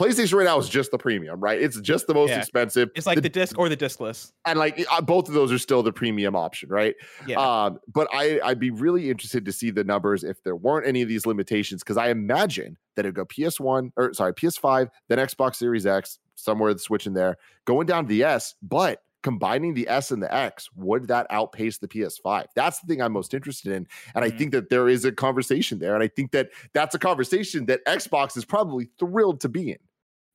PlayStation 0.00 0.34
right 0.34 0.44
now 0.44 0.58
is 0.58 0.68
just 0.68 0.90
the 0.90 0.98
premium, 0.98 1.40
right? 1.40 1.60
It's 1.60 1.78
just 1.80 2.06
the 2.06 2.14
most 2.14 2.30
yeah. 2.30 2.38
expensive. 2.38 2.88
It's 2.94 3.06
like 3.06 3.16
the, 3.16 3.20
the, 3.20 3.28
disc 3.28 3.58
or 3.58 3.68
the 3.68 3.76
discless, 3.76 4.32
and 4.46 4.58
like 4.58 4.84
uh, 4.90 5.00
both 5.02 5.28
of 5.28 5.34
those 5.34 5.52
are 5.52 5.58
still 5.58 5.82
the 5.82 5.92
premium 5.92 6.34
option, 6.34 6.70
right? 6.70 6.94
Yeah. 7.26 7.36
Um, 7.38 7.78
but 7.92 8.08
I 8.12 8.40
I'd 8.42 8.58
be 8.58 8.70
really 8.70 9.10
interested 9.10 9.44
to 9.44 9.52
see 9.52 9.70
the 9.70 9.84
numbers 9.84 10.24
if 10.24 10.42
there 10.42 10.56
weren't 10.56 10.86
any 10.86 11.02
of 11.02 11.08
these 11.08 11.26
limitations 11.26 11.82
because 11.82 11.98
I 11.98 12.08
imagine 12.08 12.78
that 12.96 13.04
it'd 13.04 13.14
go 13.14 13.26
PS1 13.26 13.92
or 13.96 14.14
sorry 14.14 14.32
PS5, 14.32 14.88
then 15.08 15.18
Xbox 15.18 15.56
Series 15.56 15.84
X, 15.84 16.18
somewhere 16.34 16.72
the 16.72 16.80
Switch 16.80 17.06
in 17.06 17.12
there, 17.12 17.36
going 17.66 17.86
down 17.86 18.04
to 18.04 18.08
the 18.08 18.24
S, 18.24 18.54
but 18.62 19.02
combining 19.22 19.74
the 19.74 19.88
S 19.88 20.10
and 20.10 20.22
the 20.22 20.34
X, 20.34 20.68
would 20.76 21.08
that 21.08 21.26
outpace 21.30 21.78
the 21.78 21.88
PS5? 21.88 22.46
That's 22.56 22.80
the 22.80 22.86
thing 22.86 23.02
I'm 23.02 23.12
most 23.12 23.34
interested 23.34 23.72
in. 23.72 23.86
And 24.14 24.24
mm-hmm. 24.24 24.34
I 24.34 24.36
think 24.36 24.52
that 24.52 24.70
there 24.70 24.88
is 24.88 25.04
a 25.04 25.12
conversation 25.12 25.78
there. 25.78 25.94
And 25.94 26.02
I 26.02 26.08
think 26.08 26.32
that 26.32 26.50
that's 26.72 26.94
a 26.94 26.98
conversation 26.98 27.66
that 27.66 27.84
Xbox 27.86 28.36
is 28.36 28.44
probably 28.44 28.88
thrilled 28.98 29.40
to 29.40 29.48
be 29.48 29.72
in. 29.72 29.78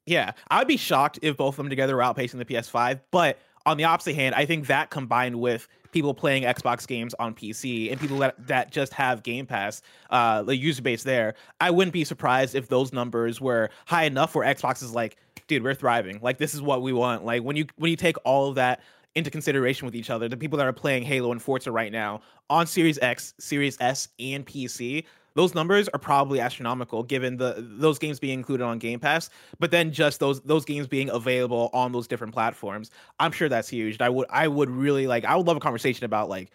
Yeah, 0.06 0.34
I'd 0.50 0.68
be 0.68 0.78
shocked 0.78 1.20
if 1.22 1.38
both 1.38 1.54
of 1.54 1.58
them 1.58 1.70
together 1.70 1.96
were 1.96 2.04
outpacing 2.04 2.38
the 2.38 2.46
PS5. 2.46 3.00
But 3.12 3.40
on 3.66 3.78
the 3.78 3.86
opposite 3.86 4.16
hand, 4.16 4.36
I 4.36 4.46
think 4.46 4.68
that 4.68 4.92
combined 4.92 5.40
with 5.40 5.68
people 5.92 6.14
playing 6.14 6.44
Xbox 6.44 6.86
games 6.86 7.16
on 7.20 7.34
PC 7.34 7.90
and 7.92 8.00
people 8.00 8.18
that, 8.20 8.36
that 8.48 8.72
just 8.72 8.94
have 8.94 9.24
Game 9.24 9.46
Pass, 9.46 9.82
uh, 10.10 10.44
the 10.44 10.56
user 10.56 10.82
base 10.82 11.04
there, 11.04 11.34
I 11.60 11.72
wouldn't 11.72 11.94
be 11.94 12.04
surprised 12.04 12.54
if 12.54 12.68
those 12.68 12.94
numbers 12.94 13.42
were 13.42 13.70
high 13.88 14.04
enough 14.04 14.36
where 14.36 14.46
Xbox 14.46 14.84
is 14.84 14.94
like, 14.94 15.18
dude, 15.48 15.64
we're 15.64 15.74
thriving. 15.74 16.20
Like 16.22 16.38
this 16.38 16.54
is 16.54 16.62
what 16.62 16.82
we 16.82 16.94
want. 16.94 17.26
Like 17.26 17.44
when 17.44 17.56
you 17.56 17.66
when 17.78 17.90
you 17.90 17.98
take 17.98 18.18
all 18.26 18.50
of 18.50 18.56
that 18.56 18.82
into 19.16 19.32
consideration 19.32 19.86
with 19.86 19.96
each 19.96 20.10
other, 20.10 20.28
the 20.28 20.38
people 20.38 20.58
that 20.58 20.68
are 20.68 20.74
playing 20.74 21.04
Halo 21.04 21.32
and 21.32 21.42
Forza 21.42 21.72
right 21.72 21.92
now 21.92 22.22
on 22.50 22.68
Series 22.68 23.00
X, 23.00 23.34
Series 23.40 23.78
S, 23.80 24.10
and 24.20 24.46
PC, 24.46 25.06
those 25.36 25.54
numbers 25.54 25.88
are 25.90 26.00
probably 26.00 26.40
astronomical 26.40 27.04
given 27.04 27.38
the 27.38 27.56
those 27.58 28.00
games 28.00 28.20
being 28.20 28.40
included 28.40 28.64
on 28.64 28.80
Game 28.80 29.00
Pass, 29.00 29.30
but 29.60 29.70
then 29.72 29.92
just 29.92 30.20
those 30.20 30.42
those 30.42 30.66
games 30.66 30.88
being 30.88 31.10
available 31.10 31.70
on 31.74 31.92
those 31.92 32.08
different 32.08 32.34
platforms. 32.34 32.90
I'm 33.20 33.32
sure 33.32 33.50
that's 33.50 33.70
huge. 33.70 34.02
I 34.02 34.10
would 34.10 34.28
I 34.30 34.48
would 34.48 34.70
really 34.70 35.08
like 35.08 35.26
I 35.26 35.36
would 35.36 35.46
love 35.46 35.58
a 35.58 35.60
conversation 35.60 36.06
about 36.06 36.30
like 36.30 36.52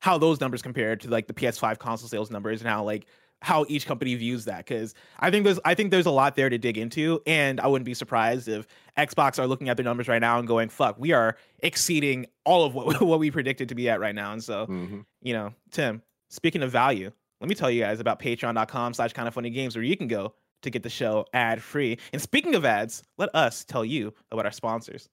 how 0.00 0.18
those 0.18 0.40
numbers 0.40 0.62
compare 0.62 0.96
to 0.96 1.08
like 1.08 1.28
the 1.28 1.34
PS5 1.34 1.78
console 1.78 2.08
sales 2.08 2.30
numbers 2.30 2.60
and 2.60 2.68
how 2.68 2.82
like 2.82 3.06
how 3.42 3.64
each 3.68 3.86
company 3.86 4.14
views 4.14 4.44
that 4.46 4.58
because 4.64 4.94
I 5.18 5.30
think 5.30 5.44
there's 5.44 5.58
I 5.64 5.74
think 5.74 5.90
there's 5.90 6.06
a 6.06 6.10
lot 6.10 6.36
there 6.36 6.48
to 6.48 6.58
dig 6.58 6.78
into, 6.78 7.20
and 7.26 7.60
I 7.60 7.66
wouldn't 7.66 7.84
be 7.84 7.94
surprised 7.94 8.48
if 8.48 8.66
Xbox 8.96 9.38
are 9.38 9.46
looking 9.46 9.68
at 9.68 9.76
their 9.76 9.84
numbers 9.84 10.08
right 10.08 10.20
now 10.20 10.38
and 10.38 10.48
going, 10.48 10.68
"Fuck, 10.70 10.96
we 10.98 11.12
are 11.12 11.36
exceeding 11.58 12.26
all 12.44 12.64
of 12.64 12.74
what 12.74 13.00
what 13.02 13.18
we 13.18 13.30
predicted 13.30 13.68
to 13.68 13.74
be 13.74 13.90
at 13.90 14.00
right 14.00 14.14
now." 14.14 14.32
And 14.32 14.42
so, 14.42 14.66
mm-hmm. 14.66 15.00
you 15.20 15.34
know, 15.34 15.52
Tim, 15.70 16.02
speaking 16.30 16.62
of 16.62 16.70
value, 16.70 17.10
let 17.42 17.48
me 17.48 17.56
tell 17.56 17.70
you 17.70 17.82
guys 17.82 17.98
about 17.98 18.20
patreon.com 18.20 18.94
slash 18.94 19.12
kind 19.12 19.26
of 19.26 19.34
funny 19.34 19.50
games 19.50 19.74
where 19.74 19.84
you 19.84 19.96
can 19.96 20.06
go 20.06 20.32
to 20.62 20.70
get 20.70 20.84
the 20.84 20.88
show 20.88 21.26
ad 21.34 21.60
free. 21.60 21.98
And 22.12 22.22
speaking 22.22 22.54
of 22.54 22.64
ads, 22.64 23.02
let 23.18 23.34
us 23.34 23.64
tell 23.64 23.84
you 23.84 24.14
about 24.30 24.46
our 24.46 24.52
sponsors. 24.52 25.08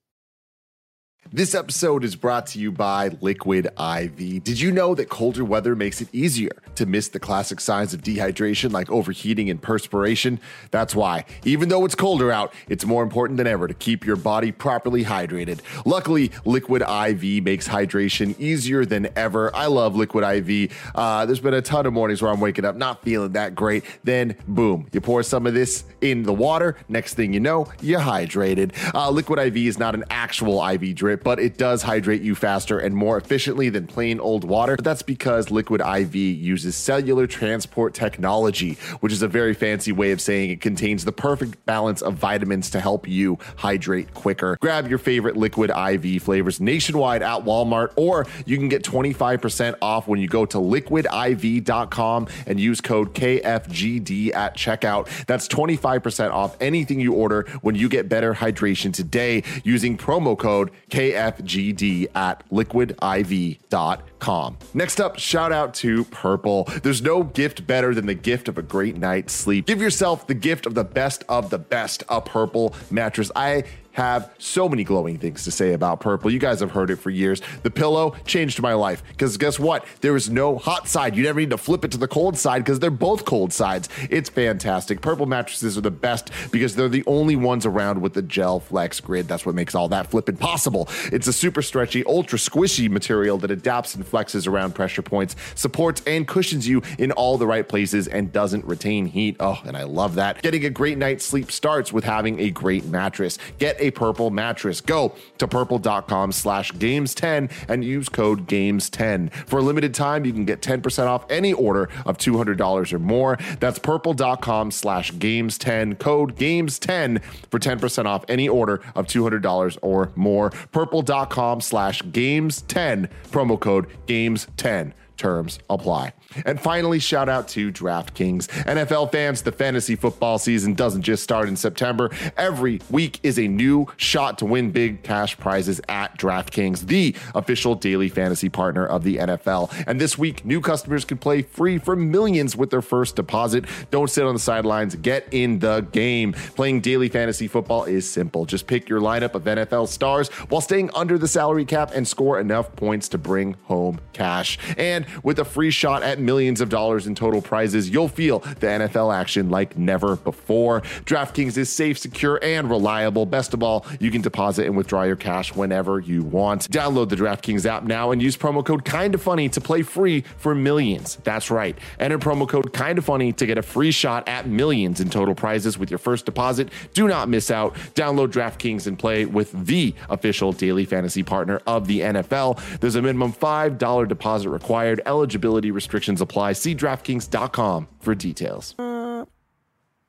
This 1.28 1.54
episode 1.54 2.02
is 2.02 2.16
brought 2.16 2.46
to 2.48 2.58
you 2.58 2.72
by 2.72 3.10
Liquid 3.20 3.66
IV. 3.66 4.16
Did 4.42 4.58
you 4.58 4.72
know 4.72 4.96
that 4.96 5.10
colder 5.10 5.44
weather 5.44 5.76
makes 5.76 6.00
it 6.00 6.08
easier 6.12 6.50
to 6.74 6.86
miss 6.86 7.06
the 7.08 7.20
classic 7.20 7.60
signs 7.60 7.94
of 7.94 8.02
dehydration 8.02 8.72
like 8.72 8.90
overheating 8.90 9.48
and 9.48 9.62
perspiration? 9.62 10.40
That's 10.72 10.92
why, 10.92 11.26
even 11.44 11.68
though 11.68 11.84
it's 11.84 11.94
colder 11.94 12.32
out, 12.32 12.52
it's 12.68 12.84
more 12.84 13.04
important 13.04 13.36
than 13.36 13.46
ever 13.46 13.68
to 13.68 13.74
keep 13.74 14.04
your 14.04 14.16
body 14.16 14.50
properly 14.50 15.04
hydrated. 15.04 15.60
Luckily, 15.84 16.32
Liquid 16.44 16.82
IV 16.82 17.44
makes 17.44 17.68
hydration 17.68 18.36
easier 18.40 18.84
than 18.84 19.08
ever. 19.14 19.54
I 19.54 19.66
love 19.66 19.94
Liquid 19.94 20.24
IV. 20.24 20.72
Uh, 20.96 21.26
there's 21.26 21.38
been 21.38 21.54
a 21.54 21.62
ton 21.62 21.86
of 21.86 21.92
mornings 21.92 22.22
where 22.22 22.32
I'm 22.32 22.40
waking 22.40 22.64
up 22.64 22.74
not 22.74 23.04
feeling 23.04 23.32
that 23.32 23.54
great. 23.54 23.84
Then, 24.02 24.34
boom, 24.48 24.88
you 24.90 25.00
pour 25.00 25.22
some 25.22 25.46
of 25.46 25.54
this 25.54 25.84
in 26.00 26.24
the 26.24 26.32
water. 26.32 26.76
Next 26.88 27.14
thing 27.14 27.32
you 27.32 27.40
know, 27.40 27.68
you're 27.82 28.00
hydrated. 28.00 28.72
Uh, 28.94 29.10
Liquid 29.10 29.38
IV 29.38 29.56
is 29.58 29.78
not 29.78 29.94
an 29.94 30.02
actual 30.10 30.66
IV 30.66 30.96
but 31.16 31.38
it 31.38 31.56
does 31.58 31.82
hydrate 31.82 32.22
you 32.22 32.34
faster 32.34 32.78
and 32.78 32.96
more 32.96 33.16
efficiently 33.16 33.68
than 33.68 33.86
plain 33.86 34.20
old 34.20 34.44
water. 34.44 34.76
But 34.76 34.84
that's 34.84 35.02
because 35.02 35.50
Liquid 35.50 35.80
IV 35.80 36.14
uses 36.14 36.76
cellular 36.76 37.26
transport 37.26 37.94
technology, 37.94 38.74
which 39.00 39.12
is 39.12 39.22
a 39.22 39.28
very 39.28 39.54
fancy 39.54 39.92
way 39.92 40.12
of 40.12 40.20
saying 40.20 40.50
it 40.50 40.60
contains 40.60 41.04
the 41.04 41.12
perfect 41.12 41.64
balance 41.66 42.02
of 42.02 42.14
vitamins 42.14 42.70
to 42.70 42.80
help 42.80 43.08
you 43.08 43.38
hydrate 43.56 44.14
quicker. 44.14 44.56
Grab 44.60 44.88
your 44.88 44.98
favorite 44.98 45.36
Liquid 45.36 45.70
IV 45.70 46.22
flavors 46.22 46.60
nationwide 46.60 47.22
at 47.22 47.44
Walmart, 47.44 47.92
or 47.96 48.26
you 48.46 48.56
can 48.56 48.68
get 48.68 48.82
25% 48.82 49.76
off 49.82 50.08
when 50.08 50.20
you 50.20 50.28
go 50.28 50.46
to 50.46 50.58
liquidiv.com 50.58 52.28
and 52.46 52.60
use 52.60 52.80
code 52.80 53.14
KFGD 53.14 54.34
at 54.34 54.56
checkout. 54.56 55.08
That's 55.26 55.48
25% 55.48 56.30
off 56.30 56.56
anything 56.60 57.00
you 57.00 57.14
order 57.14 57.46
when 57.62 57.74
you 57.74 57.88
get 57.88 58.08
better 58.08 58.34
hydration 58.34 58.92
today 58.92 59.42
using 59.64 59.96
promo 59.96 60.38
code 60.38 60.70
KFGD 60.90 60.99
KFGD 61.00 62.08
at 62.14 62.46
liquidiv.com. 62.50 64.58
Next 64.74 65.00
up, 65.00 65.18
shout 65.18 65.50
out 65.50 65.72
to 65.74 66.04
Purple. 66.04 66.68
There's 66.82 67.00
no 67.00 67.22
gift 67.22 67.66
better 67.66 67.94
than 67.94 68.04
the 68.04 68.14
gift 68.14 68.48
of 68.48 68.58
a 68.58 68.62
great 68.62 68.98
night's 68.98 69.32
sleep. 69.32 69.66
Give 69.66 69.80
yourself 69.80 70.26
the 70.26 70.34
gift 70.34 70.66
of 70.66 70.74
the 70.74 70.84
best 70.84 71.24
of 71.28 71.48
the 71.48 71.58
best, 71.58 72.02
a 72.10 72.20
Purple 72.20 72.74
mattress. 72.90 73.30
I 73.34 73.64
have 74.00 74.32
so 74.38 74.68
many 74.68 74.82
glowing 74.82 75.18
things 75.18 75.44
to 75.44 75.50
say 75.50 75.74
about 75.74 76.00
purple. 76.00 76.30
You 76.30 76.38
guys 76.38 76.60
have 76.60 76.70
heard 76.70 76.90
it 76.90 76.96
for 76.96 77.10
years. 77.10 77.42
The 77.62 77.70
pillow 77.70 78.16
changed 78.24 78.60
my 78.62 78.72
life 78.72 79.02
because 79.08 79.36
guess 79.36 79.58
what? 79.58 79.84
There 80.00 80.16
is 80.16 80.30
no 80.30 80.56
hot 80.56 80.88
side. 80.88 81.14
You 81.14 81.22
never 81.22 81.40
need 81.40 81.50
to 81.50 81.58
flip 81.58 81.84
it 81.84 81.90
to 81.92 81.98
the 81.98 82.08
cold 82.08 82.38
side 82.38 82.64
because 82.64 82.78
they're 82.78 82.90
both 82.90 83.26
cold 83.26 83.52
sides. 83.52 83.88
It's 84.08 84.30
fantastic. 84.30 85.02
Purple 85.02 85.26
mattresses 85.26 85.76
are 85.76 85.82
the 85.82 85.90
best 85.90 86.30
because 86.50 86.76
they're 86.76 86.88
the 86.88 87.04
only 87.06 87.36
ones 87.36 87.66
around 87.66 88.00
with 88.00 88.14
the 88.14 88.22
gel 88.22 88.60
flex 88.60 89.00
grid. 89.00 89.28
That's 89.28 89.44
what 89.44 89.54
makes 89.54 89.74
all 89.74 89.88
that 89.88 90.10
flipping 90.10 90.36
possible. 90.36 90.88
It's 91.12 91.26
a 91.26 91.32
super 91.32 91.60
stretchy, 91.60 92.02
ultra 92.06 92.38
squishy 92.38 92.88
material 92.88 93.36
that 93.38 93.50
adapts 93.50 93.94
and 93.94 94.04
flexes 94.04 94.48
around 94.48 94.74
pressure 94.74 95.02
points, 95.02 95.36
supports 95.54 96.02
and 96.06 96.26
cushions 96.26 96.66
you 96.66 96.82
in 96.98 97.12
all 97.12 97.36
the 97.36 97.46
right 97.46 97.68
places, 97.68 98.08
and 98.08 98.32
doesn't 98.32 98.64
retain 98.64 99.04
heat. 99.04 99.36
Oh, 99.40 99.60
and 99.66 99.76
I 99.76 99.82
love 99.82 100.14
that. 100.14 100.40
Getting 100.40 100.64
a 100.64 100.70
great 100.70 100.96
night's 100.96 101.24
sleep 101.24 101.52
starts 101.52 101.92
with 101.92 102.04
having 102.04 102.40
a 102.40 102.50
great 102.50 102.86
mattress. 102.86 103.38
Get 103.58 103.76
a 103.78 103.89
purple 103.90 104.30
mattress. 104.30 104.80
Go 104.80 105.14
to 105.38 105.48
purple.com 105.48 106.32
slash 106.32 106.72
games10 106.72 107.50
and 107.68 107.84
use 107.84 108.08
code 108.08 108.46
games10. 108.46 109.32
For 109.32 109.58
a 109.58 109.62
limited 109.62 109.94
time, 109.94 110.24
you 110.24 110.32
can 110.32 110.44
get 110.44 110.60
10% 110.62 111.06
off 111.06 111.24
any 111.30 111.52
order 111.52 111.88
of 112.06 112.18
$200 112.18 112.92
or 112.92 112.98
more. 112.98 113.38
That's 113.58 113.78
purple.com 113.78 114.70
slash 114.70 115.12
games10, 115.12 115.98
code 115.98 116.36
games10 116.36 117.22
for 117.50 117.58
10% 117.58 118.04
off 118.06 118.24
any 118.28 118.48
order 118.48 118.80
of 118.94 119.06
$200 119.06 119.78
or 119.82 120.12
more. 120.14 120.50
Purple.com 120.50 121.60
slash 121.60 122.02
games10, 122.02 123.10
promo 123.30 123.58
code 123.58 123.86
games10 124.06 124.92
terms 125.16 125.58
apply. 125.68 126.12
And 126.44 126.60
finally, 126.60 126.98
shout 126.98 127.28
out 127.28 127.48
to 127.48 127.72
DraftKings. 127.72 128.46
NFL 128.64 129.12
fans, 129.12 129.42
the 129.42 129.52
fantasy 129.52 129.96
football 129.96 130.38
season 130.38 130.74
doesn't 130.74 131.02
just 131.02 131.22
start 131.22 131.48
in 131.48 131.56
September. 131.56 132.10
Every 132.36 132.80
week 132.90 133.20
is 133.22 133.38
a 133.38 133.48
new 133.48 133.86
shot 133.96 134.38
to 134.38 134.44
win 134.44 134.70
big 134.70 135.02
cash 135.02 135.36
prizes 135.38 135.80
at 135.88 136.16
DraftKings, 136.18 136.86
the 136.86 137.14
official 137.34 137.74
daily 137.74 138.08
fantasy 138.08 138.48
partner 138.48 138.86
of 138.86 139.02
the 139.04 139.16
NFL. 139.16 139.72
And 139.86 140.00
this 140.00 140.16
week, 140.16 140.44
new 140.44 140.60
customers 140.60 141.04
can 141.04 141.18
play 141.18 141.42
free 141.42 141.78
for 141.78 141.96
millions 141.96 142.56
with 142.56 142.70
their 142.70 142.82
first 142.82 143.16
deposit. 143.16 143.64
Don't 143.90 144.10
sit 144.10 144.24
on 144.24 144.34
the 144.34 144.40
sidelines, 144.40 144.94
get 144.96 145.26
in 145.32 145.58
the 145.58 145.80
game. 145.92 146.32
Playing 146.32 146.80
daily 146.80 147.08
fantasy 147.08 147.48
football 147.48 147.84
is 147.84 148.08
simple. 148.08 148.44
Just 148.44 148.66
pick 148.66 148.88
your 148.88 149.00
lineup 149.00 149.34
of 149.34 149.44
NFL 149.44 149.88
stars 149.88 150.28
while 150.48 150.60
staying 150.60 150.90
under 150.94 151.18
the 151.18 151.28
salary 151.28 151.64
cap 151.64 151.90
and 151.94 152.06
score 152.06 152.38
enough 152.38 152.74
points 152.76 153.08
to 153.08 153.18
bring 153.18 153.54
home 153.64 154.00
cash. 154.12 154.58
And 154.76 155.06
with 155.22 155.38
a 155.38 155.44
free 155.44 155.70
shot 155.70 156.02
at 156.02 156.19
millions 156.22 156.60
of 156.60 156.68
dollars 156.68 157.06
in 157.06 157.14
total 157.14 157.42
prizes, 157.42 157.90
you'll 157.90 158.08
feel 158.08 158.40
the 158.40 158.66
NFL 158.66 159.14
action 159.14 159.50
like 159.50 159.76
never 159.76 160.16
before. 160.16 160.80
DraftKings 161.04 161.56
is 161.56 161.70
safe, 161.70 161.98
secure, 161.98 162.38
and 162.42 162.68
reliable. 162.68 163.26
Best 163.26 163.54
of 163.54 163.62
all, 163.62 163.86
you 163.98 164.10
can 164.10 164.20
deposit 164.20 164.66
and 164.66 164.76
withdraw 164.76 165.02
your 165.04 165.16
cash 165.16 165.54
whenever 165.54 166.00
you 166.00 166.22
want. 166.22 166.70
Download 166.70 167.08
the 167.08 167.16
DraftKings 167.16 167.66
app 167.66 167.84
now 167.84 168.10
and 168.10 168.22
use 168.22 168.36
promo 168.36 168.64
code 168.64 168.84
Kinda 168.84 169.18
Funny 169.18 169.48
to 169.50 169.60
play 169.60 169.82
free 169.82 170.24
for 170.36 170.54
millions. 170.54 171.18
That's 171.24 171.50
right. 171.50 171.76
Enter 171.98 172.18
promo 172.18 172.48
code 172.48 172.72
Kinda 172.72 173.02
Funny 173.02 173.32
to 173.32 173.46
get 173.46 173.58
a 173.58 173.62
free 173.62 173.90
shot 173.90 174.28
at 174.28 174.48
millions 174.48 175.00
in 175.00 175.10
total 175.10 175.34
prizes 175.34 175.78
with 175.78 175.90
your 175.90 175.98
first 175.98 176.24
deposit. 176.26 176.70
Do 176.94 177.06
not 177.06 177.28
miss 177.28 177.50
out. 177.50 177.74
Download 177.94 178.28
DraftKings 178.28 178.86
and 178.86 178.98
play 178.98 179.24
with 179.24 179.52
the 179.66 179.94
official 180.08 180.52
daily 180.52 180.84
fantasy 180.84 181.22
partner 181.22 181.60
of 181.66 181.86
the 181.86 182.00
NFL. 182.00 182.58
There's 182.80 182.96
a 182.96 183.02
minimum 183.02 183.32
$5 183.32 184.08
deposit 184.08 184.50
required. 184.50 185.00
Eligibility 185.06 185.70
restrictions 185.70 186.09
apply. 186.18 186.54
See 186.54 186.74
DraftKings.com 186.74 187.86
for 188.00 188.14
details. 188.14 188.74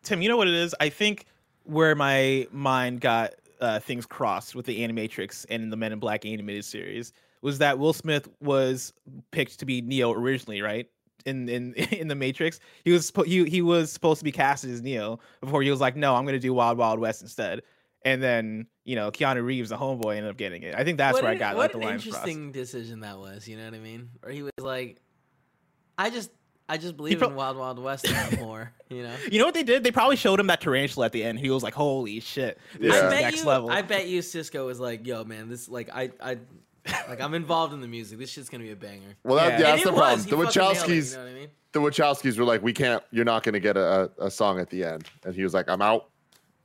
Tim, 0.04 0.22
you 0.22 0.30
know 0.30 0.38
what 0.38 0.48
it 0.48 0.56
is? 0.56 0.74
I 0.80 0.90
think 0.90 1.26
where 1.64 1.94
my 1.96 2.48
mind 2.52 3.02
got 3.02 3.34
uh, 3.60 3.80
things 3.80 4.06
crossed 4.06 4.56
with 4.56 4.66
the 4.66 4.80
Animatrix 4.80 5.46
and 5.50 5.72
the 5.72 5.78
Men 5.78 5.92
in 5.92 6.00
Black 6.00 6.26
animated 6.26 6.66
series 6.66 7.14
was 7.42 7.60
that 7.60 7.78
Will 7.78 7.94
Smith 7.94 8.28
was 8.40 8.94
picked 9.32 9.60
to 9.60 9.66
be 9.66 9.82
Neo 9.82 10.12
originally, 10.14 10.62
right? 10.62 10.90
In 11.26 11.48
in 11.50 11.74
in 11.92 12.08
the 12.08 12.16
Matrix, 12.16 12.60
he 12.84 12.92
was 12.92 13.12
he 13.26 13.46
he 13.48 13.62
was 13.62 13.92
supposed 13.92 14.20
to 14.20 14.24
be 14.24 14.32
casted 14.32 14.72
as 14.72 14.82
Neo 14.82 15.20
before 15.40 15.62
he 15.62 15.70
was 15.70 15.80
like, 15.80 15.96
no, 15.96 16.16
I'm 16.16 16.24
going 16.24 16.34
to 16.34 16.40
do 16.40 16.54
Wild 16.54 16.78
Wild 16.78 17.00
West 17.00 17.22
instead. 17.22 17.62
And 18.04 18.24
then 18.24 18.66
you 18.86 18.96
know 18.96 19.12
Keanu 19.12 19.46
Reeves, 19.46 19.70
the 19.70 19.78
homeboy, 19.78 20.16
ended 20.16 20.32
up 20.32 20.38
getting 20.38 20.64
it. 20.64 20.74
I 20.74 20.84
think 20.84 20.98
that's 20.98 21.14
what 21.14 21.24
where 21.24 21.32
an, 21.32 21.38
I 21.38 21.40
got 21.40 21.56
what 21.56 21.62
like, 21.62 21.72
the 21.74 21.78
an 21.78 21.84
lines 21.84 22.06
interesting 22.06 22.52
crossed. 22.52 22.54
decision 22.54 23.02
that 23.02 23.20
was. 23.20 23.48
You 23.48 23.58
know 23.58 23.66
what 23.66 23.76
I 23.76 23.80
mean? 23.80 24.10
Or 24.24 24.32
he 24.32 24.42
was 24.42 24.52
like, 24.58 25.00
I 26.02 26.10
just 26.10 26.32
I 26.70 26.78
just 26.78 26.96
believe 26.96 27.20
pro- 27.20 27.28
in 27.30 27.36
Wild 27.36 27.58
Wild 27.58 27.80
West 27.80 28.06
more. 28.40 28.72
You 28.90 29.04
know. 29.04 29.16
You 29.32 29.40
know 29.40 29.46
what 29.46 29.54
they 29.54 29.64
did? 29.64 29.84
They 29.84 29.92
probably 29.92 30.16
showed 30.16 30.40
him 30.40 30.48
that 30.48 30.62
tarantula 30.62 31.06
at 31.08 31.12
the 31.12 31.24
end. 31.24 31.40
He 31.40 31.50
was 31.50 31.64
like, 31.64 31.74
"Holy 31.74 32.20
shit, 32.20 32.58
this 32.80 32.94
Yeah. 32.96 33.02
I 33.02 33.06
is 33.08 33.12
bet 33.14 33.22
next 33.24 33.38
you. 33.42 33.46
level." 33.48 33.70
I 33.70 33.82
bet 33.82 34.08
you 34.08 34.20
Sisqó 34.22 34.66
was 34.66 34.80
like, 34.80 35.06
"Yo, 35.06 35.24
man, 35.24 35.50
this 35.50 35.68
like 35.70 35.90
I 35.94 36.12
I 36.22 36.38
like 37.10 37.22
I'm 37.22 37.34
involved 37.34 37.74
in 37.74 37.82
the 37.82 37.88
music. 37.88 38.20
This 38.20 38.30
shit's 38.30 38.50
gonna 38.50 38.64
be 38.64 38.72
a 38.72 38.76
banger." 38.76 39.16
Well, 39.24 39.36
that, 39.36 39.60
Yeah. 39.60 39.60
yeah, 39.60 39.72
that's 39.72 39.84
the 39.84 39.92
was. 39.92 40.00
problem. 40.00 40.20
He 40.24 40.30
The 40.32 40.38
fucking 40.38 40.62
nailed 40.62 40.76
it, 40.76 40.80
Wachowskis, 40.90 41.12
you 41.12 41.18
know 41.18 41.24
what 41.24 41.32
I 41.32 41.34
mean? 41.36 41.50
the 41.74 41.80
Wachowskis 41.80 42.38
were 42.38 42.44
like, 42.46 42.62
"We 42.64 42.74
can't. 42.74 43.04
You're 43.12 43.26
not 43.26 43.44
going 43.44 43.54
to 43.54 43.60
get 43.60 43.78
a, 43.78 44.10
a, 44.20 44.26
a 44.28 44.32
song 44.32 44.60
at 44.60 44.70
the 44.70 44.84
end." 44.84 45.06
And 45.24 45.34
he 45.36 45.44
was 45.44 45.54
like, 45.54 45.70
"I'm 45.70 45.82
out. 45.82 46.10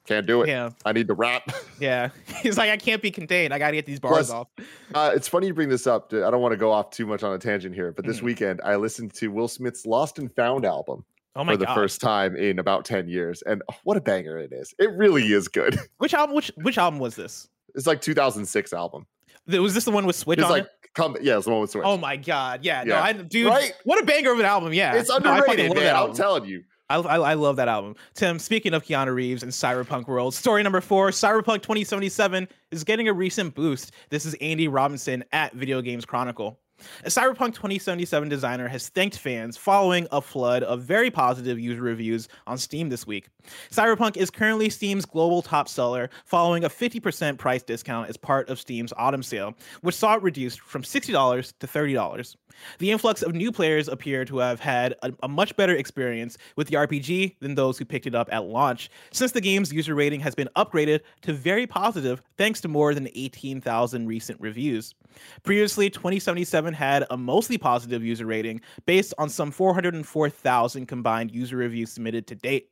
Can't 0.06 0.26
do 0.26 0.42
it. 0.42 0.48
Yeah. 0.48 0.70
I 0.84 0.92
need 0.92 1.08
to 1.08 1.14
rap." 1.14 1.50
yeah, 1.80 2.10
he's 2.42 2.56
like, 2.56 2.70
"I 2.70 2.76
can't 2.76 3.02
be 3.02 3.10
contained. 3.10 3.52
I 3.52 3.58
got 3.58 3.70
to 3.70 3.76
get 3.76 3.86
these 3.86 4.00
bars 4.00 4.28
Plus- 4.28 4.30
off." 4.30 4.48
Uh, 4.94 5.12
it's 5.14 5.28
funny 5.28 5.48
you 5.48 5.54
bring 5.54 5.68
this 5.68 5.86
up. 5.86 6.12
I 6.12 6.30
don't 6.30 6.40
want 6.40 6.52
to 6.52 6.56
go 6.58 6.70
off 6.72 6.90
too 6.90 7.06
much 7.06 7.22
on 7.22 7.32
a 7.34 7.38
tangent 7.38 7.74
here, 7.74 7.92
but 7.92 8.04
this 8.06 8.18
Mhm. 8.20 8.22
weekend 8.22 8.60
I 8.64 8.76
listened 8.76 9.12
to 9.14 9.28
Will 9.28 9.48
Smith's 9.48 9.84
Lost 9.86 10.18
and 10.18 10.32
Found 10.36 10.64
album 10.64 11.04
Oh 11.34 11.44
for 11.44 11.56
the 11.56 11.66
god! 11.66 11.74
first 11.74 12.00
time 12.00 12.36
in 12.36 12.58
about 12.58 12.84
10 12.84 13.08
years. 13.08 13.42
And 13.42 13.62
oh, 13.70 13.74
what 13.84 13.96
a 13.96 14.00
banger 14.00 14.38
it 14.38 14.52
is. 14.52 14.74
It 14.78 14.90
really 14.92 15.24
is 15.32 15.48
good. 15.48 15.78
Which 15.98 16.14
album? 16.14 16.34
Which 16.36 16.50
which 16.62 16.78
album 16.78 16.98
was 17.00 17.14
this? 17.16 17.48
It's 17.74 17.86
like 17.86 18.00
2006 18.00 18.72
album. 18.72 19.06
Was 19.48 19.74
this 19.74 19.84
the 19.84 19.90
one 19.90 20.06
with 20.06 20.16
Switch 20.16 20.38
It's 20.38 20.44
on 20.46 20.50
like, 20.50 20.64
it? 20.64 20.70
come, 20.94 21.16
yeah, 21.20 21.36
it's 21.36 21.44
the 21.44 21.52
one 21.52 21.60
with 21.60 21.70
Switch. 21.70 21.84
Oh 21.84 21.96
my 21.98 22.16
god! 22.16 22.64
Yeah, 22.64 22.82
no, 22.84 22.96
I 22.96 23.12
dude, 23.12 23.46
Right? 23.48 23.72
what 23.84 24.02
a 24.02 24.06
banger 24.06 24.32
of 24.32 24.40
an 24.40 24.46
album! 24.46 24.72
Yeah, 24.72 24.94
it's 24.94 25.08
No, 25.10 25.16
underrated, 25.16 25.68
love 25.68 25.76
man. 25.76 25.94
I'm 25.94 26.14
telling 26.14 26.46
you. 26.46 26.64
I, 26.88 26.96
I, 26.98 27.34
love 27.34 27.56
that 27.56 27.66
album. 27.66 27.96
Tim, 28.14 28.38
speaking 28.38 28.72
of 28.72 28.84
Keanu 28.84 29.12
Reeves 29.12 29.42
and 29.42 29.50
Cyberpunk 29.50 30.06
World, 30.06 30.34
story 30.34 30.62
number 30.62 30.80
four 30.80 31.10
Cyberpunk 31.10 31.62
2077 31.62 32.46
is 32.70 32.84
getting 32.84 33.08
a 33.08 33.12
recent 33.12 33.54
boost. 33.54 33.92
This 34.10 34.24
is 34.24 34.34
Andy 34.34 34.68
Robinson 34.68 35.24
at 35.32 35.52
Video 35.54 35.82
Games 35.82 36.04
Chronicle. 36.04 36.60
A 37.04 37.08
Cyberpunk 37.08 37.54
2077 37.54 38.28
designer 38.28 38.68
has 38.68 38.88
thanked 38.88 39.18
fans 39.18 39.56
following 39.56 40.06
a 40.12 40.20
flood 40.20 40.62
of 40.62 40.82
very 40.82 41.10
positive 41.10 41.58
user 41.58 41.80
reviews 41.80 42.28
on 42.46 42.58
Steam 42.58 42.88
this 42.88 43.06
week. 43.06 43.28
Cyberpunk 43.70 44.16
is 44.16 44.30
currently 44.30 44.68
Steam's 44.68 45.06
global 45.06 45.40
top 45.40 45.68
seller, 45.68 46.10
following 46.24 46.64
a 46.64 46.68
50% 46.68 47.38
price 47.38 47.62
discount 47.62 48.08
as 48.08 48.16
part 48.16 48.48
of 48.50 48.60
Steam's 48.60 48.92
autumn 48.96 49.22
sale, 49.22 49.54
which 49.80 49.94
saw 49.94 50.14
it 50.14 50.22
reduced 50.22 50.60
from 50.60 50.82
$60 50.82 51.52
to 51.58 51.66
$30. 51.66 52.36
The 52.78 52.90
influx 52.90 53.22
of 53.22 53.34
new 53.34 53.52
players 53.52 53.88
appear 53.88 54.24
to 54.24 54.38
have 54.38 54.60
had 54.60 54.94
a, 55.02 55.12
a 55.22 55.28
much 55.28 55.56
better 55.56 55.74
experience 55.74 56.38
with 56.56 56.68
the 56.68 56.76
RPG 56.76 57.36
than 57.40 57.54
those 57.54 57.78
who 57.78 57.84
picked 57.84 58.06
it 58.06 58.14
up 58.14 58.28
at 58.32 58.44
launch, 58.44 58.90
since 59.12 59.32
the 59.32 59.40
game's 59.40 59.72
user 59.72 59.94
rating 59.94 60.20
has 60.20 60.34
been 60.34 60.48
upgraded 60.56 61.00
to 61.22 61.32
very 61.32 61.66
positive 61.66 62.22
thanks 62.36 62.60
to 62.62 62.68
more 62.68 62.94
than 62.94 63.08
18,000 63.14 64.06
recent 64.06 64.40
reviews. 64.40 64.94
Previously, 65.42 65.90
2077 65.90 66.65
had 66.74 67.04
a 67.10 67.16
mostly 67.16 67.58
positive 67.58 68.04
user 68.04 68.26
rating 68.26 68.60
based 68.86 69.14
on 69.18 69.28
some 69.28 69.50
404,000 69.50 70.86
combined 70.86 71.30
user 71.32 71.56
reviews 71.56 71.92
submitted 71.92 72.26
to 72.28 72.34
date. 72.34 72.70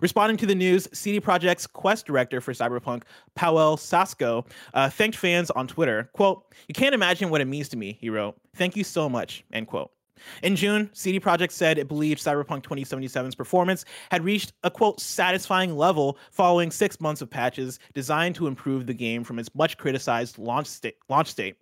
Responding 0.00 0.36
to 0.38 0.46
the 0.46 0.54
news, 0.54 0.88
CD 0.92 1.20
Projekt's 1.20 1.66
quest 1.66 2.06
director 2.06 2.40
for 2.40 2.52
Cyberpunk, 2.52 3.02
Powell 3.34 3.76
Sasko, 3.76 4.46
uh, 4.74 4.88
thanked 4.88 5.16
fans 5.16 5.50
on 5.50 5.66
Twitter. 5.66 6.08
Quote, 6.12 6.44
You 6.68 6.74
can't 6.74 6.94
imagine 6.94 7.30
what 7.30 7.40
it 7.40 7.46
means 7.46 7.68
to 7.70 7.76
me, 7.76 7.98
he 8.00 8.10
wrote. 8.10 8.36
Thank 8.54 8.76
you 8.76 8.84
so 8.84 9.08
much, 9.08 9.44
end 9.52 9.66
quote. 9.66 9.90
In 10.42 10.56
June, 10.56 10.90
CD 10.92 11.20
Projekt 11.20 11.50
said 11.52 11.78
it 11.78 11.88
believed 11.88 12.20
Cyberpunk 12.20 12.62
2077's 12.62 13.34
performance 13.34 13.84
had 14.10 14.24
reached 14.24 14.52
a 14.64 14.70
quote 14.70 15.00
satisfying 15.00 15.76
level 15.76 16.18
following 16.30 16.70
six 16.70 17.00
months 17.00 17.20
of 17.20 17.30
patches 17.30 17.78
designed 17.94 18.34
to 18.36 18.46
improve 18.46 18.86
the 18.86 18.94
game 18.94 19.24
from 19.24 19.38
its 19.38 19.54
much 19.54 19.76
criticized 19.76 20.38
launch 20.38 20.66
state. 20.66 20.96
Launch 21.08 21.28
state. 21.28 21.56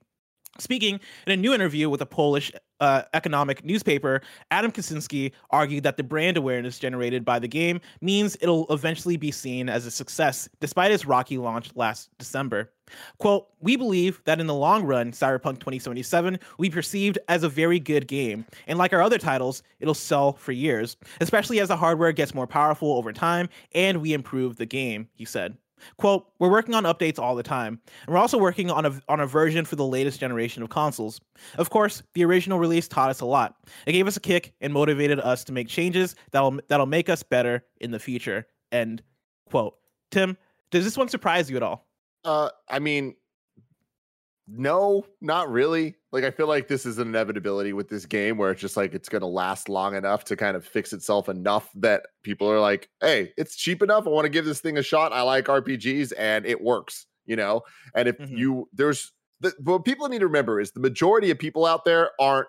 Speaking 0.58 1.00
in 1.26 1.32
a 1.32 1.36
new 1.36 1.52
interview 1.52 1.90
with 1.90 2.00
a 2.00 2.06
Polish 2.06 2.52
uh, 2.78 3.02
economic 3.12 3.64
newspaper, 3.64 4.20
Adam 4.52 4.70
Kiciński 4.70 5.32
argued 5.50 5.82
that 5.82 5.96
the 5.96 6.04
brand 6.04 6.36
awareness 6.36 6.78
generated 6.78 7.24
by 7.24 7.40
the 7.40 7.48
game 7.48 7.80
means 8.00 8.36
it'll 8.40 8.72
eventually 8.72 9.16
be 9.16 9.32
seen 9.32 9.68
as 9.68 9.84
a 9.84 9.90
success, 9.90 10.48
despite 10.60 10.92
its 10.92 11.06
rocky 11.06 11.38
launch 11.38 11.70
last 11.74 12.08
December. 12.18 12.70
Quote, 13.18 13.48
We 13.60 13.76
believe 13.76 14.22
that 14.26 14.38
in 14.38 14.46
the 14.46 14.54
long 14.54 14.84
run, 14.84 15.10
Cyberpunk 15.10 15.58
2077 15.58 16.38
will 16.56 16.62
be 16.62 16.70
perceived 16.70 17.18
as 17.28 17.42
a 17.42 17.48
very 17.48 17.80
good 17.80 18.06
game, 18.06 18.44
and 18.68 18.78
like 18.78 18.92
our 18.92 19.02
other 19.02 19.18
titles, 19.18 19.64
it'll 19.80 19.94
sell 19.94 20.34
for 20.34 20.52
years, 20.52 20.96
especially 21.20 21.58
as 21.58 21.68
the 21.68 21.76
hardware 21.76 22.12
gets 22.12 22.34
more 22.34 22.46
powerful 22.46 22.92
over 22.92 23.12
time 23.12 23.48
and 23.72 24.00
we 24.00 24.12
improve 24.12 24.56
the 24.56 24.66
game, 24.66 25.08
he 25.14 25.24
said. 25.24 25.56
Quote, 25.98 26.26
we're 26.38 26.50
working 26.50 26.74
on 26.74 26.84
updates 26.84 27.18
all 27.18 27.34
the 27.34 27.42
time, 27.42 27.80
and 28.06 28.14
we're 28.14 28.20
also 28.20 28.38
working 28.38 28.70
on 28.70 28.86
a, 28.86 29.00
on 29.08 29.20
a 29.20 29.26
version 29.26 29.64
for 29.64 29.76
the 29.76 29.84
latest 29.84 30.20
generation 30.20 30.62
of 30.62 30.70
consoles. 30.70 31.20
Of 31.58 31.70
course, 31.70 32.02
the 32.14 32.24
original 32.24 32.58
release 32.58 32.88
taught 32.88 33.10
us 33.10 33.20
a 33.20 33.26
lot. 33.26 33.56
It 33.86 33.92
gave 33.92 34.06
us 34.06 34.16
a 34.16 34.20
kick 34.20 34.54
and 34.60 34.72
motivated 34.72 35.20
us 35.20 35.44
to 35.44 35.52
make 35.52 35.68
changes 35.68 36.14
that'll 36.30 36.58
that'll 36.68 36.86
make 36.86 37.08
us 37.08 37.22
better 37.22 37.64
in 37.80 37.90
the 37.90 37.98
future. 37.98 38.46
End 38.72 39.02
quote. 39.50 39.74
Tim, 40.10 40.36
does 40.70 40.84
this 40.84 40.96
one 40.96 41.08
surprise 41.08 41.50
you 41.50 41.56
at 41.56 41.62
all? 41.62 41.86
Uh, 42.24 42.48
I 42.68 42.78
mean, 42.78 43.14
no, 44.46 45.06
not 45.20 45.50
really. 45.50 45.96
Like, 46.12 46.24
I 46.24 46.30
feel 46.30 46.46
like 46.46 46.68
this 46.68 46.84
is 46.84 46.98
an 46.98 47.08
inevitability 47.08 47.72
with 47.72 47.88
this 47.88 48.04
game 48.04 48.36
where 48.36 48.50
it's 48.50 48.60
just 48.60 48.76
like 48.76 48.92
it's 48.94 49.08
going 49.08 49.20
to 49.22 49.26
last 49.26 49.68
long 49.68 49.94
enough 49.96 50.24
to 50.24 50.36
kind 50.36 50.56
of 50.56 50.66
fix 50.66 50.92
itself 50.92 51.28
enough 51.28 51.70
that 51.76 52.06
people 52.22 52.50
are 52.50 52.60
like, 52.60 52.90
hey, 53.00 53.32
it's 53.38 53.56
cheap 53.56 53.82
enough. 53.82 54.06
I 54.06 54.10
want 54.10 54.26
to 54.26 54.28
give 54.30 54.44
this 54.44 54.60
thing 54.60 54.76
a 54.76 54.82
shot. 54.82 55.12
I 55.12 55.22
like 55.22 55.48
RPGs 55.48 56.12
and 56.18 56.44
it 56.44 56.60
works, 56.62 57.06
you 57.24 57.36
know? 57.36 57.62
And 57.94 58.06
if 58.08 58.16
Mhm. 58.18 58.36
you, 58.36 58.68
there's, 58.72 59.12
the, 59.40 59.54
what 59.62 59.84
people 59.84 60.08
need 60.08 60.20
to 60.20 60.26
remember 60.26 60.60
is 60.60 60.72
the 60.72 60.80
majority 60.80 61.30
of 61.30 61.38
people 61.38 61.64
out 61.66 61.84
there 61.84 62.10
aren't 62.20 62.48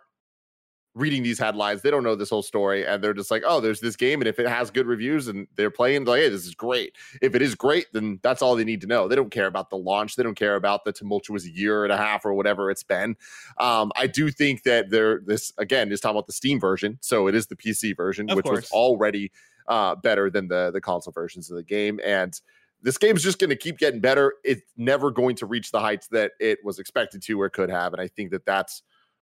reading 0.95 1.23
these 1.23 1.37
headlines. 1.37 1.81
They 1.81 1.91
don't 1.91 2.03
know 2.03 2.15
this 2.15 2.29
whole 2.29 2.41
story, 2.41 2.85
and 2.87 3.03
they're 3.03 3.13
just 3.13 3.29
like, 3.29 3.43
"Oh, 3.45 3.59
there's 3.59 3.81
this 3.81 3.95
game, 3.95 4.21
and 4.21 4.27
if 4.27 4.39
it 4.39 4.47
has 4.47 4.71
good 4.71 4.87
reviews 4.87 5.27
and 5.27 5.47
they're 5.55 5.69
playing, 5.69 6.05
like, 6.05 6.21
hey, 6.21 6.29
this 6.29 6.45
is 6.45 6.55
great." 6.55 6.95
If 7.21 7.35
it 7.35 7.41
is 7.41 7.53
great, 7.53 7.87
then 7.93 8.19
that's 8.23 8.41
all 8.41 8.55
they 8.55 8.63
need 8.63 8.81
to 8.81 8.87
know. 8.87 9.07
They 9.07 9.15
don't 9.15 9.29
care 9.29 9.47
about 9.47 9.69
the 9.69 9.77
launch. 9.77 10.15
They 10.15 10.23
don't 10.23 10.35
care 10.35 10.55
about 10.55 10.85
the 10.85 10.93
tumultuous 10.93 11.45
year 11.45 11.83
and 11.83 11.91
a 11.91 11.97
half 11.97 12.25
or 12.25 12.33
whatever 12.33 12.71
it's 12.71 12.83
been. 12.83 13.17
Um, 13.59 13.91
I 13.95 14.07
do 14.07 14.31
think 14.31 14.63
that 14.63 14.89
there, 14.89 15.21
this 15.25 15.51
again 15.57 15.91
is 15.91 15.99
talking 15.99 16.15
about 16.15 16.27
the 16.27 16.33
Steam 16.33 16.59
version, 16.59 16.97
so 17.01 17.27
it 17.27 17.35
is 17.35 17.47
the 17.47 17.57
PC 17.57 17.95
version, 17.95 18.29
Of 18.29 18.37
which 18.37 18.47
was 18.47 18.71
already 18.71 19.31
uh, 19.67 19.95
better 19.95 20.29
than 20.29 20.47
the 20.47 20.71
the 20.71 20.81
console 20.81 21.11
versions 21.11 21.51
of 21.51 21.57
the 21.57 21.63
game, 21.63 21.99
and 22.03 22.39
this 22.81 22.97
game's 22.97 23.23
just 23.23 23.39
going 23.39 23.49
to 23.49 23.55
keep 23.55 23.79
getting 23.79 23.99
better. 23.99 24.35
It's 24.43 24.61
never 24.77 25.11
going 25.11 25.35
to 25.37 25.45
reach 25.45 25.71
the 25.71 25.79
heights 25.79 26.07
that 26.09 26.33
it 26.39 26.59
was 26.63 26.79
expected 26.79 27.21
to 27.23 27.41
or 27.41 27.49
could 27.49 27.69
have, 27.69 27.93
and 27.93 28.01
I 28.01 28.07
think 28.07 28.31
that 28.31 28.45
that's 28.45 28.81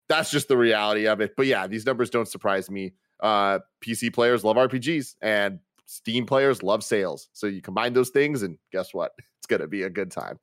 that's 0.08 0.32
just 0.32 0.48
the 0.48 0.58
reality 0.58 1.08
of 1.08 1.22
it. 1.22 1.36
But 1.36 1.48
yeah, 1.48 1.68
these 1.68 1.86
numbers 1.86 2.10
don't 2.10 2.28
surprise 2.28 2.70
me. 2.70 2.94
Uh, 3.20 3.60
PC 3.82 4.14
players 4.14 4.44
love 4.44 4.58
RPGs, 4.58 5.16
and 5.22 5.60
Steam 5.86 6.26
players 6.26 6.64
love 6.64 6.84
sales. 6.84 7.30
So 7.34 7.48
you 7.48 7.62
combine 7.62 7.94
those 7.94 8.10
things, 8.10 8.42
and 8.42 8.58
guess 8.72 8.94
what? 8.94 9.12
It's 9.46 9.48
going 9.48 9.62
to 9.62 9.68
be 9.68 9.84
a 9.84 9.92
good 9.92 10.10
time. 10.10 10.40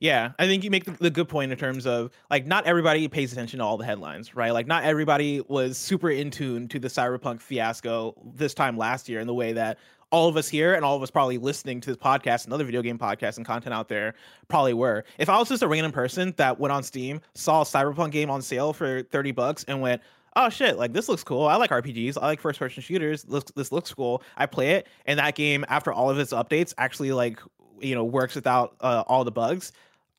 Yeah, 0.00 0.32
I 0.36 0.46
think 0.46 0.64
you 0.64 0.72
make 0.72 0.84
the, 0.84 0.90
the 0.90 1.10
good 1.10 1.28
point 1.28 1.52
in 1.52 1.58
terms 1.58 1.86
of 1.86 2.10
like 2.30 2.46
not 2.46 2.66
everybody 2.66 3.06
pays 3.06 3.32
attention 3.32 3.60
to 3.60 3.64
all 3.64 3.76
the 3.76 3.84
headlines, 3.84 4.34
right? 4.34 4.50
Like 4.50 4.66
not 4.66 4.82
everybody 4.82 5.40
was 5.40 5.78
super 5.78 6.10
in 6.10 6.32
tune 6.32 6.66
to 6.66 6.80
the 6.80 6.88
cyberpunk 6.88 7.40
fiasco 7.40 8.14
this 8.34 8.52
time 8.52 8.76
last 8.76 9.08
year 9.08 9.20
in 9.20 9.28
the 9.28 9.34
way 9.34 9.52
that 9.52 9.78
all 10.10 10.28
of 10.28 10.36
us 10.36 10.48
here 10.48 10.74
and 10.74 10.84
all 10.84 10.96
of 10.96 11.02
us 11.02 11.10
probably 11.10 11.38
listening 11.38 11.80
to 11.80 11.90
this 11.90 11.96
podcast 11.96 12.44
and 12.44 12.52
other 12.52 12.64
video 12.64 12.82
game 12.82 12.98
podcasts 12.98 13.36
and 13.36 13.46
content 13.46 13.74
out 13.74 13.88
there 13.88 14.14
probably 14.48 14.74
were. 14.74 15.04
If 15.18 15.28
I 15.28 15.38
was 15.38 15.48
just 15.48 15.62
a 15.62 15.68
random 15.68 15.92
person 15.92 16.34
that 16.36 16.58
went 16.58 16.72
on 16.72 16.82
Steam, 16.82 17.20
saw 17.34 17.62
a 17.62 17.64
cyberpunk 17.64 18.10
game 18.10 18.30
on 18.30 18.42
sale 18.42 18.72
for 18.72 19.02
30 19.02 19.32
bucks 19.32 19.64
and 19.68 19.80
went, 19.80 20.02
oh 20.36 20.48
shit, 20.48 20.78
like 20.78 20.92
this 20.92 21.08
looks 21.08 21.24
cool. 21.24 21.46
I 21.46 21.56
like 21.56 21.70
RPGs. 21.70 22.16
I 22.20 22.26
like 22.26 22.40
first 22.40 22.58
person 22.58 22.82
shooters. 22.82 23.22
This 23.24 23.44
this 23.56 23.72
looks 23.72 23.92
cool. 23.92 24.22
I 24.36 24.46
play 24.46 24.72
it, 24.72 24.86
and 25.06 25.18
that 25.18 25.34
game 25.34 25.64
after 25.68 25.92
all 25.92 26.10
of 26.10 26.18
its 26.18 26.32
updates 26.32 26.74
actually 26.78 27.12
like 27.12 27.40
you 27.80 27.94
know 27.94 28.04
works 28.04 28.34
without 28.34 28.76
uh, 28.80 29.04
all 29.06 29.24
the 29.24 29.32
bugs. 29.32 29.72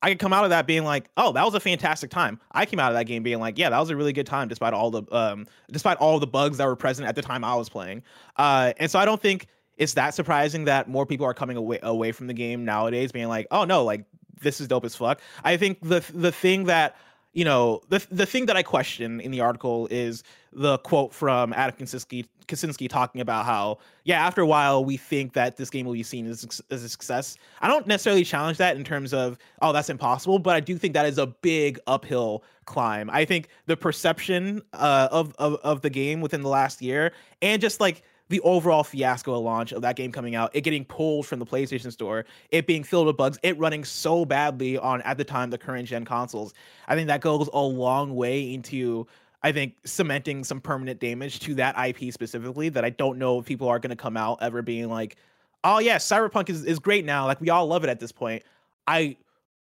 I 0.04 0.08
could 0.08 0.18
come 0.18 0.32
out 0.32 0.42
of 0.42 0.50
that 0.50 0.66
being 0.66 0.82
like, 0.82 1.08
oh, 1.16 1.30
that 1.32 1.44
was 1.44 1.54
a 1.54 1.60
fantastic 1.60 2.10
time. 2.10 2.40
I 2.50 2.66
came 2.66 2.80
out 2.80 2.90
of 2.90 2.98
that 2.98 3.04
game 3.04 3.22
being 3.22 3.38
like, 3.38 3.56
yeah, 3.56 3.70
that 3.70 3.78
was 3.78 3.88
a 3.90 3.96
really 3.96 4.12
good 4.12 4.26
time, 4.26 4.48
despite 4.48 4.74
all 4.74 4.90
the 4.90 5.04
um, 5.12 5.46
despite 5.70 5.98
all 5.98 6.18
the 6.18 6.26
bugs 6.26 6.58
that 6.58 6.66
were 6.66 6.76
present 6.76 7.08
at 7.08 7.14
the 7.14 7.22
time 7.22 7.44
I 7.44 7.54
was 7.54 7.68
playing. 7.68 8.02
Uh, 8.36 8.72
and 8.78 8.90
so 8.90 8.98
I 8.98 9.04
don't 9.04 9.22
think 9.22 9.46
it's 9.76 9.94
that 9.94 10.14
surprising 10.14 10.64
that 10.64 10.88
more 10.88 11.06
people 11.06 11.26
are 11.26 11.34
coming 11.34 11.56
away 11.56 11.78
away 11.82 12.12
from 12.12 12.26
the 12.26 12.34
game 12.34 12.64
nowadays, 12.64 13.12
being 13.12 13.28
like, 13.28 13.46
oh 13.50 13.64
no, 13.64 13.84
like 13.84 14.04
this 14.40 14.60
is 14.60 14.68
dope 14.68 14.84
as 14.84 14.94
fuck. 14.94 15.20
I 15.44 15.56
think 15.56 15.78
the 15.82 16.04
the 16.12 16.32
thing 16.32 16.64
that 16.64 16.96
you 17.32 17.44
know, 17.46 17.80
the 17.88 18.06
the 18.10 18.26
thing 18.26 18.46
that 18.46 18.56
I 18.56 18.62
question 18.62 19.20
in 19.20 19.30
the 19.30 19.40
article 19.40 19.88
is 19.90 20.22
the 20.52 20.76
quote 20.78 21.14
from 21.14 21.54
Adam 21.54 21.74
Kiciński, 21.78 22.26
Kiciński 22.46 22.90
talking 22.90 23.22
about 23.22 23.46
how, 23.46 23.78
yeah, 24.04 24.24
after 24.24 24.42
a 24.42 24.46
while 24.46 24.84
we 24.84 24.98
think 24.98 25.32
that 25.32 25.56
this 25.56 25.70
game 25.70 25.86
will 25.86 25.94
be 25.94 26.02
seen 26.02 26.26
as, 26.26 26.62
as 26.70 26.84
a 26.84 26.88
success. 26.90 27.38
I 27.62 27.68
don't 27.68 27.86
necessarily 27.86 28.24
challenge 28.24 28.58
that 28.58 28.76
in 28.76 28.84
terms 28.84 29.14
of, 29.14 29.38
oh, 29.62 29.72
that's 29.72 29.88
impossible, 29.88 30.40
but 30.40 30.54
I 30.54 30.60
do 30.60 30.76
think 30.76 30.92
that 30.92 31.06
is 31.06 31.16
a 31.16 31.26
big 31.26 31.80
uphill 31.86 32.44
climb. 32.66 33.08
I 33.08 33.24
think 33.24 33.48
the 33.64 33.78
perception 33.78 34.60
uh, 34.74 35.08
of, 35.10 35.34
of 35.38 35.54
of 35.62 35.80
the 35.80 35.90
game 35.90 36.20
within 36.20 36.42
the 36.42 36.50
last 36.50 36.82
year 36.82 37.12
and 37.40 37.62
just 37.62 37.80
like 37.80 38.02
the 38.32 38.40
overall 38.40 38.82
fiasco 38.82 39.38
launch 39.38 39.72
of 39.72 39.82
that 39.82 39.94
game 39.94 40.10
coming 40.10 40.34
out, 40.34 40.50
it 40.54 40.62
getting 40.62 40.86
pulled 40.86 41.26
from 41.26 41.38
the 41.38 41.44
PlayStation 41.44 41.92
Store, 41.92 42.24
it 42.50 42.66
being 42.66 42.82
filled 42.82 43.06
with 43.06 43.16
bugs, 43.16 43.38
it 43.42 43.58
running 43.58 43.84
so 43.84 44.24
badly 44.24 44.78
on 44.78 45.02
at 45.02 45.18
the 45.18 45.24
time 45.24 45.50
the 45.50 45.58
current 45.58 45.86
gen 45.86 46.06
consoles. 46.06 46.54
I 46.88 46.94
think 46.94 47.08
that 47.08 47.20
goes 47.20 47.50
a 47.52 47.60
long 47.60 48.16
way 48.16 48.54
into 48.54 49.06
I 49.42 49.52
think 49.52 49.74
cementing 49.84 50.44
some 50.44 50.60
permanent 50.60 50.98
damage 50.98 51.40
to 51.40 51.54
that 51.56 51.76
IP 51.78 52.10
specifically 52.12 52.70
that 52.70 52.84
I 52.84 52.90
don't 52.90 53.18
know 53.18 53.40
if 53.40 53.44
people 53.44 53.68
are 53.68 53.78
going 53.78 53.90
to 53.90 53.96
come 53.96 54.16
out 54.16 54.38
ever 54.40 54.62
being 54.62 54.88
like, 54.88 55.16
"Oh 55.62 55.78
yeah, 55.78 55.96
Cyberpunk 55.98 56.48
is, 56.48 56.64
is 56.64 56.78
great 56.78 57.04
now. 57.04 57.26
Like 57.26 57.40
we 57.40 57.50
all 57.50 57.66
love 57.66 57.84
it 57.84 57.90
at 57.90 58.00
this 58.00 58.12
point." 58.12 58.44
I 58.86 59.16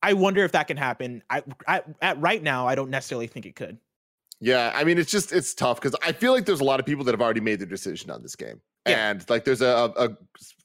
I 0.02 0.12
wonder 0.12 0.44
if 0.44 0.52
that 0.52 0.66
can 0.66 0.76
happen. 0.76 1.22
I, 1.30 1.42
I 1.66 1.82
at 2.02 2.20
right 2.20 2.42
now 2.42 2.66
I 2.66 2.74
don't 2.74 2.90
necessarily 2.90 3.26
think 3.26 3.46
it 3.46 3.56
could. 3.56 3.78
Yeah, 4.40 4.72
I 4.74 4.84
mean, 4.84 4.98
it's 4.98 5.10
just 5.10 5.32
it's 5.32 5.52
tough 5.52 5.80
because 5.80 5.98
I 6.02 6.12
feel 6.12 6.32
like 6.32 6.46
there's 6.46 6.60
a 6.60 6.64
lot 6.64 6.80
of 6.80 6.86
people 6.86 7.04
that 7.04 7.12
have 7.12 7.20
already 7.20 7.40
made 7.40 7.60
their 7.60 7.68
decision 7.68 8.10
on 8.10 8.22
this 8.22 8.34
game, 8.34 8.60
yeah. 8.88 9.10
and 9.10 9.28
like 9.28 9.44
there's 9.44 9.60
a, 9.60 9.92
a 9.96 10.10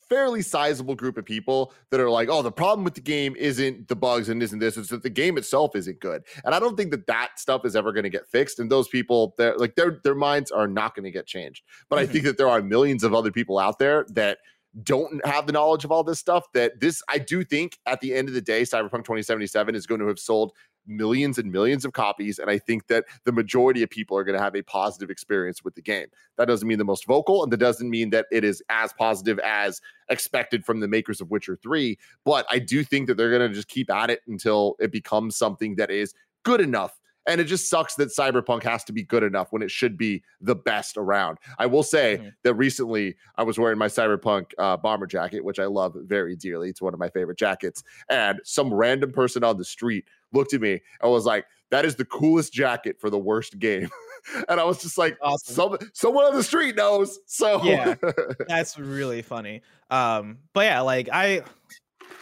fairly 0.08 0.42
sizable 0.42 0.96
group 0.96 1.18
of 1.18 1.26
people 1.26 1.74
that 1.90 2.00
are 2.00 2.10
like, 2.10 2.30
oh, 2.30 2.42
the 2.42 2.52
problem 2.52 2.86
with 2.86 2.94
the 2.94 3.02
game 3.02 3.36
isn't 3.36 3.88
the 3.88 3.96
bugs 3.96 4.30
and 4.30 4.42
isn't 4.42 4.60
this; 4.60 4.78
it's 4.78 4.90
that 4.90 5.04
the 5.04 5.10
game 5.10 5.38
itself 5.38 5.76
isn't 5.76 6.00
good. 6.00 6.24
And 6.46 6.56
I 6.56 6.60
don't 6.60 6.78
think 6.78 6.92
that 6.92 7.06
that 7.08 7.38
stuff 7.38 7.66
is 7.66 7.76
ever 7.76 7.92
going 7.92 8.04
to 8.06 8.10
get 8.10 8.28
fixed. 8.28 8.60
And 8.60 8.72
those 8.72 8.88
people, 8.88 9.36
they're 9.38 9.58
like 9.58 9.76
their 9.76 10.00
their 10.06 10.16
minds 10.16 10.52
are 10.52 10.70
not 10.70 10.96
going 10.96 11.04
to 11.04 11.12
get 11.12 11.28
changed. 11.28 11.64
But 11.90 11.98
mm-hmm. 11.98 12.10
I 12.10 12.14
think 12.14 12.24
that 12.24 12.38
there 12.38 12.48
are 12.48 12.62
millions 12.62 13.04
of 13.04 13.14
other 13.14 13.32
people 13.32 13.60
out 13.60 13.78
there 13.78 14.06
that 14.12 14.38
don't 14.84 15.26
have 15.26 15.48
the 15.48 15.54
knowledge 15.54 15.86
of 15.86 15.92
all 15.92 16.04
this 16.04 16.20
stuff 16.20 16.52
that 16.54 16.80
this 16.80 17.02
I 17.10 17.18
do 17.18 17.44
think 17.44 17.78
at 17.86 18.02
the 18.02 18.14
end 18.14 18.28
of 18.28 18.34
the 18.34 18.42
day 18.42 18.64
Cyberpunk 18.64 19.06
2077 19.06 19.74
is 19.74 19.88
going 19.88 20.02
to 20.02 20.08
have 20.08 20.20
sold 20.20 20.52
millions 20.88 21.38
and 21.38 21.52
millions 21.52 21.86
of 21.86 21.94
copies. 21.94 22.40
And 22.40 22.50
I 22.50 22.58
think 22.58 22.88
that 22.88 23.06
the 23.24 23.32
majority 23.32 23.84
of 23.84 23.90
people 23.90 24.18
are 24.18 24.24
going 24.24 24.38
to 24.38 24.44
have 24.44 24.56
a 24.56 24.62
positive 24.62 25.10
experience 25.10 25.64
with 25.64 25.76
the 25.76 25.82
game. 25.82 26.08
That 26.38 26.46
doesn't 26.46 26.68
mean 26.68 26.78
the 26.78 26.86
most 26.86 27.06
vocal, 27.06 27.44
and 27.44 27.52
that 27.52 27.58
doesn't 27.58 27.90
mean 27.90 28.10
that 28.12 28.26
it 28.32 28.44
is 28.44 28.62
as 28.70 28.94
positive 28.94 29.40
as 29.40 29.82
expected 30.10 30.66
from 30.66 30.80
the 30.80 30.88
makers 30.88 31.22
of 31.22 31.32
Witcher 31.32 31.58
3. 31.62 31.98
But 32.24 32.46
I 32.50 32.60
do 32.60 32.84
think 32.84 33.08
that 33.08 33.18
they're 33.18 33.36
going 33.36 33.50
to 33.50 33.56
just 33.56 33.68
keep 33.68 33.90
at 33.92 34.10
it 34.10 34.22
until 34.28 34.76
it 34.80 34.92
becomes 34.92 35.36
something 35.36 35.76
that 35.76 35.92
is 35.92 36.14
good 36.44 36.62
enough 36.62 37.00
and 37.28 37.42
it 37.42 37.46
just 37.46 37.70
sucks 37.70 37.96
that 37.96 38.10
Cyberpunk 38.10 38.64
has 38.64 38.84
to 38.86 38.94
be 38.94 39.04
good 39.04 39.24
enough 39.24 39.52
when 39.52 39.62
it 39.62 39.72
should 39.72 39.98
be 39.98 40.24
the 40.42 40.56
best 40.56 40.98
around. 40.98 41.38
I 41.58 41.66
will 41.66 41.84
say 41.84 42.18
mm-hmm. 42.18 42.30
that 42.44 42.54
recently 42.54 43.16
I 43.36 43.44
was 43.44 43.58
wearing 43.58 43.78
my 43.78 43.88
Cyberpunk 43.88 44.52
uh, 44.58 44.78
bomber 44.78 45.08
jacket, 45.08 45.44
which 45.44 45.60
I 45.60 45.66
love 45.66 45.96
very 46.04 46.36
dearly. 46.36 46.70
It's 46.70 46.82
one 46.82 46.94
of 46.94 47.00
my 47.00 47.10
favorite 47.10 47.38
jackets. 47.38 47.84
And 48.10 48.40
some 48.44 48.74
random 48.74 49.12
person 49.12 49.44
on 49.44 49.58
the 49.58 49.66
street 49.66 50.06
looked 50.36 50.54
at 50.54 50.62
me 50.62 50.82
and 51.02 51.12
was 51.12 51.26
like, 51.26 51.46
that 51.72 51.86
is 51.86 51.96
the 51.96 52.06
coolest 52.06 52.54
jacket 52.54 53.00
for 53.00 53.10
the 53.10 53.18
worst 53.18 53.58
game. 53.60 53.90
and 54.50 54.60
I 54.60 54.64
was 54.64 54.82
just 54.82 54.98
like, 54.98 55.18
awesome. 55.22 55.54
some, 55.54 55.78
someone 55.94 56.26
on 56.26 56.36
the 56.36 56.44
street 56.44 56.76
knows. 56.76 57.20
So 57.26 57.64
yeah, 57.64 57.96
that's 58.48 58.78
really 58.78 59.22
funny. 59.22 59.62
Um, 59.90 60.40
but 60.54 60.66
yeah, 60.66 60.82
like 60.82 61.10
I, 61.12 61.42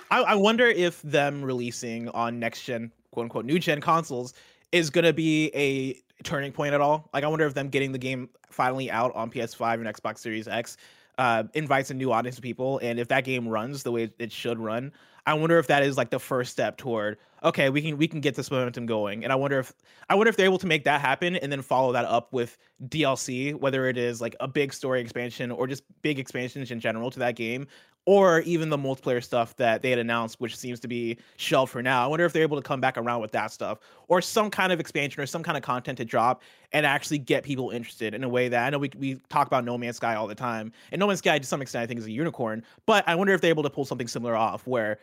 I, 0.10 0.22
I 0.22 0.36
wonder 0.36 0.68
if 0.68 1.02
them 1.02 1.44
releasing 1.44 2.10
on 2.10 2.40
next 2.40 2.64
gen, 2.64 2.92
quote 3.12 3.26
unquote, 3.26 3.46
new 3.46 3.60
gen 3.60 3.82
consoles 3.82 4.34
is 4.72 4.90
going 4.90 5.06
to 5.06 5.14
be 5.14 5.52
a 5.54 6.02
turning 6.24 6.52
point 6.52 6.74
at 6.74 6.82
all. 6.82 7.10
Like, 7.14 7.24
I 7.24 7.28
wonder 7.28 7.46
if 7.46 7.54
them 7.54 7.70
getting 7.70 7.92
the 7.92 7.98
game 7.98 8.30
finally 8.50 8.90
out 8.90 9.14
on 9.16 9.30
PS5 9.30 9.74
and 9.76 9.86
Xbox 9.86 10.20
Series 10.20 10.48
X 10.48 10.78
uh, 11.18 11.44
invites 11.54 11.92
a 11.92 11.94
new 11.94 12.12
audience 12.12 12.38
of 12.38 12.44
people, 12.44 12.80
and 12.80 13.00
if 13.00 13.08
that 13.10 13.24
game 13.24 13.48
runs 13.48 13.84
the 13.84 13.92
way 13.92 14.12
it 14.18 14.32
should 14.32 14.60
run, 14.60 14.92
I 15.26 15.36
wonder 15.36 15.58
if 15.58 15.68
that 15.68 15.84
is 15.84 15.98
like 15.98 16.10
the 16.10 16.20
first 16.20 16.52
step 16.52 16.78
toward 16.78 17.18
okay, 17.44 17.70
we 17.70 17.82
can 17.82 17.98
we 17.98 18.08
can 18.08 18.22
get 18.22 18.36
this 18.36 18.50
momentum 18.50 18.86
going. 18.86 19.24
And 19.24 19.34
I 19.34 19.36
wonder 19.36 19.60
if 19.60 19.74
I 20.10 20.16
wonder 20.16 20.30
if 20.30 20.38
they're 20.38 20.46
able 20.46 20.60
to 20.60 20.68
make 20.68 20.86
that 20.86 21.02
happen 21.02 21.36
and 21.36 21.52
then 21.52 21.62
follow 21.62 21.92
that 21.94 22.06
up 22.06 22.32
with 22.32 22.58
DLC, 22.88 23.54
whether 23.54 23.88
it 23.88 23.98
is 23.98 24.22
like 24.22 24.36
a 24.40 24.48
big 24.48 24.74
story 24.74 25.02
expansion 25.02 25.52
or 25.52 25.68
just 25.68 25.84
big 26.02 26.20
expansions 26.20 26.72
in 26.72 26.80
general 26.80 27.12
to 27.12 27.20
that 27.20 27.36
game, 27.36 27.68
or 28.06 28.42
even 28.42 28.70
the 28.70 28.78
multiplayer 28.78 29.24
stuff 29.24 29.56
that 29.58 29.82
they 29.82 29.90
had 29.90 30.00
announced, 30.00 30.40
which 30.40 30.56
seems 30.56 30.80
to 30.82 30.88
be 30.88 31.18
shelved 31.38 31.72
for 31.72 31.82
now. 31.82 32.04
I 32.04 32.08
wonder 32.08 32.26
if 32.26 32.34
they're 32.34 32.44
able 32.44 32.58
to 32.58 32.64
come 32.64 32.82
back 32.82 32.98
around 32.98 33.22
with 33.22 33.32
that 33.32 33.52
stuff 33.52 33.80
or 34.08 34.22
some 34.22 34.50
kind 34.50 34.72
of 34.72 34.80
expansion 34.80 35.22
or 35.22 35.26
some 35.26 35.44
kind 35.44 35.58
of 35.58 35.64
content 35.64 35.98
to 35.98 36.06
drop 36.06 36.44
and 36.72 36.86
actually 36.86 37.20
get 37.20 37.44
people 37.44 37.70
interested 37.72 38.14
in 38.14 38.24
a 38.24 38.30
way 38.30 38.50
that 38.50 38.66
I 38.66 38.70
know 38.70 38.80
we, 38.80 38.92
we 38.98 39.16
talk 39.30 39.48
about 39.48 39.64
No 39.66 39.78
Man's 39.78 39.98
Sky 39.98 40.16
all 40.16 40.28
the 40.28 40.36
time. 40.36 40.72
And 40.92 41.00
No 41.00 41.08
Man's 41.08 41.20
Sky, 41.20 41.40
to 41.40 41.46
some 41.46 41.62
extent, 41.62 41.84
I 41.84 41.88
think 41.88 42.00
is 42.00 42.06
a 42.06 42.12
unicorn, 42.12 42.64
but 42.86 43.08
I 43.08 43.16
wonder 43.16 43.34
if 43.34 43.42
they're 43.42 43.50
able 43.50 43.64
to 43.64 43.70
pull 43.70 43.86
something 43.86 44.08
similar 44.08 44.36
off 44.36 44.66
where, 44.68 45.00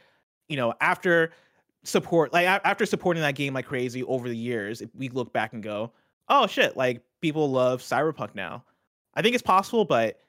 you 0.50 0.56
know, 0.56 0.74
after 0.80 1.30
support, 1.84 2.32
like 2.32 2.46
after 2.46 2.84
supporting 2.84 3.22
that 3.22 3.36
game 3.36 3.54
like 3.54 3.66
crazy 3.66 4.02
over 4.02 4.28
the 4.28 4.36
years, 4.36 4.82
if 4.82 4.90
we 4.94 5.08
look 5.08 5.32
back 5.32 5.52
and 5.52 5.62
go, 5.62 5.92
oh 6.28 6.46
shit, 6.46 6.76
like 6.76 7.02
people 7.20 7.50
love 7.50 7.80
Cyberpunk 7.80 8.34
now. 8.34 8.64
I 9.14 9.22
think 9.22 9.34
it's 9.34 9.42
possible, 9.42 9.84
but 9.84 10.20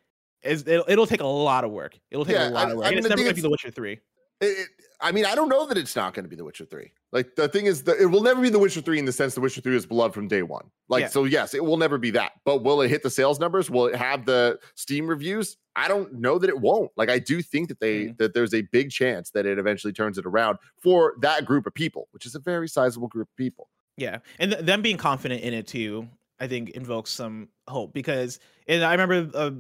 it'll, 0.44 0.86
it'll 0.88 1.08
take 1.08 1.22
a 1.22 1.28
lot 1.28 1.64
of 1.64 1.72
work. 1.72 1.98
It'll 2.12 2.26
take 2.26 2.36
yeah, 2.36 2.50
a 2.50 2.52
lot 2.52 2.68
I, 2.68 2.72
of 2.72 2.78
work. 2.78 2.86
I 2.86 2.90
mean, 2.92 3.00
it's 3.00 3.10
never 3.10 3.22
going 3.22 3.30
to 3.30 3.36
be 3.36 3.42
The 3.42 3.50
Witcher 3.50 3.72
3. 3.72 4.00
It, 4.42 4.68
I 5.02 5.12
mean, 5.12 5.26
I 5.26 5.36
don't 5.36 5.50
know 5.50 5.66
that 5.66 5.78
it's 5.78 5.96
not 5.96 6.14
going 6.14 6.24
to 6.24 6.30
be 6.30 6.36
The 6.36 6.46
Witcher 6.46 6.66
3. 6.66 6.92
Like, 7.12 7.36
the 7.36 7.48
thing 7.48 7.66
is, 7.66 7.84
that 7.84 8.00
it 8.00 8.06
will 8.06 8.24
never 8.24 8.42
be 8.42 8.50
The 8.50 8.60
Witcher 8.60 8.82
3 8.82 9.00
in 9.00 9.06
the 9.06 9.12
sense 9.12 9.36
The 9.36 9.42
Witcher 9.42 9.62
3 9.62 9.76
is 9.76 9.86
beloved 9.86 10.14
from 10.14 10.28
day 10.28 10.44
one. 10.44 10.70
Like, 10.88 11.02
yeah. 11.02 11.08
so 11.10 11.26
yes, 11.26 11.54
it 11.54 11.64
will 11.64 11.78
never 11.78 11.98
be 11.98 12.12
that. 12.12 12.34
But 12.46 12.64
will 12.64 12.82
it 12.82 12.90
hit 12.90 13.04
the 13.04 13.10
sales 13.10 13.40
numbers? 13.40 13.70
Will 13.70 13.88
it 13.88 13.96
have 13.96 14.26
the 14.26 14.60
Steam 14.76 15.08
reviews? 15.08 15.58
I 15.76 15.88
don't 15.88 16.14
know 16.14 16.38
that 16.38 16.50
it 16.50 16.60
won't. 16.60 16.92
Like, 16.96 17.10
I 17.10 17.20
do 17.20 17.42
think 17.42 17.70
that 17.70 17.80
they 17.80 18.08
mm. 18.08 18.18
that 18.18 18.34
there's 18.34 18.54
a 18.54 18.62
big 18.62 18.92
chance 18.92 19.30
that 19.32 19.46
it 19.46 19.58
eventually 19.58 19.94
turns 19.94 20.18
it 20.18 20.26
around 20.26 20.58
for 20.82 21.16
that 21.22 21.46
group 21.46 21.66
of 21.66 21.74
people, 21.74 22.08
which 22.12 22.26
is 22.26 22.36
a 22.36 22.40
very 22.40 22.68
sizable 22.68 23.08
group 23.08 23.30
of 23.30 23.36
people. 23.38 23.70
Yeah, 23.98 24.20
and 24.40 24.52
th- 24.52 24.66
them 24.66 24.82
being 24.82 24.98
confident 24.98 25.42
in 25.42 25.54
it 25.54 25.68
too 25.68 26.08
I 26.42 26.48
think 26.48 26.72
invokes 26.72 27.12
some 27.12 27.50
hope 27.68 27.94
because 27.94 28.40
and 28.68 28.84
I 28.84 28.94
remember 28.94 29.30
uh, 29.38 29.52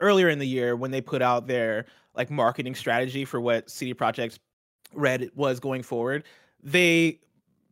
earlier 0.00 0.30
in 0.30 0.38
the 0.38 0.46
year 0.46 0.74
when 0.74 0.90
they 0.90 1.02
put 1.02 1.20
out 1.20 1.46
their 1.46 1.84
like 2.14 2.30
marketing 2.30 2.74
strategy 2.74 3.26
for 3.26 3.38
what 3.38 3.70
CD 3.70 3.92
Projekt 3.92 4.38
Red 4.94 5.30
was 5.34 5.60
going 5.60 5.82
forward, 5.82 6.24
they 6.62 7.20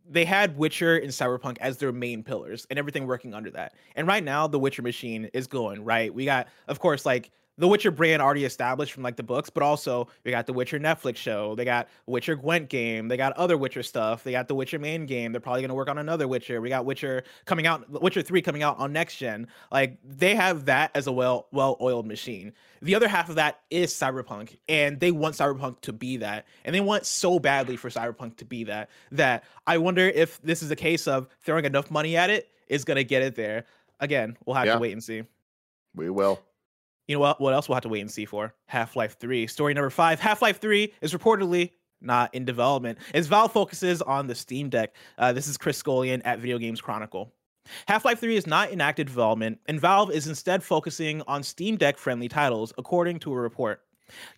they 0.08 0.24
had 0.24 0.56
Witcher 0.56 0.96
and 0.96 1.10
Cyberpunk 1.10 1.58
as 1.58 1.78
their 1.78 1.92
main 1.92 2.24
pillars 2.24 2.66
and 2.68 2.78
everything 2.78 3.06
working 3.06 3.32
under 3.32 3.50
that. 3.52 3.74
And 3.94 4.08
right 4.08 4.24
now 4.24 4.48
the 4.48 4.58
Witcher 4.58 4.82
machine 4.82 5.30
is 5.32 5.46
going, 5.46 5.84
right? 5.84 6.12
We 6.12 6.24
got 6.24 6.48
of 6.68 6.80
course 6.80 7.06
like 7.06 7.30
the 7.60 7.68
Witcher 7.68 7.90
brand 7.90 8.22
already 8.22 8.46
established 8.46 8.94
from 8.94 9.02
like 9.02 9.16
the 9.16 9.22
books, 9.22 9.50
but 9.50 9.62
also 9.62 10.08
we 10.24 10.30
got 10.30 10.46
the 10.46 10.52
Witcher 10.54 10.80
Netflix 10.80 11.16
show. 11.16 11.54
They 11.54 11.66
got 11.66 11.88
Witcher 12.06 12.34
Gwent 12.34 12.70
game. 12.70 13.08
They 13.08 13.18
got 13.18 13.34
other 13.34 13.58
Witcher 13.58 13.82
stuff. 13.82 14.24
They 14.24 14.32
got 14.32 14.48
the 14.48 14.54
Witcher 14.54 14.78
main 14.78 15.04
game. 15.04 15.32
They're 15.32 15.42
probably 15.42 15.60
going 15.60 15.68
to 15.68 15.74
work 15.74 15.90
on 15.90 15.98
another 15.98 16.26
Witcher. 16.26 16.62
We 16.62 16.70
got 16.70 16.86
Witcher 16.86 17.22
coming 17.44 17.66
out, 17.66 18.02
Witcher 18.02 18.22
3 18.22 18.40
coming 18.40 18.62
out 18.62 18.78
on 18.78 18.94
next 18.94 19.18
gen. 19.18 19.46
Like 19.70 19.98
they 20.02 20.34
have 20.34 20.64
that 20.64 20.90
as 20.94 21.06
a 21.06 21.12
well 21.12 21.48
well 21.52 21.76
oiled 21.82 22.06
machine. 22.06 22.54
The 22.80 22.94
other 22.94 23.08
half 23.08 23.28
of 23.28 23.34
that 23.34 23.60
is 23.68 23.92
Cyberpunk, 23.92 24.56
and 24.66 24.98
they 24.98 25.10
want 25.10 25.34
Cyberpunk 25.34 25.82
to 25.82 25.92
be 25.92 26.16
that, 26.16 26.46
and 26.64 26.74
they 26.74 26.80
want 26.80 27.04
so 27.04 27.38
badly 27.38 27.76
for 27.76 27.90
Cyberpunk 27.90 28.36
to 28.36 28.46
be 28.46 28.64
that 28.64 28.88
that 29.12 29.44
I 29.66 29.76
wonder 29.76 30.08
if 30.08 30.40
this 30.40 30.62
is 30.62 30.70
a 30.70 30.76
case 30.76 31.06
of 31.06 31.28
throwing 31.42 31.66
enough 31.66 31.90
money 31.90 32.16
at 32.16 32.30
it 32.30 32.48
is 32.68 32.86
going 32.86 32.96
to 32.96 33.04
get 33.04 33.20
it 33.20 33.34
there. 33.34 33.66
Again, 34.00 34.38
we'll 34.46 34.56
have 34.56 34.64
yeah. 34.64 34.74
to 34.74 34.78
wait 34.78 34.92
and 34.92 35.04
see. 35.04 35.24
We 35.94 36.08
will. 36.08 36.40
You 37.10 37.16
know 37.16 37.20
what? 37.22 37.40
What 37.40 37.54
else 37.54 37.68
we'll 37.68 37.74
have 37.74 37.82
to 37.82 37.88
wait 37.88 38.02
and 38.02 38.10
see 38.10 38.24
for? 38.24 38.54
Half 38.66 38.94
Life 38.94 39.18
3. 39.18 39.48
Story 39.48 39.74
number 39.74 39.90
five. 39.90 40.20
Half 40.20 40.42
Life 40.42 40.60
3 40.60 40.92
is 41.00 41.12
reportedly 41.12 41.72
not 42.00 42.32
in 42.32 42.44
development 42.44 42.98
as 43.14 43.26
Valve 43.26 43.50
focuses 43.52 44.00
on 44.00 44.28
the 44.28 44.34
Steam 44.36 44.68
Deck. 44.68 44.94
Uh, 45.18 45.32
this 45.32 45.48
is 45.48 45.58
Chris 45.58 45.76
Scullion 45.76 46.22
at 46.24 46.38
Video 46.38 46.56
Games 46.56 46.80
Chronicle. 46.80 47.32
Half 47.88 48.04
Life 48.04 48.20
3 48.20 48.36
is 48.36 48.46
not 48.46 48.70
in 48.70 48.80
active 48.80 49.08
development, 49.08 49.58
and 49.66 49.80
Valve 49.80 50.12
is 50.12 50.28
instead 50.28 50.62
focusing 50.62 51.20
on 51.26 51.42
Steam 51.42 51.76
Deck 51.76 51.98
friendly 51.98 52.28
titles, 52.28 52.72
according 52.78 53.18
to 53.18 53.32
a 53.32 53.36
report. 53.36 53.80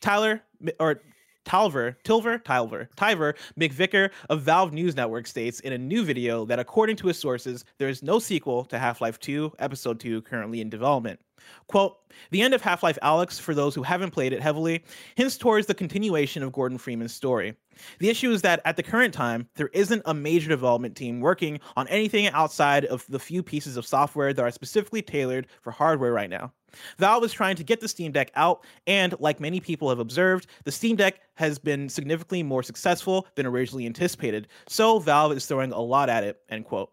Tyler, 0.01 0.41
or 0.81 1.03
Talver, 1.45 1.97
Tilver, 2.05 2.43
Tilver, 2.43 2.89
Tyver 2.97 3.35
McVicker 3.61 4.11
of 4.31 4.43
Valve 4.43 4.73
News 4.73 4.97
Network 4.97 5.27
states 5.27 5.61
in 5.61 5.75
a 5.75 5.79
new 5.79 6.05
video 6.05 6.47
that 6.47 6.59
according 6.59 6.97
to 6.97 7.09
his 7.09 7.19
sources, 7.19 7.67
there 7.77 7.91
is 7.91 8.03
no 8.03 8.19
sequel 8.19 8.65
to 8.67 8.79
Half-Life 8.79 9.19
2 9.21 9.57
Episode 9.59 10.01
2 10.01 10.23
currently 10.23 10.63
in 10.63 10.71
development. 10.71 11.21
Quote, 11.67 11.97
the 12.31 12.43
end 12.43 12.55
of 12.55 12.63
Half 12.63 12.83
Life 12.83 12.99
Alyx, 13.03 13.41
for 13.41 13.55
those 13.55 13.75
who 13.75 13.83
haven't 13.83 14.11
played 14.11 14.33
it 14.33 14.43
heavily, 14.43 14.85
hints 15.15 15.37
towards 15.37 15.67
the 15.67 15.75
continuation 15.75 16.43
of 16.43 16.53
Gordon 16.53 16.79
Freeman's 16.79 17.15
story. 17.15 17.55
The 17.99 18.11
issue 18.11 18.31
is 18.31 18.43
that 18.43 18.61
at 18.65 18.77
the 18.77 18.83
current 18.83 19.15
time, 19.15 19.49
there 19.57 19.71
isn't 19.73 20.03
a 20.05 20.15
major 20.15 20.49
development 20.49 20.97
team 20.97 21.21
working 21.21 21.61
on 21.77 21.89
anything 21.89 22.27
outside 22.29 22.85
of 22.87 23.07
the 23.09 23.19
few 23.19 23.43
pieces 23.43 23.77
of 23.77 23.87
software 23.87 24.33
that 24.33 24.43
are 24.43 24.51
specifically 24.51 25.03
tailored 25.03 25.47
for 25.63 25.71
hardware 25.71 26.13
right 26.13 26.31
now. 26.31 26.53
Valve 26.99 27.25
is 27.25 27.33
trying 27.33 27.57
to 27.57 27.65
get 27.65 27.81
the 27.81 27.89
Steam 27.89 28.13
Deck 28.13 28.31
out, 28.35 28.65
and 28.87 29.15
like 29.21 29.41
many 29.41 29.61
people 29.61 29.89
have 29.89 29.99
observed, 29.99 30.47
the 30.65 30.73
Steam 30.73 30.97
Deck 30.97 31.21
has 31.35 31.59
been 31.59 31.89
significantly 31.89 32.43
more 32.43 32.63
successful 32.63 33.27
than 33.35 33.47
originally 33.47 33.87
anticipated, 33.87 34.49
so 34.69 34.99
Valve 34.99 35.33
is 35.33 35.47
throwing 35.47 35.73
a 35.73 35.81
lot 35.81 36.09
at 36.09 36.25
it, 36.25 36.41
end 36.49 36.65
quote. 36.65 36.91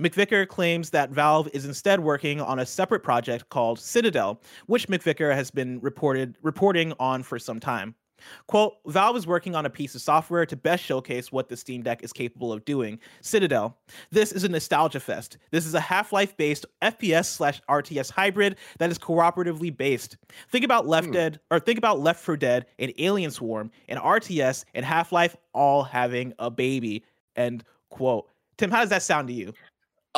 McVicker 0.00 0.46
claims 0.46 0.90
that 0.90 1.10
Valve 1.10 1.48
is 1.52 1.64
instead 1.64 2.00
working 2.00 2.40
on 2.40 2.58
a 2.58 2.66
separate 2.66 3.02
project 3.02 3.48
called 3.48 3.78
Citadel, 3.78 4.40
which 4.66 4.88
McVicker 4.88 5.34
has 5.34 5.50
been 5.50 5.80
reported 5.80 6.36
reporting 6.42 6.92
on 6.98 7.22
for 7.22 7.38
some 7.38 7.60
time. 7.60 7.94
Quote, 8.46 8.74
Valve 8.86 9.16
is 9.16 9.26
working 9.26 9.54
on 9.54 9.66
a 9.66 9.70
piece 9.70 9.94
of 9.94 10.00
software 10.00 10.46
to 10.46 10.56
best 10.56 10.84
showcase 10.84 11.30
what 11.30 11.48
the 11.48 11.56
Steam 11.56 11.82
Deck 11.82 12.02
is 12.02 12.12
capable 12.12 12.52
of 12.52 12.64
doing. 12.64 12.98
Citadel. 13.20 13.76
This 14.10 14.32
is 14.32 14.44
a 14.44 14.48
nostalgia 14.48 15.00
fest. 15.00 15.38
This 15.50 15.66
is 15.66 15.74
a 15.74 15.80
Half-Life 15.80 16.36
based 16.36 16.66
FPS 16.82 17.26
slash 17.26 17.60
RTS 17.68 18.10
hybrid 18.10 18.56
that 18.78 18.90
is 18.90 18.98
cooperatively 18.98 19.76
based. 19.76 20.16
Think 20.50 20.64
about 20.64 20.86
Left 20.86 21.06
hmm. 21.06 21.12
Dead 21.12 21.40
or 21.50 21.60
think 21.60 21.78
about 21.78 22.00
Left 22.00 22.20
4 22.20 22.36
Dead 22.36 22.66
and 22.78 22.92
Alien 22.98 23.30
Swarm 23.30 23.70
and 23.88 23.98
RTS 23.98 24.64
and 24.74 24.84
Half-Life 24.84 25.36
all 25.52 25.82
having 25.82 26.32
a 26.38 26.50
baby. 26.50 27.04
End 27.36 27.64
quote. 27.90 28.28
Tim, 28.56 28.70
how 28.70 28.80
does 28.80 28.90
that 28.90 29.02
sound 29.02 29.28
to 29.28 29.34
you? 29.34 29.52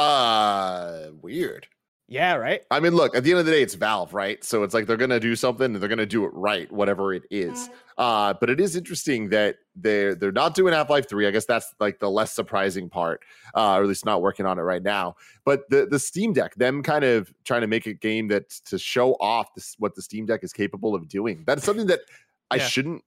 Uh, 0.01 1.11
weird. 1.21 1.67
Yeah, 2.09 2.35
right. 2.35 2.63
I 2.73 2.81
mean, 2.81 2.93
look, 2.93 3.15
at 3.15 3.23
the 3.23 3.31
end 3.31 3.39
of 3.39 3.47
the 3.47 3.53
day, 3.53 3.63
it's 3.63 3.75
Valve, 3.75 4.13
right? 4.13 4.43
So 4.43 4.65
it's 4.65 4.75
like 4.75 4.87
they're 4.87 4.97
gonna 4.97 5.21
do 5.21 5.37
something 5.37 5.67
and 5.67 5.77
they're 5.77 5.89
gonna 5.89 6.07
do 6.07 6.25
it 6.25 6.33
right, 6.35 6.71
whatever 6.73 7.15
it 7.15 7.23
is. 7.31 7.69
Mm. 7.69 7.71
Uh, 7.99 8.35
but 8.41 8.51
it 8.51 8.59
is 8.59 8.75
interesting 8.75 9.29
that 9.29 9.59
they're 9.77 10.17
they're 10.17 10.33
not 10.33 10.57
doing 10.57 10.75
Half-Life 10.75 11.09
3. 11.09 11.29
I 11.29 11.31
guess 11.31 11.45
that's 11.45 11.73
like 11.79 12.01
the 12.01 12.11
less 12.11 12.33
surprising 12.33 12.89
part, 12.89 13.21
uh, 13.55 13.75
or 13.75 13.83
at 13.83 13.89
least 13.89 14.05
not 14.05 14.23
working 14.23 14.45
on 14.45 14.59
it 14.59 14.63
right 14.63 14.83
now. 14.83 15.15
But 15.45 15.71
the 15.71 15.87
the 15.87 16.01
Steam 16.01 16.33
Deck, 16.33 16.57
them 16.57 16.83
kind 16.83 17.05
of 17.05 17.33
trying 17.45 17.61
to 17.61 17.69
make 17.69 17.87
a 17.87 17.95
game 17.95 18.27
that 18.29 18.51
to 18.67 18.77
show 18.77 19.13
off 19.21 19.55
this, 19.55 19.77
what 19.79 19.95
the 19.95 20.03
Steam 20.03 20.27
Deck 20.27 20.43
is 20.43 20.53
capable 20.53 20.97
of 20.97 21.09
doing. 21.09 21.45
That's 21.47 21.65
something 21.65 21.87
that 21.87 22.01
I 22.51 22.57
yeah. 22.57 22.67
shouldn't 22.67 23.05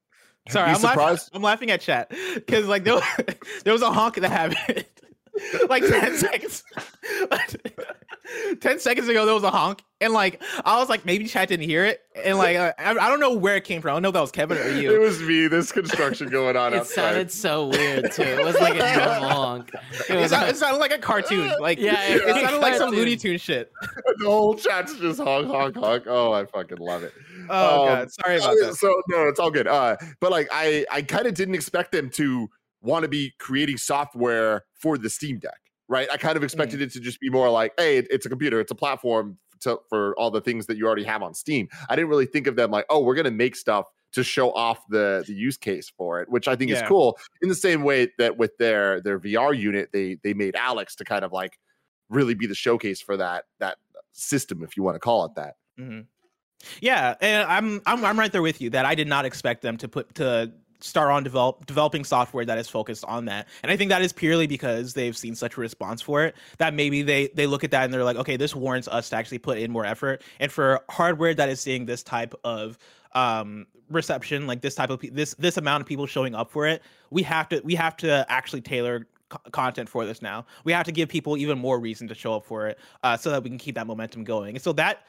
Sorry, 0.49 0.71
I'm 0.71 0.81
laughing, 0.81 1.29
I'm 1.33 1.41
laughing, 1.41 1.71
at 1.71 1.79
chat 1.81 2.11
because 2.35 2.67
like 2.67 2.83
there 2.83 2.95
was, 2.95 3.03
there 3.63 3.73
was 3.73 3.81
a 3.81 3.91
honk 3.91 4.15
that 4.15 4.29
happened 4.29 4.85
like 5.69 5.85
10 5.85 6.17
seconds. 6.17 6.63
10 8.61 8.79
seconds 8.79 9.07
ago 9.07 9.25
there 9.25 9.33
was 9.33 9.43
a 9.43 9.51
honk 9.51 9.83
and 9.99 10.13
like 10.13 10.41
i 10.63 10.77
was 10.79 10.87
like 10.87 11.05
maybe 11.05 11.25
chat 11.25 11.49
didn't 11.49 11.67
hear 11.67 11.85
it 11.85 12.01
and 12.23 12.37
like 12.37 12.55
I, 12.57 12.73
I 12.77 12.93
don't 12.93 13.19
know 13.19 13.33
where 13.33 13.55
it 13.55 13.63
came 13.63 13.81
from. 13.81 13.89
I 13.89 13.93
don't 13.95 14.03
know 14.03 14.09
if 14.09 14.13
that 14.13 14.21
was 14.21 14.31
kevin 14.31 14.57
or 14.57 14.69
you. 14.69 14.93
It 14.93 14.99
was 14.99 15.21
me. 15.21 15.47
This 15.47 15.71
construction 15.71 16.29
going 16.29 16.55
on 16.55 16.73
it 16.73 16.77
outside. 16.77 16.93
sounded 16.93 17.31
so 17.31 17.67
weird 17.67 18.11
too. 18.11 18.21
It 18.21 18.45
was 18.45 18.55
like 18.59 18.75
a 18.75 18.97
normal 18.97 19.29
honk. 19.29 19.71
It, 20.09 20.15
was, 20.15 20.25
it, 20.25 20.29
sounded, 20.29 20.49
it 20.49 20.57
sounded 20.57 20.77
like 20.77 20.93
a 20.93 20.99
cartoon. 20.99 21.51
Like 21.59 21.79
yeah 21.79 22.01
it, 22.07 22.21
it 22.21 22.35
sounded 22.35 22.59
like 22.59 22.75
some 22.75 22.91
looney 22.91 23.15
tune 23.15 23.37
shit. 23.37 23.71
The 24.17 24.29
whole 24.29 24.53
chat's 24.55 24.95
just 24.99 25.19
honk 25.19 25.47
honk 25.47 25.75
honk. 25.75 26.03
Oh 26.07 26.31
i 26.33 26.45
fucking 26.45 26.77
love 26.77 27.03
it. 27.03 27.13
Oh 27.49 27.81
um, 27.81 27.87
god 27.87 28.11
sorry 28.11 28.37
about 28.37 28.55
that. 28.61 28.75
so 28.75 29.01
no 29.09 29.27
it's 29.27 29.39
all 29.39 29.51
good. 29.51 29.67
Uh 29.67 29.97
but 30.19 30.31
like 30.31 30.47
i 30.51 30.85
i 30.91 31.01
kind 31.01 31.25
of 31.25 31.33
didn't 31.33 31.55
expect 31.55 31.91
them 31.91 32.09
to 32.11 32.47
want 32.81 33.03
to 33.03 33.09
be 33.09 33.33
creating 33.39 33.77
software 33.77 34.65
for 34.83 34.97
the 34.97 35.09
Steam 35.09 35.39
Deck, 35.39 35.59
right? 35.87 36.07
I 36.11 36.17
kind 36.17 36.35
of 36.37 36.43
expected 36.43 36.81
mm. 36.81 36.83
it 36.83 36.91
to 36.91 36.99
just 36.99 37.19
be 37.21 37.29
more 37.29 37.49
like, 37.49 37.73
hey, 37.77 37.97
it's 37.97 38.25
a 38.25 38.29
computer, 38.29 38.59
it's 38.59 38.71
a 38.71 38.75
platform 38.75 39.37
to, 39.61 39.79
for 39.89 40.13
all 40.19 40.29
the 40.29 40.41
things 40.41 40.67
that 40.67 40.77
you 40.77 40.85
already 40.85 41.05
have 41.05 41.23
on 41.23 41.33
Steam. 41.33 41.69
I 41.89 41.95
didn't 41.95 42.09
really 42.09 42.25
think 42.25 42.47
of 42.47 42.57
them 42.57 42.69
like, 42.69 42.85
oh, 42.89 42.99
we're 42.99 43.15
going 43.15 43.25
to 43.25 43.31
make 43.31 43.55
stuff 43.55 43.85
to 44.11 44.23
show 44.23 44.51
off 44.51 44.79
the 44.89 45.23
the 45.25 45.33
use 45.33 45.57
case 45.57 45.91
for 45.97 46.21
it, 46.21 46.29
which 46.29 46.47
I 46.47 46.55
think 46.55 46.69
yeah. 46.69 46.83
is 46.83 46.87
cool. 46.87 47.17
In 47.41 47.49
the 47.49 47.55
same 47.55 47.83
way 47.83 48.09
that 48.19 48.37
with 48.37 48.55
their 48.57 49.01
their 49.01 49.19
VR 49.19 49.57
unit, 49.57 49.89
they 49.91 50.17
they 50.21 50.35
made 50.35 50.53
Alyx 50.53 50.95
to 50.97 51.05
kind 51.05 51.25
of 51.25 51.31
like 51.31 51.57
really 52.09 52.35
be 52.35 52.45
the 52.45 52.53
showcase 52.53 53.01
for 53.01 53.17
that 53.17 53.45
that 53.59 53.77
system, 54.11 54.63
if 54.63 54.77
you 54.77 54.83
want 54.83 54.95
to 54.95 54.99
call 54.99 55.25
it 55.25 55.31
that. 55.35 55.55
Mm-hmm. 55.79 56.01
Yeah, 56.81 57.15
and 57.21 57.47
I'm, 57.49 57.81
I'm 57.85 58.05
I'm 58.05 58.19
right 58.19 58.31
there 58.31 58.41
with 58.41 58.61
you 58.61 58.69
that 58.71 58.85
I 58.85 58.95
did 58.95 59.07
not 59.07 59.25
expect 59.25 59.61
them 59.61 59.77
to 59.77 59.87
put 59.87 60.15
to 60.15 60.53
start 60.83 61.09
on 61.09 61.23
develop 61.23 61.65
developing 61.65 62.03
software 62.03 62.43
that 62.43 62.57
is 62.57 62.67
focused 62.67 63.05
on 63.05 63.25
that. 63.25 63.47
And 63.63 63.71
I 63.71 63.77
think 63.77 63.89
that 63.89 64.01
is 64.01 64.11
purely 64.11 64.47
because 64.47 64.93
they've 64.93 65.15
seen 65.15 65.33
such 65.33 65.55
a 65.55 65.61
response 65.61 66.01
for 66.01 66.25
it 66.25 66.35
that 66.57 66.73
maybe 66.73 67.01
they 67.01 67.27
they 67.29 67.47
look 67.47 67.63
at 67.63 67.71
that 67.71 67.85
and 67.85 67.93
they're 67.93 68.03
like, 68.03 68.17
okay, 68.17 68.35
this 68.35 68.53
warrants 68.53 68.87
us 68.89 69.09
to 69.09 69.15
actually 69.15 69.37
put 69.37 69.57
in 69.57 69.71
more 69.71 69.85
effort. 69.85 70.21
And 70.39 70.51
for 70.51 70.81
hardware 70.89 71.33
that 71.33 71.47
is 71.47 71.61
seeing 71.61 71.85
this 71.85 72.03
type 72.03 72.35
of 72.43 72.77
um 73.13 73.65
reception, 73.89 74.45
like 74.45 74.61
this 74.61 74.75
type 74.75 74.89
of 74.89 75.01
this 75.11 75.33
this 75.35 75.57
amount 75.57 75.81
of 75.81 75.87
people 75.87 76.05
showing 76.05 76.35
up 76.35 76.51
for 76.51 76.67
it, 76.67 76.81
we 77.11 77.23
have 77.23 77.47
to 77.49 77.61
we 77.63 77.75
have 77.75 77.95
to 77.97 78.25
actually 78.27 78.61
tailor 78.61 79.07
content 79.51 79.89
for 79.89 80.05
this 80.05 80.21
now. 80.21 80.45
We 80.63 80.73
have 80.73 80.85
to 80.85 80.91
give 80.91 81.09
people 81.09 81.37
even 81.37 81.57
more 81.57 81.79
reason 81.79 82.07
to 82.09 82.15
show 82.15 82.35
up 82.35 82.45
for 82.45 82.67
it, 82.67 82.77
uh, 83.03 83.17
so 83.17 83.31
that 83.31 83.43
we 83.43 83.49
can 83.49 83.57
keep 83.57 83.75
that 83.75 83.87
momentum 83.87 84.23
going. 84.23 84.55
And 84.55 84.61
so 84.61 84.73
that 84.73 85.05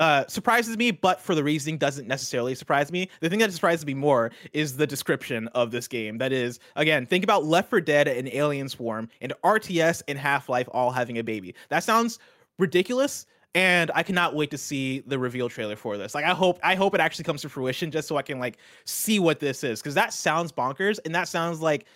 uh, 0.00 0.26
surprises 0.26 0.76
me, 0.76 0.90
but 0.90 1.20
for 1.20 1.34
the 1.34 1.44
reasoning 1.44 1.78
doesn't 1.78 2.08
necessarily 2.08 2.54
surprise 2.54 2.90
me. 2.90 3.08
The 3.20 3.28
thing 3.28 3.38
that 3.40 3.52
surprises 3.52 3.86
me 3.86 3.94
more 3.94 4.30
is 4.52 4.76
the 4.76 4.86
description 4.86 5.48
of 5.48 5.70
this 5.70 5.88
game. 5.88 6.18
That 6.18 6.32
is, 6.32 6.60
again, 6.76 7.06
think 7.06 7.24
about 7.24 7.44
Left 7.44 7.70
4 7.70 7.80
Dead 7.80 8.08
and 8.08 8.28
Alien 8.28 8.68
Swarm 8.68 9.08
and 9.20 9.32
RTS 9.44 10.02
and 10.08 10.18
Half 10.18 10.48
Life 10.48 10.68
all 10.72 10.90
having 10.90 11.18
a 11.18 11.24
baby. 11.24 11.54
That 11.68 11.84
sounds 11.84 12.18
ridiculous, 12.58 13.26
and 13.54 13.90
I 13.94 14.02
cannot 14.02 14.34
wait 14.34 14.50
to 14.50 14.58
see 14.58 15.00
the 15.06 15.18
reveal 15.18 15.48
trailer 15.48 15.76
for 15.76 15.96
this. 15.96 16.14
Like, 16.14 16.24
I 16.24 16.34
hope 16.34 16.58
I 16.62 16.74
hope 16.74 16.94
it 16.94 17.00
actually 17.00 17.24
comes 17.24 17.42
to 17.42 17.48
fruition, 17.48 17.90
just 17.90 18.08
so 18.08 18.16
I 18.16 18.22
can 18.22 18.38
like 18.38 18.58
see 18.84 19.18
what 19.18 19.40
this 19.40 19.62
is, 19.62 19.80
because 19.80 19.94
that 19.94 20.12
sounds 20.12 20.52
bonkers, 20.52 20.98
and 21.04 21.14
that 21.14 21.28
sounds 21.28 21.60
like 21.60 21.86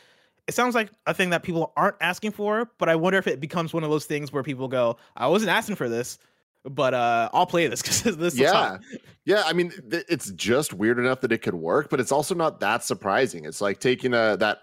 it 0.46 0.54
sounds 0.54 0.74
like 0.74 0.90
a 1.06 1.12
thing 1.12 1.30
that 1.30 1.42
people 1.42 1.72
aren't 1.76 1.96
asking 2.00 2.32
for. 2.32 2.70
But 2.78 2.88
I 2.88 2.96
wonder 2.96 3.18
if 3.18 3.26
it 3.26 3.40
becomes 3.40 3.74
one 3.74 3.84
of 3.84 3.90
those 3.90 4.06
things 4.06 4.32
where 4.32 4.42
people 4.42 4.68
go, 4.68 4.96
"I 5.16 5.26
wasn't 5.26 5.50
asking 5.50 5.76
for 5.76 5.88
this." 5.88 6.18
But 6.64 6.94
uh 6.94 7.30
I'll 7.32 7.46
play 7.46 7.66
this 7.66 7.82
because 7.82 8.02
this 8.16 8.36
yeah 8.36 8.78
yeah 9.24 9.42
I 9.46 9.52
mean 9.52 9.72
th- 9.90 10.04
it's 10.09 10.30
just 10.32 10.74
weird 10.74 10.98
enough 10.98 11.20
that 11.22 11.32
it 11.32 11.38
could 11.38 11.54
work 11.54 11.88
but 11.90 12.00
it's 12.00 12.12
also 12.12 12.34
not 12.34 12.61
that 12.61 12.84
surprising 12.84 13.44
it's 13.44 13.61
like 13.61 13.80
taking 13.80 14.12
a 14.12 14.36
that 14.38 14.59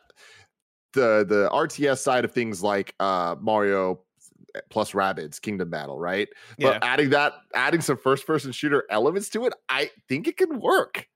the 0.94 1.26
the 1.28 1.50
RTS 1.52 2.00
side 2.00 2.26
of 2.26 2.32
things 2.32 2.62
like 2.62 2.94
uh 3.00 3.36
Mario 3.40 4.02
plus 4.70 4.92
Rabbids 4.92 5.42
Kingdom 5.42 5.70
Battle 5.70 6.00
right 6.00 6.28
but 6.60 6.76
yeah. 6.76 6.80
adding 6.82 7.10
that 7.12 7.34
adding 7.54 7.82
some 7.82 7.98
first 7.98 8.28
person 8.28 8.52
shooter 8.52 8.84
elements 8.90 9.30
to 9.30 9.46
it 9.46 9.54
I 9.70 9.90
think 10.08 10.28
it 10.28 10.38
could 10.38 10.56
work 10.58 11.08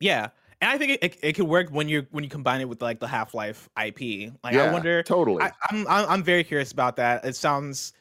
yeah 0.00 0.28
and 0.64 0.72
I 0.72 0.78
think 0.78 0.92
it, 0.92 1.04
it, 1.04 1.18
it, 1.22 1.32
could 1.34 1.46
work 1.46 1.68
when 1.70 1.90
you 1.90 2.06
when 2.10 2.24
you 2.24 2.30
combine 2.30 2.62
it 2.62 2.68
with 2.68 2.80
like 2.80 2.98
the 2.98 3.06
Half 3.06 3.34
Life 3.34 3.68
IP. 3.76 4.32
Like 4.42 4.54
yeah, 4.54 4.64
I 4.64 4.72
wonder, 4.72 5.02
totally. 5.02 5.42
I, 5.42 5.52
I'm 5.68 5.86
I'm 5.86 6.22
very 6.22 6.42
curious 6.42 6.72
about 6.72 6.96
that. 6.96 7.22
It 7.22 7.36
sounds 7.36 7.92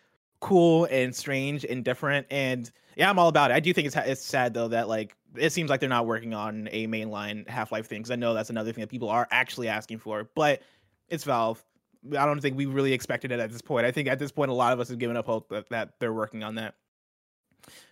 cool 0.44 0.86
and 0.92 1.16
strange 1.16 1.64
and 1.64 1.86
different. 1.86 2.28
And 2.30 2.70
yeah, 2.98 3.10
I'm 3.10 3.18
all 3.18 3.30
about 3.30 3.50
it. 3.50 3.56
I 3.56 3.60
do 3.62 3.74
think 3.74 3.88
it's 3.88 3.96
it's 3.96 4.24
sad 4.24 4.54
though 4.54 4.68
that 4.68 4.88
like 4.90 5.16
it 5.36 5.52
seems 5.52 5.70
like 5.70 5.80
they're 5.80 5.90
not 5.90 6.06
working 6.06 6.34
on 6.34 6.68
a 6.72 6.86
mainline 6.86 7.48
Half 7.50 7.72
Life 7.72 7.88
thing. 7.88 8.02
Because 8.02 8.12
I 8.12 8.18
know 8.18 8.34
that's 8.34 8.50
another 8.50 8.72
thing 8.72 8.82
that 8.82 8.90
people 8.90 9.10
are 9.10 9.28
actually 9.32 9.70
asking 9.70 10.00
for. 10.00 10.30
But 10.36 10.62
it's 11.08 11.24
Valve. 11.24 11.64
I 12.12 12.26
don't 12.26 12.42
think 12.42 12.58
we 12.58 12.66
really 12.66 12.92
expected 12.92 13.32
it 13.32 13.40
at 13.40 13.50
this 13.50 13.62
point. 13.62 13.86
I 13.86 13.92
think 13.92 14.10
at 14.10 14.20
this 14.20 14.32
point, 14.32 14.52
a 14.52 14.54
lot 14.54 14.74
of 14.74 14.82
us 14.82 14.90
have 14.90 15.00
given 15.00 15.16
up 15.16 15.26
hope 15.26 15.48
that, 15.50 15.70
that 15.70 15.94
they're 16.00 16.14
working 16.14 16.44
on 16.44 16.56
that. 16.56 16.76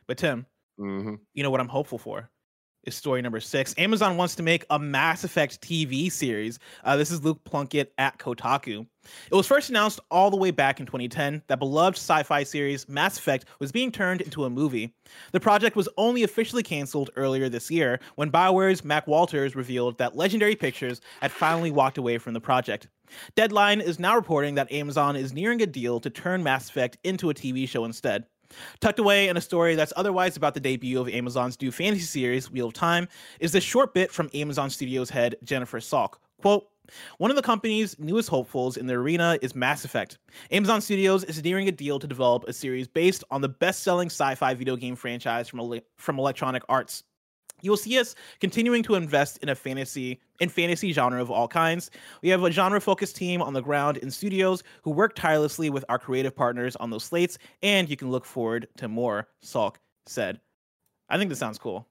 But 0.06 0.18
Tim, 0.18 0.46
mm-hmm. 0.78 1.16
you 1.34 1.44
know 1.44 1.50
what 1.50 1.62
I'm 1.62 1.70
hopeful 1.70 1.98
for? 1.98 2.30
Is 2.84 2.96
story 2.96 3.22
number 3.22 3.40
six. 3.40 3.76
Amazon 3.78 4.18
wants 4.18 4.36
to 4.36 4.44
make 4.44 4.66
a 4.70 4.80
Mass 4.80 5.24
Effect 5.24 5.62
TV 5.62 6.12
series. 6.12 6.60
Uh, 6.84 6.98
this 6.98 7.12
is 7.12 7.24
Luke 7.24 7.44
Plunkett 7.44 7.94
at 7.98 8.18
Kotaku. 8.18 8.86
It 9.32 9.36
was 9.36 9.48
first 9.48 9.70
announced 9.70 10.00
all 10.10 10.30
the 10.30 10.38
way 10.38 10.52
back 10.52 10.80
in 10.80 10.86
2010 10.86 11.42
that 11.48 11.60
beloved 11.60 11.98
sci 11.98 12.24
fi 12.24 12.44
series 12.44 12.88
Mass 12.88 13.18
Effect 13.18 13.46
was 13.60 13.72
being 13.72 13.92
turned 13.92 14.22
into 14.22 14.46
a 14.46 14.50
movie. 14.50 14.94
The 15.32 15.40
project 15.40 15.76
was 15.76 15.90
only 15.98 16.24
officially 16.24 16.64
canceled 16.64 17.10
earlier 17.16 17.50
this 17.50 17.72
year 17.72 18.00
when 18.16 18.32
BioWare's 18.32 18.84
Mac 18.84 19.08
Walters 19.08 19.56
revealed 19.56 19.98
that 19.98 20.16
Legendary 20.16 20.56
Pictures 20.56 21.02
had 21.22 21.32
finally 21.32 21.72
walked 21.72 21.98
away 21.98 22.18
from 22.18 22.34
the 22.34 22.42
project. 22.42 22.88
Deadline 23.36 23.82
is 23.82 24.00
now 24.00 24.16
reporting 24.16 24.56
that 24.56 24.72
Amazon 24.72 25.16
is 25.16 25.34
nearing 25.34 25.62
a 25.62 25.66
deal 25.66 26.00
to 26.00 26.10
turn 26.10 26.44
Mass 26.44 26.70
Effect 26.70 26.98
into 27.04 27.30
a 27.30 27.34
TV 27.34 27.68
show 27.68 27.86
instead. 27.86 28.26
Tucked 28.80 29.00
away 29.00 29.28
in 29.28 29.38
a 29.38 29.42
story 29.42 29.76
that's 29.76 29.94
otherwise 29.96 30.38
about 30.38 30.54
the 30.54 30.60
debut 30.60 31.00
of 31.00 31.10
Amazon's 31.10 31.60
new 31.62 31.72
fantasy 31.72 32.04
series, 32.04 32.52
Wheel 32.52 32.68
of 32.68 32.74
Time, 32.74 33.08
is 33.40 33.52
this 33.52 33.64
short 33.64 33.94
bit 33.94 34.12
from 34.12 34.30
Amazon 34.34 34.70
Studios 34.70 35.10
head 35.10 35.36
Jennifer 35.44 35.80
Salk. 35.80 36.16
Quote, 36.42 36.68
one 37.20 37.30
of 37.30 37.38
the 37.38 37.44
company's 37.44 37.98
newest 38.00 38.30
hopefuls 38.30 38.76
in 38.76 38.88
the 38.88 38.94
arena 38.96 39.38
is 39.42 39.56
Mass 39.56 39.86
Effect. 39.86 40.18
Amazon 40.52 40.82
Studios 40.82 41.24
is 41.24 41.42
nearing 41.44 41.68
a 41.68 41.72
deal 41.72 42.00
to 42.00 42.08
develop 42.08 42.44
a 42.48 42.54
series 42.54 42.88
based 42.88 43.24
on 43.32 43.42
the 43.42 43.50
best 43.50 43.84
selling 43.84 44.08
sci 44.08 44.36
fi 44.36 44.54
video 44.54 44.76
game 44.76 44.96
franchise 44.96 45.48
from, 45.48 45.80
from 45.98 46.20
Electronic 46.20 46.64
Arts. 46.68 47.04
you 47.62 47.72
will 47.72 47.78
see 47.78 47.98
us 48.00 48.16
continuing 48.40 48.84
to 48.84 48.96
invest 48.96 49.38
in 49.38 49.50
a 49.50 49.56
fantasy 49.56 50.20
in 50.42 50.50
fantasy 50.50 50.92
genre 50.92 51.22
of 51.22 51.32
all 51.32 51.48
kinds. 51.48 51.90
We 52.22 52.30
have 52.30 52.44
a 52.44 52.52
genre 52.52 52.82
focused 52.82 53.16
team 53.16 53.42
on 53.42 53.54
the 53.54 53.62
ground 53.62 53.98
in 53.98 54.12
studios 54.12 54.64
who 54.82 54.92
work 54.92 55.16
tirelessly 55.16 55.70
with 55.70 55.86
our 55.88 56.00
creative 56.00 56.36
partners 56.36 56.76
on 56.76 56.90
those 56.90 57.06
slates, 57.06 57.38
and 57.64 57.90
you 57.90 57.96
can 57.96 58.12
look 58.12 58.26
forward 58.26 58.68
to 58.78 58.90
more. 58.90 59.30
Salk 59.46 59.76
said. 60.08 60.42
I 61.08 61.18
think 61.18 61.30
this 61.30 61.40
sounds 61.40 61.58
cool. 61.58 61.88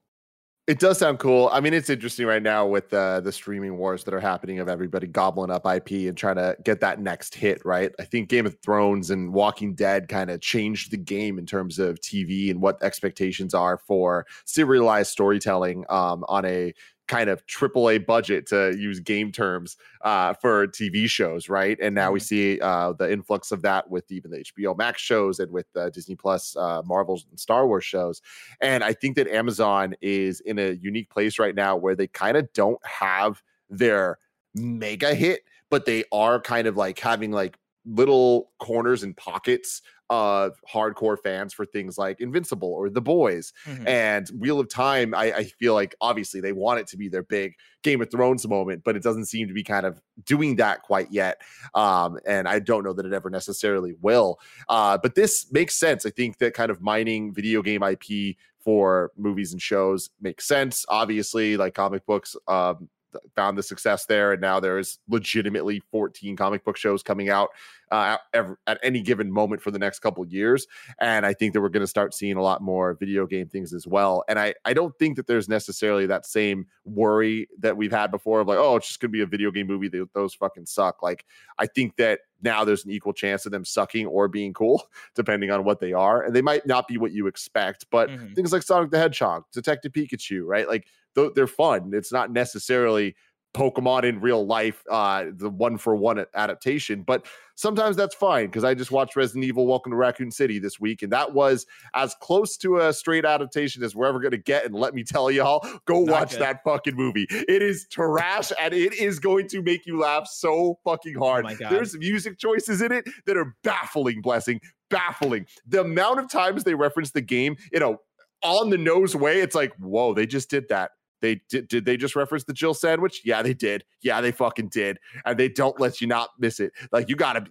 It 0.66 0.78
does 0.78 0.98
sound 0.98 1.18
cool. 1.18 1.48
I 1.52 1.58
mean, 1.58 1.74
it's 1.74 1.90
interesting 1.90 2.26
right 2.26 2.42
now 2.42 2.64
with 2.64 2.92
uh, 2.94 3.20
the 3.20 3.32
streaming 3.32 3.76
wars 3.76 4.04
that 4.04 4.14
are 4.14 4.20
happening 4.20 4.60
of 4.60 4.68
everybody 4.68 5.08
gobbling 5.08 5.50
up 5.50 5.66
IP 5.66 6.08
and 6.08 6.16
trying 6.16 6.36
to 6.36 6.56
get 6.62 6.80
that 6.80 7.00
next 7.00 7.34
hit, 7.34 7.60
right? 7.64 7.92
I 7.98 8.04
think 8.04 8.28
Game 8.28 8.46
of 8.46 8.56
Thrones 8.62 9.10
and 9.10 9.32
Walking 9.32 9.74
Dead 9.74 10.06
kind 10.06 10.30
of 10.30 10.40
changed 10.40 10.92
the 10.92 10.96
game 10.96 11.38
in 11.40 11.46
terms 11.46 11.80
of 11.80 12.00
TV 12.00 12.50
and 12.50 12.62
what 12.62 12.80
expectations 12.84 13.52
are 13.52 13.78
for 13.78 14.26
serialized 14.44 15.10
storytelling 15.10 15.84
um, 15.88 16.24
on 16.28 16.44
a 16.44 16.72
kind 17.10 17.28
of 17.28 17.44
AAA 17.46 18.06
budget 18.06 18.46
to 18.46 18.72
use 18.78 19.00
game 19.00 19.32
terms 19.32 19.76
uh, 20.02 20.32
for 20.34 20.68
TV 20.68 21.08
shows, 21.08 21.48
right? 21.48 21.76
And 21.82 21.92
now 21.92 22.12
we 22.12 22.20
mm-hmm. 22.20 22.24
see 22.24 22.60
uh, 22.60 22.92
the 22.92 23.12
influx 23.12 23.50
of 23.50 23.62
that 23.62 23.90
with 23.90 24.10
even 24.12 24.30
the 24.30 24.38
HBO 24.38 24.78
Max 24.78 25.02
shows 25.02 25.40
and 25.40 25.50
with 25.50 25.66
uh, 25.74 25.90
Disney 25.90 26.14
Plus, 26.14 26.54
uh, 26.56 26.82
Marvel 26.86 27.20
and 27.28 27.40
Star 27.40 27.66
Wars 27.66 27.84
shows. 27.84 28.22
And 28.60 28.84
I 28.84 28.92
think 28.92 29.16
that 29.16 29.26
Amazon 29.26 29.96
is 30.00 30.38
in 30.38 30.60
a 30.60 30.70
unique 30.70 31.10
place 31.10 31.40
right 31.40 31.54
now 31.54 31.76
where 31.76 31.96
they 31.96 32.06
kind 32.06 32.36
of 32.36 32.50
don't 32.52 32.84
have 32.86 33.42
their 33.68 34.18
mega 34.54 35.12
hit, 35.12 35.40
but 35.68 35.86
they 35.86 36.04
are 36.12 36.40
kind 36.40 36.68
of 36.68 36.76
like 36.76 37.00
having 37.00 37.32
like 37.32 37.58
little 37.84 38.52
corners 38.60 39.02
and 39.02 39.16
pockets 39.16 39.82
of 40.10 40.60
hardcore 40.68 41.16
fans 41.16 41.54
for 41.54 41.64
things 41.64 41.96
like 41.96 42.20
Invincible 42.20 42.68
or 42.68 42.90
The 42.90 43.00
Boys 43.00 43.52
mm-hmm. 43.64 43.86
and 43.86 44.28
Wheel 44.30 44.58
of 44.58 44.68
Time. 44.68 45.14
I, 45.14 45.32
I, 45.32 45.44
feel 45.44 45.72
like 45.72 45.94
obviously 46.00 46.40
they 46.40 46.50
want 46.52 46.80
it 46.80 46.88
to 46.88 46.96
be 46.96 47.08
their 47.08 47.22
big 47.22 47.54
Game 47.84 48.02
of 48.02 48.10
Thrones 48.10 48.46
moment, 48.46 48.82
but 48.84 48.96
it 48.96 49.04
doesn't 49.04 49.26
seem 49.26 49.46
to 49.46 49.54
be 49.54 49.62
kind 49.62 49.86
of 49.86 50.02
doing 50.24 50.56
that 50.56 50.82
quite 50.82 51.12
yet. 51.12 51.40
Um, 51.74 52.18
and 52.26 52.48
I 52.48 52.58
don't 52.58 52.82
know 52.82 52.92
that 52.92 53.06
it 53.06 53.12
ever 53.12 53.30
necessarily 53.30 53.94
will. 54.00 54.40
Uh, 54.68 54.98
but 54.98 55.14
this 55.14 55.50
makes 55.52 55.76
sense. 55.76 56.04
I 56.04 56.10
think 56.10 56.38
that 56.38 56.54
kind 56.54 56.72
of 56.72 56.82
mining 56.82 57.32
video 57.32 57.62
game 57.62 57.84
IP 57.84 58.36
for 58.64 59.12
movies 59.16 59.52
and 59.52 59.62
shows 59.62 60.10
makes 60.20 60.46
sense. 60.46 60.84
Obviously, 60.88 61.56
like 61.56 61.74
comic 61.74 62.04
books, 62.04 62.34
um, 62.48 62.88
found 63.34 63.56
the 63.56 63.62
success 63.62 64.06
there, 64.06 64.32
and 64.32 64.40
now 64.40 64.60
there 64.60 64.78
is 64.78 64.98
legitimately 65.08 65.82
14 65.90 66.36
comic 66.36 66.64
book 66.64 66.76
shows 66.76 67.02
coming 67.02 67.28
out 67.30 67.50
uh, 67.90 68.16
at, 68.32 68.46
at 68.66 68.78
any 68.82 69.00
given 69.02 69.30
moment 69.30 69.62
for 69.62 69.70
the 69.70 69.78
next 69.78 70.00
couple 70.00 70.24
years. 70.26 70.66
And 71.00 71.26
I 71.26 71.32
think 71.32 71.52
that 71.52 71.60
we're 71.60 71.68
going 71.68 71.82
to 71.82 71.86
start 71.86 72.14
seeing 72.14 72.36
a 72.36 72.42
lot 72.42 72.62
more 72.62 72.94
video 72.94 73.26
game 73.26 73.48
things 73.48 73.72
as 73.72 73.86
well. 73.86 74.24
And 74.28 74.38
I 74.38 74.54
I 74.64 74.72
don't 74.72 74.96
think 74.98 75.16
that 75.16 75.26
there's 75.26 75.48
necessarily 75.48 76.06
that 76.06 76.26
same 76.26 76.66
worry 76.84 77.48
that 77.58 77.76
we've 77.76 77.92
had 77.92 78.10
before 78.10 78.40
of 78.40 78.48
like, 78.48 78.58
oh, 78.58 78.76
it's 78.76 78.88
just 78.88 79.00
going 79.00 79.10
to 79.10 79.16
be 79.16 79.22
a 79.22 79.26
video 79.26 79.50
game 79.50 79.66
movie. 79.66 79.88
They, 79.88 80.00
those 80.14 80.34
fucking 80.34 80.66
suck. 80.66 81.02
Like 81.02 81.24
I 81.58 81.66
think 81.66 81.96
that 81.96 82.20
now 82.42 82.64
there's 82.64 82.84
an 82.84 82.90
equal 82.90 83.12
chance 83.12 83.44
of 83.44 83.52
them 83.52 83.64
sucking 83.64 84.06
or 84.06 84.28
being 84.28 84.52
cool, 84.52 84.82
depending 85.14 85.50
on 85.50 85.64
what 85.64 85.80
they 85.80 85.92
are. 85.92 86.22
And 86.22 86.34
they 86.34 86.42
might 86.42 86.66
not 86.66 86.88
be 86.88 86.98
what 86.98 87.12
you 87.12 87.26
expect, 87.26 87.86
but 87.90 88.08
mm-hmm. 88.08 88.34
things 88.34 88.52
like 88.52 88.62
Sonic 88.62 88.90
the 88.90 88.98
Hedgehog, 88.98 89.44
Detective 89.52 89.92
Pikachu, 89.92 90.42
right? 90.44 90.68
Like 90.68 90.86
they're 91.14 91.46
fun. 91.46 91.90
It's 91.92 92.12
not 92.12 92.30
necessarily 92.30 93.16
Pokemon 93.54 94.04
in 94.04 94.20
real 94.20 94.46
life, 94.46 94.82
uh, 94.90 95.26
the 95.32 95.50
one 95.50 95.76
for 95.76 95.96
one 95.96 96.24
adaptation. 96.34 97.02
But 97.02 97.26
sometimes 97.56 97.96
that's 97.96 98.14
fine 98.14 98.46
because 98.46 98.64
I 98.64 98.74
just 98.74 98.90
watched 98.90 99.16
Resident 99.16 99.44
Evil 99.44 99.66
Welcome 99.66 99.90
to 99.90 99.96
Raccoon 99.96 100.30
City 100.30 100.58
this 100.58 100.78
week, 100.78 101.02
and 101.02 101.12
that 101.12 101.32
was 101.32 101.66
as 101.94 102.14
close 102.20 102.56
to 102.58 102.78
a 102.78 102.92
straight 102.92 103.24
adaptation 103.24 103.82
as 103.82 103.94
we're 103.94 104.06
ever 104.06 104.20
going 104.20 104.30
to 104.30 104.38
get. 104.38 104.64
And 104.64 104.74
let 104.74 104.94
me 104.94 105.02
tell 105.02 105.30
y'all, 105.30 105.66
go 105.84 106.04
Not 106.04 106.12
watch 106.12 106.30
good. 106.32 106.40
that 106.40 106.62
fucking 106.64 106.94
movie. 106.94 107.26
It 107.30 107.62
is 107.62 107.86
trash 107.90 108.52
and 108.60 108.72
it 108.72 108.94
is 108.94 109.18
going 109.18 109.48
to 109.48 109.62
make 109.62 109.84
you 109.86 109.98
laugh 109.98 110.28
so 110.28 110.78
fucking 110.84 111.16
hard. 111.16 111.46
Oh 111.46 111.68
There's 111.70 111.96
music 111.98 112.38
choices 112.38 112.80
in 112.80 112.92
it 112.92 113.08
that 113.26 113.36
are 113.36 113.56
baffling, 113.64 114.20
blessing, 114.20 114.60
baffling. 114.90 115.46
The 115.66 115.80
amount 115.80 116.20
of 116.20 116.30
times 116.30 116.64
they 116.64 116.74
reference 116.74 117.10
the 117.10 117.20
game 117.20 117.56
in 117.72 117.82
a 117.82 117.96
on 118.42 118.70
the 118.70 118.78
nose 118.78 119.14
way, 119.14 119.40
it's 119.40 119.54
like, 119.54 119.74
whoa, 119.76 120.14
they 120.14 120.26
just 120.26 120.48
did 120.48 120.68
that 120.70 120.92
they 121.20 121.40
did. 121.48 121.68
Did 121.68 121.84
they 121.84 121.96
just 121.96 122.16
reference 122.16 122.44
the 122.44 122.52
Jill 122.52 122.74
sandwich? 122.74 123.22
Yeah, 123.24 123.42
they 123.42 123.54
did. 123.54 123.84
Yeah, 124.02 124.20
they 124.20 124.32
fucking 124.32 124.68
did. 124.68 124.98
And 125.24 125.38
they 125.38 125.48
don't 125.48 125.78
let 125.80 126.00
you 126.00 126.06
not 126.06 126.30
miss 126.38 126.60
it. 126.60 126.72
Like 126.92 127.08
you 127.08 127.16
gotta. 127.16 127.40
Oh, 127.40 127.42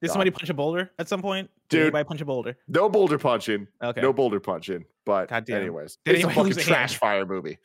did 0.00 0.06
God. 0.06 0.12
somebody 0.12 0.30
punch 0.30 0.48
a 0.48 0.54
boulder 0.54 0.90
at 0.98 1.08
some 1.08 1.20
point? 1.20 1.50
Did 1.68 1.76
Dude, 1.76 1.82
anybody 1.82 2.04
punch 2.04 2.20
a 2.20 2.24
boulder? 2.24 2.56
No 2.68 2.88
boulder 2.88 3.18
punching. 3.18 3.68
Okay. 3.82 4.00
No 4.00 4.12
boulder 4.12 4.40
punching. 4.40 4.84
But 5.04 5.30
anyways, 5.50 5.98
Did 6.04 6.16
it's 6.16 6.24
a 6.24 6.30
fucking 6.32 6.54
trash 6.54 6.96
fire 6.96 7.26
movie. 7.26 7.58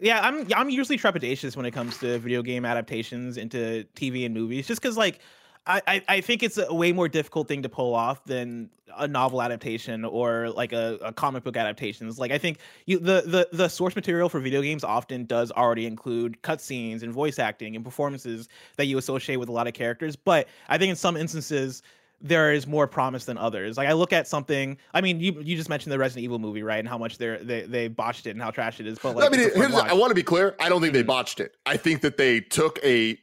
Yeah, 0.00 0.20
I'm 0.26 0.48
I'm 0.54 0.70
usually 0.70 0.98
trepidatious 0.98 1.56
when 1.56 1.66
it 1.66 1.72
comes 1.72 1.98
to 1.98 2.18
video 2.18 2.42
game 2.42 2.64
adaptations 2.64 3.36
into 3.36 3.86
TV 3.94 4.24
and 4.24 4.34
movies, 4.34 4.66
just 4.66 4.80
because 4.80 4.96
like 4.96 5.20
I, 5.66 6.02
I 6.08 6.20
think 6.20 6.42
it's 6.42 6.58
a 6.58 6.72
way 6.72 6.92
more 6.92 7.08
difficult 7.08 7.46
thing 7.46 7.62
to 7.62 7.68
pull 7.68 7.94
off 7.94 8.24
than 8.24 8.70
a 8.96 9.06
novel 9.06 9.40
adaptation 9.40 10.04
or 10.04 10.50
like 10.50 10.72
a, 10.72 10.98
a 11.02 11.12
comic 11.12 11.44
book 11.44 11.56
adaptations. 11.56 12.18
Like 12.18 12.32
I 12.32 12.38
think 12.38 12.58
you 12.86 12.98
the, 12.98 13.22
the 13.24 13.48
the 13.52 13.68
source 13.68 13.94
material 13.94 14.28
for 14.28 14.40
video 14.40 14.62
games 14.62 14.82
often 14.82 15.26
does 15.26 15.52
already 15.52 15.86
include 15.86 16.42
cutscenes 16.42 17.02
and 17.02 17.12
voice 17.12 17.38
acting 17.38 17.76
and 17.76 17.84
performances 17.84 18.48
that 18.76 18.86
you 18.86 18.98
associate 18.98 19.36
with 19.36 19.48
a 19.48 19.52
lot 19.52 19.66
of 19.68 19.74
characters. 19.74 20.16
But 20.16 20.48
I 20.68 20.78
think 20.78 20.90
in 20.90 20.96
some 20.96 21.16
instances 21.16 21.82
there 22.20 22.52
is 22.52 22.66
more 22.66 22.86
promise 22.86 23.24
than 23.24 23.38
others. 23.38 23.76
Like 23.76 23.88
I 23.88 23.92
look 23.92 24.12
at 24.12 24.26
something. 24.26 24.76
I 24.92 25.00
mean, 25.00 25.20
you 25.20 25.40
you 25.40 25.56
just 25.56 25.68
mentioned 25.68 25.92
the 25.92 25.98
Resident 25.98 26.24
Evil 26.24 26.38
movie, 26.38 26.62
right? 26.62 26.78
And 26.78 26.88
how 26.88 26.98
much 26.98 27.18
they 27.18 27.38
they 27.42 27.62
they 27.62 27.88
botched 27.88 28.26
it 28.26 28.30
and 28.30 28.42
how 28.42 28.50
trash 28.50 28.80
it 28.80 28.86
is. 28.86 28.98
But 28.98 29.16
like, 29.16 29.32
I 29.32 29.36
mean, 29.36 29.74
I 29.74 29.94
want 29.94 30.10
to 30.10 30.14
be 30.14 30.22
clear. 30.22 30.56
I 30.58 30.68
don't 30.68 30.80
think 30.80 30.92
they 30.92 31.00
mm-hmm. 31.00 31.08
botched 31.08 31.40
it. 31.40 31.56
I 31.64 31.76
think 31.76 32.00
that 32.02 32.16
they 32.16 32.40
took 32.40 32.78
a 32.84 33.18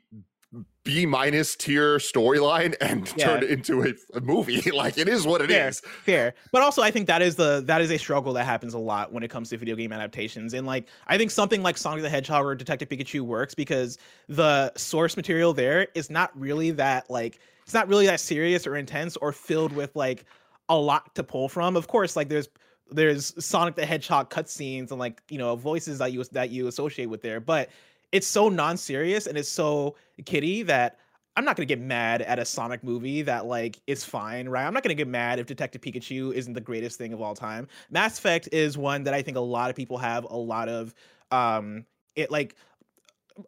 B 0.83 1.05
minus 1.05 1.57
tier 1.57 1.97
storyline 1.97 2.73
and 2.79 3.11
yeah. 3.17 3.25
turned 3.25 3.43
it 3.43 3.49
into 3.49 3.83
a, 3.83 3.93
a, 4.17 4.21
movie. 4.21 4.71
like 4.71 4.97
it 4.97 5.09
is 5.09 5.27
what 5.27 5.41
it 5.41 5.49
fair, 5.49 5.67
is. 5.67 5.81
Fair, 5.81 6.33
but 6.53 6.61
also 6.61 6.81
I 6.81 6.91
think 6.91 7.07
that 7.07 7.21
is 7.21 7.35
the 7.35 7.61
that 7.65 7.81
is 7.81 7.91
a 7.91 7.97
struggle 7.97 8.31
that 8.33 8.45
happens 8.45 8.73
a 8.73 8.77
lot 8.77 9.11
when 9.11 9.21
it 9.21 9.29
comes 9.29 9.49
to 9.49 9.57
video 9.57 9.75
game 9.75 9.91
adaptations. 9.91 10.53
And 10.53 10.65
like 10.65 10.87
I 11.07 11.17
think 11.17 11.31
something 11.31 11.61
like 11.61 11.77
Sonic 11.77 12.03
the 12.03 12.09
Hedgehog 12.09 12.45
or 12.45 12.55
Detective 12.55 12.87
Pikachu 12.87 13.21
works 13.21 13.53
because 13.53 13.97
the 14.29 14.73
source 14.75 15.17
material 15.17 15.51
there 15.51 15.89
is 15.93 16.09
not 16.09 16.31
really 16.39 16.71
that 16.71 17.09
like 17.09 17.39
it's 17.63 17.73
not 17.73 17.89
really 17.89 18.05
that 18.05 18.21
serious 18.21 18.65
or 18.65 18.77
intense 18.77 19.17
or 19.17 19.33
filled 19.33 19.73
with 19.73 19.93
like 19.93 20.23
a 20.69 20.77
lot 20.77 21.13
to 21.15 21.23
pull 21.23 21.49
from. 21.49 21.75
Of 21.75 21.87
course, 21.87 22.15
like 22.15 22.29
there's 22.29 22.47
there's 22.89 23.33
Sonic 23.43 23.75
the 23.75 23.85
Hedgehog 23.85 24.29
cutscenes 24.29 24.91
and 24.91 24.99
like 24.99 25.21
you 25.29 25.37
know 25.37 25.57
voices 25.57 25.99
that 25.99 26.13
you 26.13 26.23
that 26.31 26.49
you 26.49 26.67
associate 26.67 27.07
with 27.07 27.21
there, 27.21 27.41
but 27.41 27.69
it's 28.11 28.27
so 28.27 28.49
non-serious 28.49 29.27
and 29.27 29.37
it's 29.37 29.49
so 29.49 29.95
kitty 30.25 30.63
that 30.63 30.97
I'm 31.35 31.45
not 31.45 31.55
gonna 31.55 31.65
get 31.65 31.79
mad 31.79 32.23
at 32.23 32.39
a 32.39 32.45
Sonic 32.45 32.83
movie 32.83 33.21
that 33.21 33.45
like 33.45 33.79
is 33.85 34.03
fine, 34.03 34.49
right? 34.49 34.65
I'm 34.65 34.73
not 34.73 34.81
gonna 34.81 34.95
get 34.95 35.07
mad 35.07 35.37
if 35.37 35.45
Detective 35.45 35.81
Pikachu 35.81 36.33
isn't 36.33 36.53
the 36.53 36.61
greatest 36.61 36.97
thing 36.97 37.13
of 37.13 37.21
all 37.21 37.35
time. 37.35 37.67
Mass 37.91 38.17
Effect 38.17 38.49
is 38.51 38.77
one 38.77 39.03
that 39.03 39.13
I 39.13 39.21
think 39.21 39.37
a 39.37 39.41
lot 39.41 39.69
of 39.69 39.75
people 39.75 39.99
have 39.99 40.23
a 40.23 40.35
lot 40.35 40.67
of 40.67 40.95
um 41.29 41.85
it 42.15 42.31
like 42.31 42.55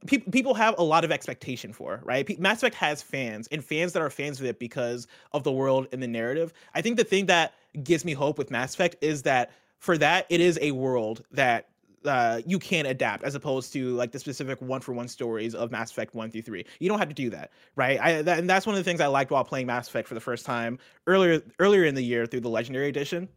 people 0.05 0.31
people 0.31 0.53
have 0.53 0.75
a 0.77 0.83
lot 0.83 1.03
of 1.03 1.11
expectation 1.11 1.73
for, 1.73 2.01
right? 2.03 2.39
Mass 2.39 2.57
Effect 2.57 2.75
has 2.75 3.01
fans 3.01 3.47
and 3.51 3.63
fans 3.63 3.93
that 3.93 4.03
are 4.03 4.09
fans 4.11 4.39
of 4.39 4.45
it 4.45 4.59
because 4.59 5.07
of 5.33 5.43
the 5.43 5.51
world 5.51 5.87
and 5.91 6.03
the 6.03 6.07
narrative. 6.07 6.53
I 6.75 6.81
think 6.81 6.97
the 6.97 7.03
thing 7.03 7.25
that 7.25 7.53
gives 7.83 8.05
me 8.05 8.13
hope 8.13 8.37
with 8.37 8.51
Mass 8.51 8.75
Effect 8.75 8.97
is 9.01 9.23
that 9.23 9.51
for 9.79 9.97
that 9.97 10.27
it 10.29 10.41
is 10.41 10.59
a 10.61 10.71
world 10.71 11.23
that 11.31 11.69
uh, 12.05 12.41
you 12.45 12.59
can 12.59 12.85
adapt 12.85 13.23
as 13.23 13.35
opposed 13.35 13.73
to 13.73 13.95
like 13.95 14.11
the 14.11 14.19
specific 14.19 14.61
one 14.61 14.81
for 14.81 14.93
one 14.93 15.07
stories 15.07 15.55
of 15.55 15.71
Mass 15.71 15.91
Effect 15.91 16.15
1 16.15 16.31
through 16.31 16.41
3. 16.41 16.65
You 16.79 16.89
don't 16.89 16.99
have 16.99 17.09
to 17.09 17.15
do 17.15 17.29
that, 17.31 17.51
right? 17.75 17.99
I, 17.99 18.21
that, 18.21 18.39
and 18.39 18.49
that's 18.49 18.65
one 18.65 18.75
of 18.75 18.79
the 18.79 18.83
things 18.83 19.01
I 19.01 19.07
liked 19.07 19.31
while 19.31 19.43
playing 19.43 19.67
Mass 19.67 19.87
Effect 19.87 20.07
for 20.07 20.13
the 20.13 20.21
first 20.21 20.45
time 20.45 20.79
earlier 21.07 21.41
earlier 21.59 21.85
in 21.85 21.95
the 21.95 22.03
year 22.03 22.25
through 22.25 22.41
the 22.41 22.49
Legendary 22.49 22.89
Edition. 22.89 23.27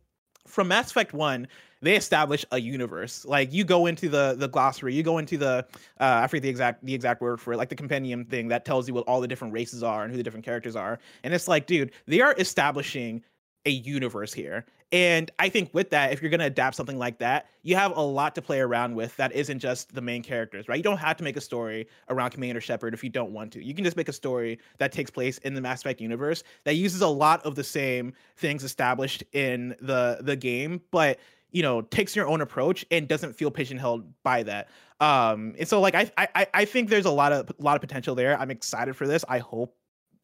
From 0.47 0.69
Mass 0.69 0.91
Effect 0.91 1.13
1, 1.13 1.47
they 1.83 1.97
establish 1.97 2.45
a 2.51 2.59
universe. 2.59 3.25
Like 3.25 3.53
you 3.53 3.65
go 3.65 3.87
into 3.87 4.09
the 4.09 4.35
the 4.39 4.49
glossary, 4.49 4.95
you 4.95 5.03
go 5.03 5.19
into 5.19 5.37
the 5.37 5.67
uh, 6.01 6.21
I 6.23 6.27
forget 6.27 6.43
the 6.43 6.49
exact 6.49 6.85
the 6.85 6.95
exact 6.95 7.21
word 7.21 7.41
for 7.41 7.53
it, 7.53 7.57
like 7.57 7.69
the 7.69 7.77
compendium 7.77 8.25
thing 8.25 8.49
that 8.49 8.65
tells 8.65 8.89
you 8.89 8.95
what 8.95 9.05
all 9.07 9.21
the 9.21 9.29
different 9.29 9.53
races 9.53 9.83
are 9.83 10.03
and 10.03 10.11
who 10.11 10.17
the 10.17 10.23
different 10.23 10.45
characters 10.45 10.77
are. 10.77 10.99
And 11.25 11.35
it's 11.35 11.49
like, 11.49 11.67
dude, 11.67 11.93
they 12.07 12.21
are 12.21 12.35
establishing 12.39 13.23
a 13.67 13.71
universe 13.71 14.33
here. 14.33 14.65
And 14.93 15.31
I 15.39 15.49
think 15.49 15.71
with 15.73 15.89
that, 15.91 16.13
if 16.13 16.21
you're 16.21 16.31
going 16.31 16.41
to 16.41 16.47
adapt 16.47 16.77
something 16.77 16.99
like 16.99 17.19
that, 17.19 17.47
you 17.63 17.75
have 17.77 17.97
a 17.97 18.03
lot 18.03 18.35
to 18.35 18.43
play 18.43 18.61
around 18.61 18.95
with 18.95 19.17
that 19.17 19.33
isn't 19.33 19.59
just 19.59 19.95
the 19.95 20.03
main 20.03 20.23
characters, 20.23 20.69
right? 20.69 20.77
You 20.77 20.83
don't 20.83 20.99
have 20.99 21.17
to 21.17 21.25
make 21.25 21.39
a 21.39 21.41
story 21.41 21.89
around 22.11 22.31
Commander 22.31 22.61
Shepard 22.61 22.93
if 22.93 23.03
you 23.03 23.09
don't 23.09 23.33
want 23.33 23.53
to. 23.55 23.65
You 23.65 23.75
can 23.75 23.85
just 23.85 23.97
make 23.97 24.09
a 24.09 24.13
story 24.13 24.59
that 24.77 24.93
takes 24.93 25.11
place 25.11 25.39
in 25.39 25.55
the 25.55 25.63
Mass 25.63 25.81
Effect 25.81 26.03
universe 26.03 26.45
that 26.65 26.75
uses 26.75 27.01
a 27.01 27.09
lot 27.09 27.45
of 27.47 27.55
the 27.55 27.65
same 27.65 28.13
things 28.37 28.65
established 28.65 29.25
in 29.33 29.75
the 29.81 30.19
the 30.21 30.37
game, 30.37 30.83
but 30.91 31.19
you 31.53 31.63
know 31.63 31.83
takes 31.83 32.15
your 32.15 32.29
own 32.29 32.43
approach 32.43 32.85
and 32.91 33.09
doesn't 33.09 33.35
feel 33.35 33.51
pigeonholed 33.51 34.05
by 34.23 34.43
that. 34.43 34.69
Um, 35.01 35.55
and 35.59 35.67
so 35.67 35.81
like 35.81 35.95
I 35.95 36.11
I 36.19 36.47
I 36.53 36.65
think 36.67 36.91
there's 36.91 37.07
a 37.07 37.11
lot 37.11 37.33
of 37.33 37.49
a 37.49 37.63
lot 37.63 37.77
of 37.77 37.81
potential 37.81 38.15
there. 38.15 38.39
I'm 38.39 38.51
excited 38.51 38.95
for 38.95 39.07
this. 39.07 39.25
I 39.27 39.39
hope 39.39 39.75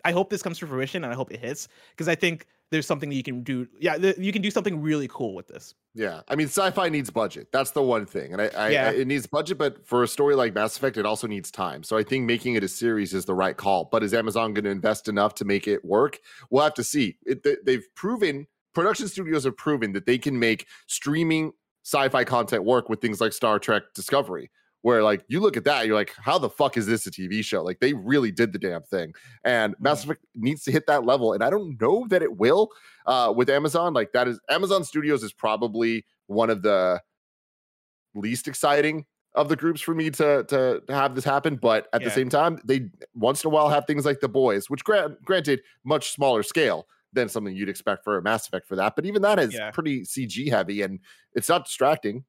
I 0.05 0.13
hope 0.13 0.31
this 0.31 0.43
comes 0.43 0.59
to 0.59 0.67
fruition 0.67 1.05
and 1.05 1.13
I 1.13 1.17
hope 1.17 1.33
it 1.33 1.41
hits 1.41 1.69
because 1.91 2.09
I 2.09 2.15
think 2.15 2.47
there's 2.71 2.87
something 2.87 3.09
that 3.09 3.15
you 3.17 3.23
can 3.23 3.43
do. 3.43 3.67
Yeah, 3.81 3.97
th- 3.97 4.19
you 4.19 4.33
can 4.33 4.43
do 4.43 4.51
something 4.51 4.81
really 4.81 5.09
cool 5.09 5.35
with 5.35 5.49
this. 5.49 5.75
Yeah, 5.95 6.21
I 6.29 6.37
mean, 6.37 6.49
sci-fi 6.49 6.89
needs 6.89 7.11
budget. 7.11 7.49
That's 7.53 7.71
the 7.73 7.83
one 7.83 8.07
thing, 8.07 8.33
and 8.33 8.43
I, 8.43 8.47
I, 8.49 8.69
Yeah. 8.71 8.89
I 8.89 8.93
it 8.93 9.07
needs 9.07 9.27
budget, 9.27 9.59
but 9.59 9.87
for 9.87 10.03
a 10.03 10.09
story 10.09 10.35
like 10.35 10.55
Mass 10.55 10.77
Effect, 10.77 10.97
it 10.97 11.07
also 11.07 11.27
needs 11.27 11.51
time. 11.51 11.83
So 11.83 11.97
I 11.97 12.03
think 12.03 12.25
making 12.27 12.55
it 12.55 12.63
a 12.65 12.69
series 12.69 13.15
is 13.15 13.25
the 13.25 13.35
right 13.35 13.57
call. 13.57 13.89
But 13.91 14.03
is 14.03 14.15
Amazon 14.15 14.55
going 14.55 14.65
to 14.65 14.71
invest 14.71 15.09
enough 15.09 15.35
to 15.37 15.45
make 15.45 15.67
it 15.67 15.85
work? 15.85 16.21
We'll 16.51 16.65
have 16.65 16.75
to 16.75 16.85
see. 16.85 17.17
It, 17.25 17.43
they, 17.43 17.57
they've 17.65 17.87
proven 17.95 18.47
production 18.75 19.09
studios 19.09 19.45
have 19.45 19.57
proven 19.57 19.93
that 19.93 20.07
they 20.07 20.19
can 20.19 20.39
make 20.39 20.67
streaming 20.87 21.53
sci-fi 21.85 22.23
content 22.23 22.65
work 22.65 22.89
with 22.89 23.01
things 23.01 23.21
like 23.21 23.33
Star 23.33 23.59
Trek 23.59 23.83
Discovery. 23.95 24.51
Where 24.83 25.03
like 25.03 25.25
you 25.29 25.41
look 25.41 25.57
at 25.57 25.65
that, 25.65 25.87
you're 25.87 25.97
like, 25.97 26.13
how 26.17 26.39
the 26.39 26.49
fuck 26.49 26.77
is 26.77 26.87
this 26.87 27.07
a 27.07 27.11
TV 27.11 27.45
show? 27.45 27.63
Like 27.65 27.81
they 27.81 27.95
really 27.95 28.31
did 28.31 28.53
the 28.53 28.59
damn 28.61 28.83
thing, 28.83 29.13
and 29.45 29.75
Mass 29.81 30.05
Effect 30.05 30.25
needs 30.37 30.63
to 30.65 30.73
hit 30.73 30.87
that 30.87 31.05
level, 31.05 31.33
and 31.33 31.43
I 31.43 31.51
don't 31.51 31.77
know 31.81 32.07
that 32.11 32.23
it 32.23 32.37
will 32.37 32.71
uh, 33.07 33.33
with 33.37 33.51
Amazon. 33.51 33.93
Like 33.93 34.13
that 34.13 34.29
is 34.29 34.39
Amazon 34.49 34.85
Studios 34.85 35.23
is 35.25 35.33
probably 35.33 36.07
one 36.29 36.49
of 36.49 36.63
the 36.63 37.01
least 38.15 38.49
exciting 38.49 39.05
of 39.35 39.49
the 39.49 39.57
groups 39.57 39.81
for 39.81 39.95
me 39.95 40.11
to 40.11 40.45
to, 40.45 40.81
to 40.87 40.95
have 40.95 41.15
this 41.15 41.25
happen. 41.25 41.57
But 41.57 41.89
at 41.93 42.01
Yeah. 42.01 42.09
the 42.09 42.15
same 42.15 42.29
time, 42.29 42.61
they 42.65 42.89
once 43.15 43.43
in 43.45 43.49
a 43.49 43.51
while 43.51 43.69
have 43.69 43.85
things 43.87 44.05
like 44.05 44.21
the 44.21 44.29
boys, 44.29 44.71
which 44.71 44.85
grant, 44.85 45.21
granted 45.25 45.61
much 45.85 46.13
smaller 46.13 46.43
scale 46.43 46.87
than 47.13 47.29
something 47.29 47.55
you'd 47.57 47.69
expect 47.69 48.05
for 48.05 48.19
a 48.19 48.23
Mass 48.23 48.47
Effect 48.47 48.67
for 48.69 48.77
that. 48.77 48.95
But 48.95 49.07
even 49.07 49.23
that 49.23 49.39
is 49.39 49.55
Yeah. 49.55 49.71
pretty 49.71 50.05
CG 50.05 50.49
heavy, 50.51 50.83
and 50.83 51.01
it's 51.35 51.49
not 51.49 51.65
distracting. 51.65 52.25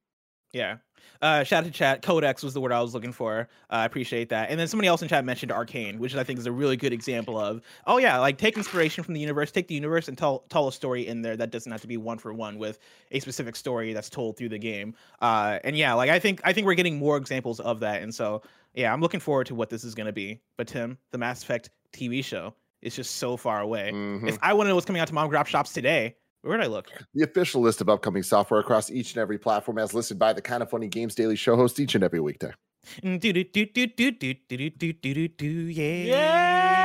Yeah. 0.52 0.78
Uh, 1.22 1.44
shout 1.44 1.64
out 1.64 1.66
to 1.66 1.70
chat. 1.70 2.02
Codex 2.02 2.42
was 2.42 2.54
the 2.54 2.60
word 2.60 2.72
I 2.72 2.80
was 2.80 2.94
looking 2.94 3.12
for. 3.12 3.48
Uh, 3.70 3.74
I 3.76 3.84
appreciate 3.84 4.28
that. 4.30 4.50
And 4.50 4.58
then 4.58 4.66
somebody 4.68 4.88
else 4.88 5.02
in 5.02 5.08
chat 5.08 5.24
mentioned 5.24 5.52
Arcane, 5.52 5.98
which 5.98 6.14
I 6.14 6.24
think 6.24 6.38
is 6.38 6.46
a 6.46 6.52
really 6.52 6.76
good 6.76 6.92
example 6.92 7.38
of, 7.38 7.60
oh 7.86 7.98
yeah, 7.98 8.18
like 8.18 8.38
take 8.38 8.56
inspiration 8.56 9.04
from 9.04 9.14
the 9.14 9.20
universe, 9.20 9.50
take 9.50 9.68
the 9.68 9.74
universe 9.74 10.08
and 10.08 10.16
tell 10.16 10.40
tell 10.48 10.68
a 10.68 10.72
story 10.72 11.06
in 11.06 11.22
there 11.22 11.36
that 11.36 11.50
doesn't 11.50 11.70
have 11.70 11.80
to 11.82 11.86
be 11.88 11.96
one 11.96 12.18
for 12.18 12.32
one 12.32 12.58
with 12.58 12.78
a 13.10 13.20
specific 13.20 13.56
story 13.56 13.92
that's 13.92 14.10
told 14.10 14.36
through 14.36 14.48
the 14.50 14.58
game. 14.58 14.94
Uh, 15.20 15.58
and 15.64 15.76
yeah, 15.76 15.92
like 15.94 16.10
I 16.10 16.18
think 16.18 16.40
I 16.44 16.52
think 16.52 16.66
we're 16.66 16.74
getting 16.74 16.98
more 16.98 17.16
examples 17.16 17.60
of 17.60 17.80
that. 17.80 18.02
And 18.02 18.14
so 18.14 18.42
yeah, 18.74 18.92
I'm 18.92 19.00
looking 19.00 19.20
forward 19.20 19.46
to 19.48 19.54
what 19.54 19.70
this 19.70 19.84
is 19.84 19.94
gonna 19.94 20.12
be. 20.12 20.40
But 20.56 20.68
Tim, 20.68 20.98
the 21.10 21.18
Mass 21.18 21.42
Effect 21.42 21.70
TV 21.92 22.24
show 22.24 22.54
is 22.82 22.94
just 22.96 23.16
so 23.16 23.36
far 23.36 23.60
away. 23.60 23.90
Mhm. 23.92 24.28
If 24.28 24.38
I 24.40 24.54
want 24.54 24.66
to 24.66 24.68
know 24.70 24.74
what's 24.74 24.86
coming 24.86 25.00
out 25.02 25.08
to 25.08 25.14
mom 25.14 25.28
grab 25.28 25.46
shops 25.46 25.72
today, 25.72 26.16
where 26.42 26.56
would 26.56 26.64
I 26.64 26.68
look? 26.68 26.90
The 27.14 27.24
official 27.24 27.60
list 27.60 27.80
of 27.80 27.88
upcoming 27.88 28.22
software 28.22 28.60
across 28.60 28.90
each 28.90 29.12
and 29.12 29.20
every 29.20 29.38
platform, 29.38 29.78
as 29.78 29.92
listed 29.94 30.18
by 30.18 30.32
the 30.32 30.42
Kind 30.42 30.62
of 30.62 30.70
Funny 30.70 30.88
Games 30.88 31.14
Daily 31.14 31.36
show 31.36 31.56
host 31.56 31.78
each 31.78 31.94
and 31.94 32.02
every 32.02 32.20
weekday. 32.20 32.52
Do 33.02 33.18
do 33.18 33.32
do 33.44 33.66
do 33.66 33.86
do 33.86 34.10
do 34.10 34.12
do 34.12 34.34
do 34.70 34.70
do 34.70 34.92
do 34.92 35.28
do 35.28 35.46
yeah. 35.46 36.04
Yeah. 36.04 36.80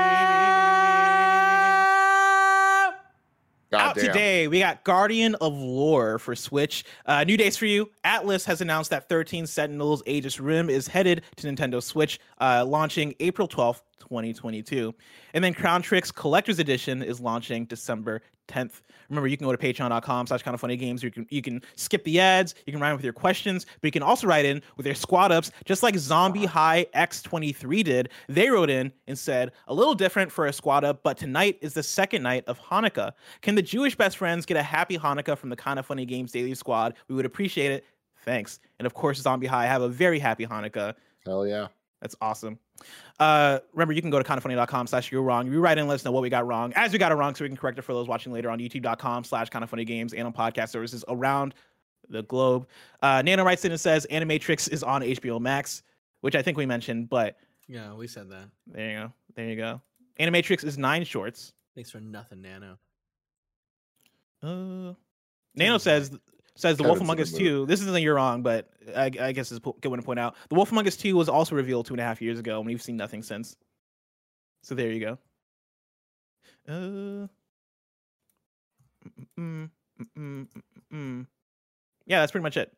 God 3.71 3.89
Out 3.89 3.95
damn. 3.95 4.05
today, 4.05 4.47
we 4.47 4.59
got 4.59 4.83
Guardian 4.83 5.35
of 5.35 5.53
Lore 5.53 6.19
for 6.19 6.35
Switch. 6.35 6.85
Uh, 7.07 7.23
new 7.23 7.35
days 7.35 7.57
for 7.57 7.65
you. 7.65 7.89
Atlus 8.05 8.45
has 8.45 8.61
announced 8.61 8.89
that 8.91 9.09
13 9.09 9.47
Sentinels 9.47 10.03
Aegis 10.05 10.39
Rim 10.39 10.69
is 10.69 10.87
headed 10.87 11.23
to 11.37 11.47
Nintendo 11.47 11.81
Switch, 11.81 12.19
uh, 12.39 12.63
launching 12.65 13.15
April 13.19 13.47
12th, 13.47 13.81
2022. 13.99 14.93
And 15.33 15.43
then 15.43 15.53
Crown 15.53 15.81
Tricks 15.81 16.11
Collector's 16.11 16.59
Edition 16.59 17.01
is 17.01 17.19
launching 17.19 17.65
December 17.65 18.21
10th. 18.47 18.81
Remember, 19.09 19.27
you 19.27 19.37
can 19.37 19.45
go 19.45 19.55
to 19.55 19.57
patreon.com 19.57 20.27
slash 20.27 20.43
kind 20.43 20.53
of 20.53 20.61
funny 20.61 20.77
games. 20.77 21.03
You 21.03 21.11
can 21.11 21.27
you 21.29 21.41
can 21.41 21.61
skip 21.75 22.03
the 22.03 22.19
ads, 22.19 22.55
you 22.65 22.73
can 22.73 22.81
write 22.81 22.89
in 22.89 22.95
with 22.95 23.03
your 23.03 23.13
questions, 23.13 23.65
but 23.81 23.87
you 23.87 23.91
can 23.91 24.03
also 24.03 24.27
write 24.27 24.45
in 24.45 24.61
with 24.77 24.85
your 24.85 24.95
squad 24.95 25.31
ups, 25.31 25.51
just 25.65 25.83
like 25.83 25.95
Zombie 25.97 26.45
High 26.45 26.85
X23 26.95 27.83
did. 27.83 28.09
They 28.27 28.49
wrote 28.49 28.69
in 28.69 28.91
and 29.07 29.17
said, 29.17 29.51
a 29.67 29.73
little 29.73 29.95
different 29.95 30.31
for 30.31 30.47
a 30.47 30.53
squad 30.53 30.83
up, 30.83 31.03
but 31.03 31.17
tonight 31.17 31.57
is 31.61 31.73
the 31.73 31.83
second 31.83 32.23
night 32.23 32.43
of 32.47 32.59
Hanukkah. 32.59 33.11
Can 33.41 33.55
the 33.55 33.61
Jewish 33.61 33.95
best 33.95 34.17
friends 34.17 34.45
get 34.45 34.57
a 34.57 34.63
happy 34.63 34.97
Hanukkah 34.97 35.37
from 35.37 35.49
the 35.49 35.55
kind 35.55 35.79
of 35.79 35.85
funny 35.85 36.05
games 36.05 36.31
daily 36.31 36.55
squad? 36.55 36.95
We 37.07 37.15
would 37.15 37.25
appreciate 37.25 37.71
it. 37.71 37.85
Thanks. 38.23 38.59
And 38.79 38.85
of 38.85 38.93
course, 38.93 39.19
Zombie 39.19 39.47
High, 39.47 39.67
have 39.67 39.83
a 39.83 39.89
very 39.89 40.19
happy 40.19 40.45
Hanukkah. 40.47 40.95
Hell 41.25 41.45
yeah. 41.45 41.67
That's 42.01 42.15
awesome. 42.21 42.59
Uh, 43.19 43.59
remember, 43.73 43.93
you 43.93 44.01
can 44.01 44.11
go 44.11 44.21
to 44.21 44.27
kindafunny.com 44.29 44.87
slash 44.87 45.11
you're 45.11 45.21
wrong. 45.23 45.49
You 45.51 45.61
write 45.61 45.77
in 45.77 45.87
let 45.87 45.95
us 45.95 46.03
know 46.05 46.11
what 46.11 46.21
we 46.21 46.29
got 46.29 46.45
wrong, 46.45 46.73
as 46.75 46.91
we 46.91 46.99
got 46.99 47.11
it 47.11 47.15
wrong, 47.15 47.33
so 47.33 47.45
we 47.45 47.49
can 47.49 47.55
correct 47.57 47.79
it 47.79 47.83
for 47.83 47.93
those 47.93 48.07
watching 48.07 48.33
later 48.33 48.49
on 48.49 48.59
youtube.com 48.59 49.23
slash 49.23 49.49
kindafunnygames 49.49 50.13
and 50.15 50.23
on 50.27 50.33
podcast 50.33 50.69
services 50.69 51.05
around 51.07 51.53
the 52.09 52.23
globe. 52.23 52.67
Uh, 53.01 53.21
Nano 53.21 53.43
writes 53.45 53.63
in 53.65 53.71
and 53.71 53.79
says 53.79 54.05
Animatrix 54.11 54.69
is 54.71 54.83
on 54.83 55.01
HBO 55.01 55.39
Max, 55.39 55.81
which 56.21 56.35
I 56.35 56.41
think 56.41 56.57
we 56.57 56.65
mentioned, 56.65 57.09
but 57.09 57.37
Yeah, 57.67 57.93
we 57.93 58.07
said 58.07 58.29
that. 58.31 58.49
there 58.67 58.89
you 58.91 58.97
go. 58.97 59.13
There 59.35 59.45
you 59.49 59.55
go. 59.55 59.81
Animatrix 60.19 60.63
is 60.65 60.77
nine 60.77 61.03
shorts. 61.05 61.53
Thanks 61.73 61.89
for 61.89 61.99
nothing, 62.01 62.41
Nano. 62.41 62.77
Uh, 64.43 64.93
Nano 65.55 65.77
says 65.77 66.11
says 66.55 66.77
the 66.77 66.83
Wolf 66.83 67.01
Among 67.01 67.19
Us 67.19 67.31
2. 67.31 67.65
This 67.65 67.81
isn't 67.81 68.01
you're 68.01 68.15
wrong, 68.15 68.41
but 68.41 68.69
I, 68.95 69.11
I 69.19 69.31
guess 69.31 69.51
it's 69.51 69.65
a 69.65 69.71
good 69.81 69.89
one 69.89 69.99
to 69.99 70.05
point 70.05 70.19
out. 70.19 70.35
The 70.49 70.55
Wolf 70.55 70.71
Among 70.71 70.87
Us 70.87 70.95
2 70.95 71.15
was 71.15 71.29
also 71.29 71.55
revealed 71.55 71.85
two 71.85 71.93
and 71.93 72.01
a 72.01 72.03
half 72.03 72.21
years 72.21 72.39
ago, 72.39 72.57
and 72.57 72.65
we've 72.65 72.81
seen 72.81 72.97
nothing 72.97 73.23
since. 73.23 73.55
So 74.63 74.73
there 74.73 74.91
you 74.91 74.99
go. 74.99 75.17
Uh, 76.67 76.71
mm, 76.71 77.29
mm, 79.39 79.69
mm, 79.99 80.09
mm, 80.17 80.47
mm. 80.93 81.27
yeah, 82.07 82.19
that's 82.21 82.31
pretty 82.31 82.43
much 82.43 82.57
it. 82.57 82.71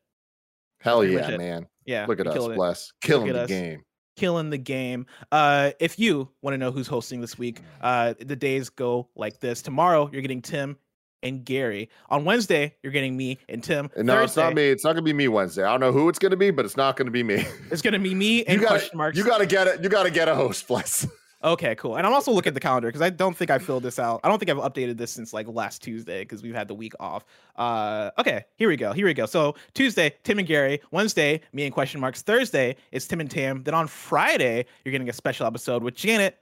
Hell 0.81 0.99
pretty 0.99 1.13
yeah, 1.13 1.31
it. 1.31 1.37
man. 1.37 1.67
Yeah, 1.85 2.05
Look 2.07 2.19
at 2.19 2.27
us, 2.27 2.35
it. 2.35 2.55
bless. 2.55 2.91
Killing 3.01 3.31
the 3.31 3.43
us. 3.43 3.47
game. 3.47 3.83
killing 4.17 4.49
the 4.49 4.57
game. 4.57 5.05
Uh, 5.31 5.71
if 5.79 5.97
you 5.97 6.29
want 6.41 6.53
to 6.53 6.57
know 6.57 6.71
who's 6.71 6.87
hosting 6.87 7.21
this 7.21 7.37
week, 7.37 7.61
uh, 7.81 8.13
the 8.19 8.35
days 8.35 8.69
go 8.69 9.07
like 9.15 9.39
this. 9.39 9.61
Tomorrow, 9.61 10.09
you're 10.11 10.21
getting 10.21 10.41
Tim 10.41 10.77
and 11.23 11.43
Gary. 11.45 11.89
On 12.09 12.25
Wednesday, 12.25 12.75
you're 12.83 12.91
getting 12.91 13.15
me 13.17 13.37
and 13.49 13.63
Tim. 13.63 13.89
No, 13.97 14.23
it's 14.23 14.35
not 14.35 14.53
me. 14.53 14.69
It's 14.69 14.83
not 14.83 14.93
gonna 14.93 15.01
be 15.01 15.13
me 15.13 15.27
Wednesday. 15.27 15.63
I 15.63 15.71
don't 15.71 15.79
know 15.79 15.91
who 15.91 16.09
it's 16.09 16.19
gonna 16.19 16.35
be, 16.37 16.51
but 16.51 16.65
it's 16.65 16.77
not 16.77 16.95
gonna 16.97 17.11
be 17.11 17.23
me. 17.23 17.45
It's 17.71 17.81
gonna 17.81 17.99
be 17.99 18.15
me 18.15 18.45
and 18.45 18.61
you 18.61 18.67
question 18.67 18.87
gotta, 18.87 18.97
marks. 18.97 19.17
you 19.17 19.25
gotta 19.25 19.45
get 19.45 19.67
it. 19.67 19.83
You 19.83 19.89
gotta 19.89 20.09
get 20.09 20.27
a 20.27 20.35
host, 20.35 20.67
bless. 20.67 21.05
Okay, 21.43 21.75
cool. 21.75 21.97
And 21.97 22.07
I'm 22.07 22.13
also 22.13 22.31
looking 22.31 22.49
at 22.49 22.53
the 22.55 22.59
calendar 22.59 22.87
because 22.87 23.01
I 23.01 23.11
don't 23.11 23.37
think 23.37 23.51
I 23.51 23.59
filled 23.59 23.83
this 23.83 23.99
out. 23.99 24.21
I 24.23 24.29
don't 24.29 24.39
think 24.39 24.49
I've 24.49 24.57
updated 24.57 24.97
this 24.97 25.11
since 25.11 25.33
like 25.33 25.47
last 25.47 25.83
Tuesday 25.83 26.21
because 26.21 26.41
we've 26.41 26.55
had 26.55 26.67
the 26.67 26.73
week 26.73 26.93
off. 26.99 27.25
Uh, 27.55 28.09
okay, 28.17 28.45
here 28.55 28.67
we 28.67 28.75
go. 28.75 28.91
Here 28.91 29.05
we 29.05 29.13
go. 29.13 29.27
So 29.27 29.55
Tuesday, 29.73 30.15
Tim 30.23 30.39
and 30.39 30.47
Gary. 30.47 30.81
Wednesday, 30.91 31.41
me 31.53 31.65
and 31.65 31.73
question 31.73 32.01
marks. 32.01 32.23
Thursday, 32.23 32.75
it's 32.91 33.05
Tim 33.05 33.19
and 33.19 33.29
Tam. 33.29 33.63
Then 33.63 33.75
on 33.75 33.87
Friday, 33.87 34.65
you're 34.83 34.91
getting 34.91 35.09
a 35.09 35.13
special 35.13 35.45
episode 35.45 35.83
with 35.83 35.93
Janet 35.93 36.39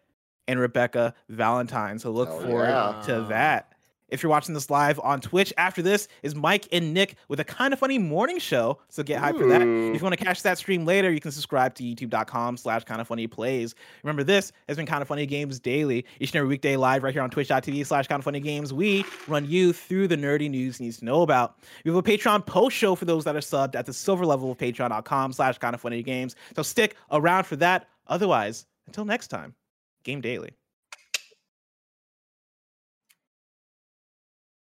and 0.47 0.59
Rebecca 0.59 1.13
Valentine. 1.29 1.99
So 1.99 2.11
look 2.11 2.29
Hell 2.29 2.41
forward 2.41 2.69
yeah. 2.69 3.01
to 3.05 3.21
that. 3.29 3.74
If 4.09 4.21
you're 4.21 4.29
watching 4.29 4.53
this 4.53 4.69
live 4.69 4.99
on 4.99 5.19
Twitch, 5.19 5.53
after 5.57 5.81
this 5.81 6.07
is 6.21 6.35
Mike 6.35 6.67
and 6.71 6.93
Nick 6.93 7.15
with 7.27 7.39
a 7.39 7.43
kind 7.43 7.73
of 7.73 7.79
funny 7.79 7.97
morning 7.97 8.37
show. 8.37 8.79
So 8.89 9.01
get 9.01 9.21
hyped 9.21 9.39
for 9.39 9.47
that. 9.47 9.61
If 9.61 9.95
you 9.95 10.03
want 10.03 10.17
to 10.17 10.23
catch 10.23 10.43
that 10.43 10.57
stream 10.57 10.85
later, 10.85 11.11
you 11.11 11.19
can 11.19 11.31
subscribe 11.31 11.73
to 11.75 11.83
youtube.com 11.83 12.57
slash 12.57 12.83
kind 12.83 13.01
of 13.01 13.07
funny 13.07 13.27
plays. 13.27 13.73
Remember, 14.03 14.23
this 14.23 14.51
has 14.67 14.77
been 14.77 14.85
kind 14.85 15.01
of 15.01 15.07
funny 15.07 15.25
games 15.25 15.59
daily, 15.59 16.05
each 16.19 16.31
and 16.31 16.37
every 16.37 16.49
weekday 16.49 16.77
live 16.77 17.03
right 17.03 17.13
here 17.13 17.23
on 17.23 17.29
twitch.tv 17.29 17.85
slash 17.85 18.07
kind 18.07 18.19
of 18.19 18.23
funny 18.23 18.39
games. 18.39 18.73
We 18.73 19.05
run 19.27 19.45
you 19.45 19.73
through 19.73 20.07
the 20.07 20.17
nerdy 20.17 20.49
news 20.49 20.79
you 20.79 20.85
need 20.85 20.93
to 20.93 21.05
know 21.05 21.21
about. 21.21 21.57
We 21.83 21.91
have 21.91 21.97
a 21.97 22.03
Patreon 22.03 22.45
post 22.45 22.75
show 22.75 22.95
for 22.95 23.05
those 23.05 23.23
that 23.23 23.35
are 23.35 23.39
subbed 23.39 23.75
at 23.75 23.85
the 23.85 23.93
silver 23.93 24.25
level 24.25 24.51
of 24.51 24.57
patreon.com 24.57 25.33
slash 25.33 25.57
kind 25.57 25.73
of 25.73 25.81
funny 25.81 26.03
games. 26.03 26.35
So 26.55 26.61
stick 26.61 26.95
around 27.11 27.45
for 27.45 27.55
that. 27.57 27.87
Otherwise, 28.07 28.65
until 28.87 29.05
next 29.05 29.29
time, 29.29 29.55
game 30.03 30.21
daily. 30.21 30.51